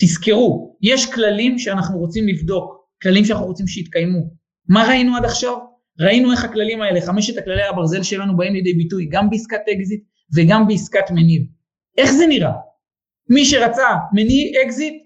תזכרו, 0.00 0.76
יש 0.82 1.12
כללים 1.14 1.58
שאנחנו 1.58 1.98
רוצים 1.98 2.28
לבדוק, 2.28 2.86
כללים 3.02 3.24
שאנחנו 3.24 3.46
רוצים 3.46 3.66
שיתקיימו. 3.66 4.18
מה 4.68 4.88
ראינו 4.88 5.16
עד 5.16 5.24
עכשיו? 5.24 5.56
ראינו 6.00 6.32
איך 6.32 6.44
הכללים 6.44 6.82
האלה, 6.82 7.00
חמשת 7.00 7.38
הכללי 7.38 7.62
הברזל 7.62 8.02
שלנו 8.02 8.36
באים 8.36 8.54
לידי 8.54 8.74
ביטוי 8.74 9.08
גם 9.10 9.30
בעסקת 9.30 9.60
אקזיט 9.72 10.00
וגם 10.36 10.66
בעסקת 10.68 11.10
מניב. 11.10 11.42
איך 11.98 12.12
זה 12.12 12.26
נראה? 12.26 12.52
מי 13.30 13.44
שרצה 13.44 13.86
מניב 14.12 14.54
אקזיט, 14.64 15.05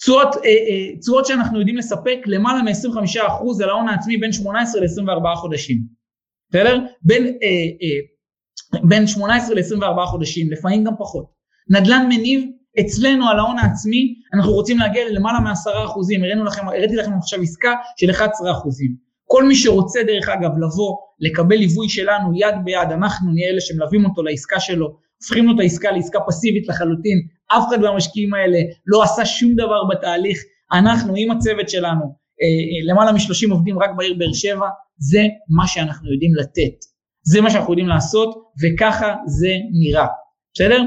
תשואות, 0.00 0.36
אה, 0.36 0.50
אה, 0.50 0.98
תשואות 1.00 1.26
שאנחנו 1.26 1.58
יודעים 1.58 1.76
לספק 1.76 2.18
למעלה 2.26 2.62
מ-25% 2.62 3.62
על 3.62 3.68
ההון 3.68 3.88
העצמי 3.88 4.16
בין 4.16 4.32
18 4.32 4.80
ל-24 4.80 5.34
חודשים. 5.36 5.78
בסדר? 6.50 6.78
בין, 7.02 7.26
אה, 7.26 7.30
אה, 7.82 8.80
בין 8.88 9.06
18 9.06 9.54
ל-24 9.54 10.06
חודשים, 10.06 10.52
לפעמים 10.52 10.84
גם 10.84 10.92
פחות. 10.98 11.26
נדל"ן 11.70 12.06
מניב, 12.08 12.44
אצלנו 12.80 13.28
על 13.28 13.38
ההון 13.38 13.58
העצמי 13.58 14.14
אנחנו 14.34 14.52
רוצים 14.52 14.78
להגיע 14.78 15.08
ללמעלה 15.08 15.40
מעשרה 15.40 15.84
אחוזים, 15.84 16.24
הראינו 16.24 16.44
לכם, 16.44 16.68
הראיתי 16.68 16.96
לכם 16.96 17.12
עכשיו 17.12 17.40
עסקה 17.40 17.74
של 17.96 18.10
11 18.10 18.52
אחוזים. 18.52 19.06
כל 19.24 19.44
מי 19.44 19.54
שרוצה 19.54 20.02
דרך 20.02 20.28
אגב 20.28 20.50
לבוא, 20.58 20.96
לקבל 21.20 21.56
ליווי 21.56 21.88
שלנו 21.88 22.32
יד 22.34 22.54
ביד, 22.64 22.88
אנחנו 22.92 23.32
נהיה 23.32 23.48
אלה 23.48 23.60
שמלווים 23.60 24.04
אותו 24.04 24.22
לעסקה 24.22 24.60
שלו, 24.60 24.86
הופכים 25.16 25.46
לו 25.46 25.54
את 25.54 25.60
העסקה 25.60 25.90
לעסקה 25.90 26.18
פסיבית 26.26 26.68
לחלוטין, 26.68 27.18
אף 27.48 27.64
אחד 27.68 27.80
מהמשקיעים 27.80 28.34
האלה 28.34 28.58
לא 28.86 29.02
עשה 29.02 29.26
שום 29.26 29.54
דבר 29.54 29.84
בתהליך, 29.84 30.38
אנחנו 30.72 31.14
עם 31.16 31.30
הצוות 31.30 31.68
שלנו, 31.68 32.04
אה, 32.42 32.46
אה, 32.46 32.92
למעלה 32.92 33.12
מ-30 33.12 33.50
עובדים 33.52 33.78
רק 33.78 33.90
בעיר 33.96 34.14
באר 34.18 34.32
שבע, 34.32 34.68
זה 34.98 35.22
מה 35.56 35.66
שאנחנו 35.66 36.12
יודעים 36.12 36.34
לתת, 36.34 36.84
זה 37.22 37.40
מה 37.40 37.50
שאנחנו 37.50 37.72
יודעים 37.72 37.88
לעשות 37.88 38.34
וככה 38.62 39.14
זה 39.26 39.52
נראה, 39.80 40.06
בסדר? 40.54 40.82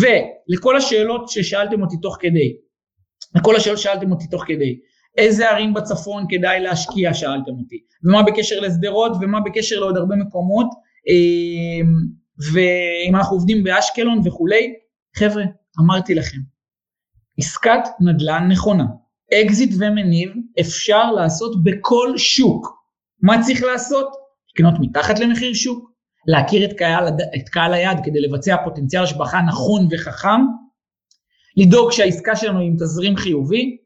ולכל 0.00 0.76
השאלות 0.76 1.28
ששאלתם 1.28 1.82
אותי 1.82 1.96
תוך 2.02 2.16
כדי, 2.20 2.56
לכל 3.34 3.56
השאלות 3.56 3.78
ששאלתם 3.78 4.12
אותי 4.12 4.26
תוך 4.26 4.44
כדי, 4.46 4.78
איזה 5.16 5.50
ערים 5.50 5.74
בצפון 5.74 6.24
כדאי 6.28 6.60
להשקיע 6.60 7.14
שאלתם 7.14 7.52
אותי, 7.62 7.76
ומה 8.04 8.22
בקשר 8.22 8.60
לשדרות 8.60 9.12
ומה 9.20 9.40
בקשר 9.40 9.80
לעוד 9.80 9.96
הרבה 9.96 10.16
מקומות, 10.16 10.66
אה, 11.08 11.86
ואם 12.52 13.16
אנחנו 13.16 13.36
עובדים 13.36 13.64
באשקלון 13.64 14.20
וכולי, 14.24 14.74
חבר'ה, 15.16 15.44
אמרתי 15.80 16.14
לכם, 16.14 16.38
עסקת 17.38 17.80
נדל"ן 18.00 18.48
נכונה, 18.50 18.84
אקזיט 19.34 19.70
ומניב 19.78 20.30
אפשר 20.60 21.12
לעשות 21.12 21.64
בכל 21.64 22.12
שוק. 22.16 22.84
מה 23.22 23.42
צריך 23.42 23.62
לעשות? 23.62 24.06
לקנות 24.54 24.74
מתחת 24.80 25.18
למחיר 25.18 25.54
שוק, 25.54 25.90
להכיר 26.26 26.64
את 26.64 26.72
קהל, 26.72 27.08
את 27.08 27.48
קהל 27.48 27.74
היעד 27.74 28.00
כדי 28.04 28.20
לבצע 28.20 28.56
פוטנציאל 28.64 29.02
השבחה 29.02 29.40
נכון 29.42 29.88
וחכם, 29.90 30.40
לדאוג 31.56 31.92
שהעסקה 31.92 32.36
שלנו 32.36 32.58
היא 32.58 32.68
עם 32.68 32.76
תזרים 32.76 33.16
חיובי, 33.16 33.76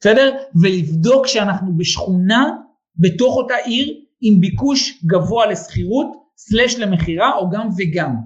בסדר? 0.00 0.36
ולבדוק 0.62 1.26
שאנחנו 1.26 1.76
בשכונה 1.76 2.50
בתוך 2.96 3.36
אותה 3.36 3.54
עיר 3.54 4.04
עם 4.20 4.40
ביקוש 4.40 5.04
גבוה 5.06 5.46
לשכירות, 5.46 6.06
סלש 6.36 6.74
למכירה 6.74 7.36
או 7.36 7.50
גם 7.50 7.68
וגם. 7.78 8.16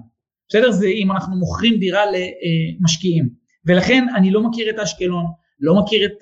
בסדר? 0.49 0.71
זה 0.71 0.87
אם 0.87 1.11
אנחנו 1.11 1.35
מוכרים 1.35 1.79
דירה 1.79 2.01
למשקיעים. 2.05 3.29
ולכן 3.65 4.05
אני 4.15 4.31
לא 4.31 4.41
מכיר 4.41 4.69
את 4.69 4.79
אשקלון, 4.79 5.25
לא 5.59 5.75
מכיר 5.75 6.05
את 6.05 6.17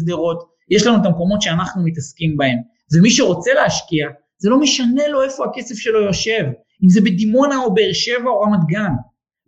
שדרות, 0.00 0.40
uh, 0.40 0.44
יש 0.70 0.86
לנו 0.86 0.96
את 1.00 1.06
המקומות 1.06 1.42
שאנחנו 1.42 1.84
מתעסקים 1.84 2.36
בהם. 2.36 2.58
ומי 2.94 3.10
שרוצה 3.10 3.50
להשקיע, 3.54 4.08
זה 4.38 4.50
לא 4.50 4.60
משנה 4.60 5.08
לו 5.08 5.22
איפה 5.22 5.44
הכסף 5.44 5.74
שלו 5.74 6.00
יושב, 6.00 6.44
אם 6.84 6.88
זה 6.88 7.00
בדימונה 7.00 7.58
או 7.58 7.74
באר 7.74 7.92
שבע 7.92 8.30
או 8.30 8.40
רמת 8.40 8.60
גן. 8.68 8.92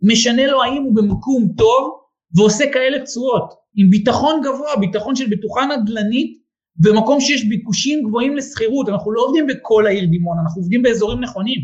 משנה 0.01 0.47
לו 0.47 0.63
האם 0.63 0.83
הוא 0.83 0.95
במקום 0.95 1.47
טוב 1.57 1.91
ועושה 2.37 2.65
כאלה 2.73 3.05
תשואות, 3.05 3.53
עם 3.75 3.89
ביטחון 3.89 4.41
גבוה, 4.43 4.75
ביטחון 4.79 5.15
של 5.15 5.29
בטוחה 5.29 5.61
נדל"נית, 5.65 6.43
במקום 6.77 7.21
שיש 7.21 7.45
ביקושים 7.45 8.03
גבוהים 8.07 8.35
לשכירות. 8.37 8.89
אנחנו 8.89 9.11
לא 9.11 9.21
עובדים 9.21 9.47
בכל 9.47 9.87
העיר 9.87 10.05
דימונה, 10.05 10.41
אנחנו 10.41 10.61
עובדים 10.61 10.81
באזורים 10.81 11.19
נכונים. 11.19 11.59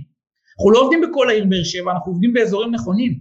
אנחנו 0.59 0.71
לא 0.71 0.79
עובדים 0.79 1.01
בכל 1.01 1.29
העיר 1.29 1.45
באר 1.49 1.63
שבע, 1.63 1.91
אנחנו 1.91 2.11
עובדים 2.11 2.33
באזורים 2.33 2.71
נכונים. 2.71 3.19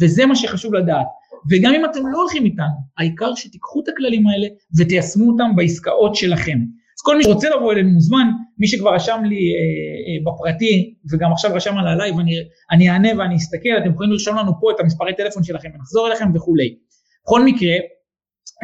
וזה 0.00 0.26
מה 0.26 0.36
שחשוב 0.36 0.74
לדעת. 0.74 1.06
וגם 1.50 1.74
אם 1.74 1.84
אתם 1.84 2.06
לא 2.06 2.18
הולכים 2.18 2.44
איתנו, 2.44 2.76
העיקר 2.98 3.34
שתיקחו 3.34 3.82
את 3.82 3.88
הכללים 3.88 4.26
האלה 4.26 4.46
ותיישמו 4.78 5.30
אותם 5.30 5.56
בעסקאות 5.56 6.14
שלכם. 6.14 6.58
אז 6.98 7.02
כל 7.04 7.16
מי 7.16 7.24
שרוצה 7.24 7.48
לבוא 7.50 7.72
אלינו 7.72 7.90
מוזמן, 7.90 8.26
מי 8.58 8.66
שכבר 8.66 8.94
רשם 8.94 9.22
לי 9.24 9.36
אה, 9.36 9.60
אה, 10.06 10.32
בפרטי 10.32 10.94
וגם 11.12 11.32
עכשיו 11.32 11.50
רשם 11.54 11.78
על 11.78 11.86
ה 11.88 11.93
live, 11.93 12.18
אני, 12.18 12.32
אני 12.70 12.90
אענה 12.90 13.08
ואני 13.18 13.36
אסתכל, 13.36 13.68
אתם 13.82 13.90
יכולים 13.90 14.12
לרשום 14.12 14.36
לנו 14.36 14.52
פה 14.60 14.70
את 14.70 14.80
המספרי 14.80 15.16
טלפון 15.16 15.42
שלכם 15.42 15.68
ונחזור 15.74 16.08
אליכם 16.08 16.36
וכולי. 16.36 16.76
בכל 17.24 17.44
מקרה, 17.44 17.74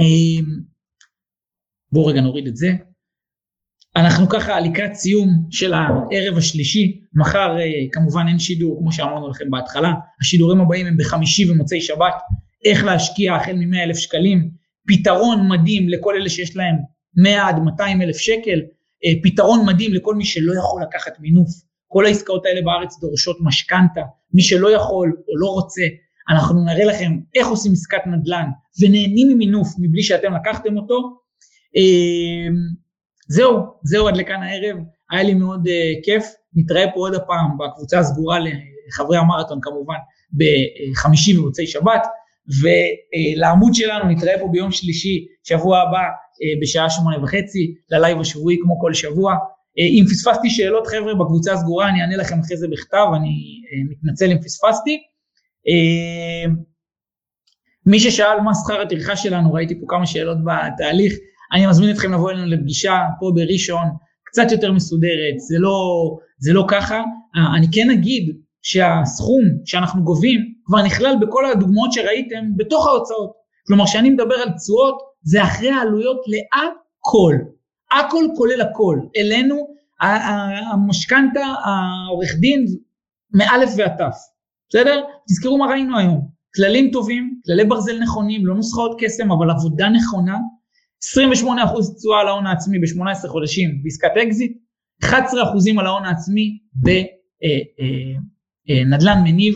אה, 0.00 0.44
בואו 1.92 2.06
רגע 2.06 2.20
נוריד 2.20 2.46
את 2.46 2.56
זה. 2.56 2.68
אנחנו 3.96 4.28
ככה 4.28 4.60
לקראת 4.60 4.94
סיום 4.94 5.28
של 5.50 5.74
הערב 5.74 6.38
השלישי, 6.38 7.00
מחר 7.14 7.58
אה, 7.58 7.64
כמובן 7.92 8.24
אין 8.28 8.38
שידור 8.38 8.78
כמו 8.80 8.92
שאמרנו 8.92 9.28
לכם 9.28 9.50
בהתחלה, 9.50 9.92
השידורים 10.20 10.60
הבאים 10.60 10.86
הם 10.86 10.96
בחמישי 10.96 11.50
ומוצאי 11.50 11.80
שבת, 11.80 12.14
איך 12.64 12.84
להשקיע 12.84 13.34
החל 13.34 13.52
מ-100 13.52 13.78
אלף 13.82 13.96
שקלים, 13.96 14.50
פתרון 14.88 15.48
מדהים 15.48 15.88
לכל 15.88 16.14
אלה 16.16 16.28
שיש 16.28 16.56
להם 16.56 16.74
100 17.16 17.48
עד 17.48 17.58
200 17.58 18.02
אלף 18.02 18.16
שקל, 18.16 18.60
אה, 19.04 19.10
פתרון 19.22 19.66
מדהים 19.66 19.94
לכל 19.94 20.14
מי 20.14 20.24
שלא 20.24 20.52
יכול 20.58 20.82
לקחת 20.82 21.12
מינוף, 21.20 21.48
כל 21.86 22.06
העסקאות 22.06 22.46
האלה 22.46 22.62
בארץ 22.62 23.00
דורשות 23.00 23.36
משכנתה, 23.40 24.02
מי 24.34 24.42
שלא 24.42 24.70
יכול 24.70 25.12
או 25.28 25.36
לא 25.36 25.46
רוצה, 25.46 25.82
אנחנו 26.30 26.64
נראה 26.64 26.84
לכם 26.84 27.18
איך 27.34 27.46
עושים 27.46 27.72
עסקת 27.72 28.06
נדל"ן 28.06 28.46
ונהנים 28.82 29.28
ממינוף 29.28 29.68
מבלי 29.78 30.02
שאתם 30.02 30.34
לקחתם 30.34 30.76
אותו. 30.76 31.20
אה, 33.30 33.34
זהו, 33.34 33.66
זהו 33.82 34.08
עד 34.08 34.16
לכאן 34.16 34.42
הערב, 34.42 34.76
היה 35.10 35.22
לי 35.22 35.34
מאוד 35.34 35.66
uh, 35.66 36.04
כיף, 36.04 36.24
נתראה 36.54 36.84
פה 36.94 37.00
עוד 37.00 37.14
הפעם 37.14 37.58
בקבוצה 37.58 37.98
הסגורה 37.98 38.38
לחברי 38.38 39.18
המרתון 39.18 39.58
כמובן 39.62 39.94
בחמישי 40.32 41.34
במוצאי 41.34 41.66
שבת, 41.66 42.06
ולעמוד 42.62 43.74
שלנו 43.74 44.10
נתראה 44.10 44.38
פה 44.38 44.48
ביום 44.52 44.72
שלישי, 44.72 45.26
שבוע 45.44 45.78
הבא 45.78 45.98
uh, 45.98 46.62
בשעה 46.62 46.90
שמונה 46.90 47.24
וחצי, 47.24 47.74
ללייב 47.90 48.20
השבועי 48.20 48.56
כמו 48.62 48.80
כל 48.80 48.94
שבוע. 48.94 49.34
Uh, 49.34 50.00
אם 50.00 50.04
פספסתי 50.10 50.50
שאלות 50.50 50.86
חבר'ה 50.86 51.14
בקבוצה 51.14 51.52
הסגורה 51.52 51.88
אני 51.88 52.02
אענה 52.02 52.16
לכם 52.16 52.40
אחרי 52.40 52.56
זה 52.56 52.68
בכתב, 52.68 53.06
אני 53.16 53.28
uh, 53.28 53.92
מתנצל 53.92 54.30
אם 54.30 54.38
פספסתי. 54.38 54.98
Uh, 55.68 56.50
מי 57.86 58.00
ששאל 58.00 58.40
מה 58.40 58.50
שכר 58.54 58.80
הטרחה 58.80 59.16
שלנו, 59.16 59.52
ראיתי 59.52 59.80
פה 59.80 59.86
כמה 59.88 60.06
שאלות 60.06 60.38
בתהליך, 60.44 61.12
אני 61.52 61.66
מזמין 61.66 61.90
אתכם 61.90 62.12
לבוא 62.12 62.30
אלינו 62.30 62.46
לפגישה 62.46 63.00
פה 63.20 63.32
בראשון, 63.34 63.84
קצת 64.24 64.52
יותר 64.52 64.72
מסודרת, 64.72 65.34
זה 65.48 65.58
לא, 65.58 65.78
זה 66.38 66.52
לא 66.52 66.64
ככה. 66.68 67.02
אה, 67.36 67.56
אני 67.56 67.66
כן 67.72 67.90
אגיד 67.90 68.36
שהסכום 68.62 69.44
שאנחנו 69.64 70.04
גובים 70.04 70.40
כבר 70.64 70.82
נכלל 70.82 71.14
בכל 71.20 71.44
הדוגמאות 71.44 71.92
שראיתם 71.92 72.44
בתוך 72.56 72.86
ההוצאות. 72.86 73.32
כלומר, 73.66 73.84
כשאני 73.86 74.10
מדבר 74.10 74.34
על 74.34 74.48
תשואות, 74.50 74.98
זה 75.22 75.42
אחרי 75.42 75.70
העלויות 75.70 76.20
להכל. 76.26 77.34
הכל 77.92 78.24
כולל 78.36 78.60
הכל. 78.60 78.98
אלינו, 79.16 79.56
המשכנתה, 80.72 81.40
העורך 81.40 82.34
דין, 82.40 82.66
מאלף 83.34 83.70
ועד 83.76 83.92
תף. 83.98 84.16
בסדר? 84.68 85.02
תזכרו 85.28 85.58
מה 85.58 85.66
ראינו 85.66 85.98
היום. 85.98 86.28
כללים 86.54 86.90
טובים, 86.92 87.40
כללי 87.46 87.64
ברזל 87.64 87.98
נכונים, 87.98 88.46
לא 88.46 88.54
נוסחאות 88.54 88.96
קסם, 89.00 89.32
אבל 89.32 89.50
עבודה 89.50 89.88
נכונה, 89.88 90.36
28% 91.04 91.08
תשואה 91.96 92.20
על 92.20 92.28
ההון 92.28 92.46
העצמי 92.46 92.78
ב-18 92.78 93.28
חודשים 93.28 93.82
בעסקת 93.82 94.10
אקזיט, 94.22 94.52
11% 95.04 95.08
על 95.78 95.86
ההון 95.86 96.04
העצמי 96.04 96.58
בנדל"ן 96.74 97.08
אה, 99.08 99.12
אה, 99.12 99.16
אה, 99.16 99.22
מניב, 99.22 99.54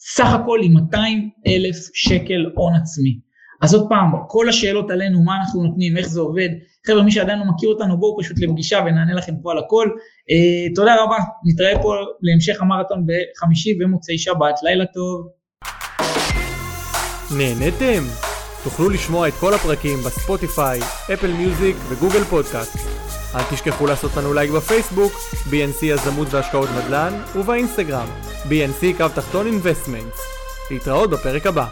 סך 0.00 0.32
הכל 0.32 0.60
עם 0.62 0.72
200 0.72 1.30
אלף 1.46 1.76
שקל 1.94 2.50
הון 2.54 2.74
עצמי. 2.74 3.20
אז 3.62 3.74
עוד 3.74 3.88
פעם, 3.88 4.12
כל 4.28 4.48
השאלות 4.48 4.90
עלינו, 4.90 5.22
מה 5.22 5.36
אנחנו 5.36 5.62
נותנים, 5.62 5.96
איך 5.96 6.08
זה 6.08 6.20
עובד, 6.20 6.48
חבר'ה, 6.86 7.02
מי 7.02 7.10
שעדיין 7.10 7.38
לא 7.38 7.44
מכיר 7.44 7.68
אותנו, 7.68 8.00
בואו 8.00 8.18
פשוט 8.20 8.38
לפגישה 8.38 8.78
ונענה 8.86 9.14
לכם 9.14 9.32
פה 9.42 9.52
על 9.52 9.58
הכל. 9.58 9.88
אה, 10.30 10.74
תודה 10.74 11.02
רבה, 11.02 11.16
נתראה 11.44 11.82
פה 11.82 11.94
להמשך 12.22 12.62
המרתון 12.62 13.06
בחמישי 13.06 13.78
ומוצאי 13.80 14.18
שבת, 14.18 14.54
לילה 14.62 14.86
טוב. 14.86 15.28
נהנתם? 17.38 18.29
תוכלו 18.64 18.88
לשמוע 18.88 19.28
את 19.28 19.34
כל 19.40 19.54
הפרקים 19.54 19.98
בספוטיפיי, 20.02 20.80
אפל 21.14 21.32
מיוזיק 21.32 21.76
וגוגל 21.88 22.24
פודקאסט. 22.24 22.76
אל 23.34 23.42
תשכחו 23.50 23.86
לעשות 23.86 24.16
לנו 24.16 24.32
לייק 24.34 24.50
בפייסבוק, 24.50 25.12
BNC 25.50 25.82
יזמות 25.82 26.28
והשקעות 26.30 26.68
נדל"ן, 26.70 27.22
ובאינסטגרם, 27.36 28.08
BNC 28.48 28.96
קו 28.96 29.08
תחתון 29.14 29.46
investments. 29.46 30.20
להתראות 30.70 31.10
בפרק 31.10 31.46
הבא. 31.46 31.66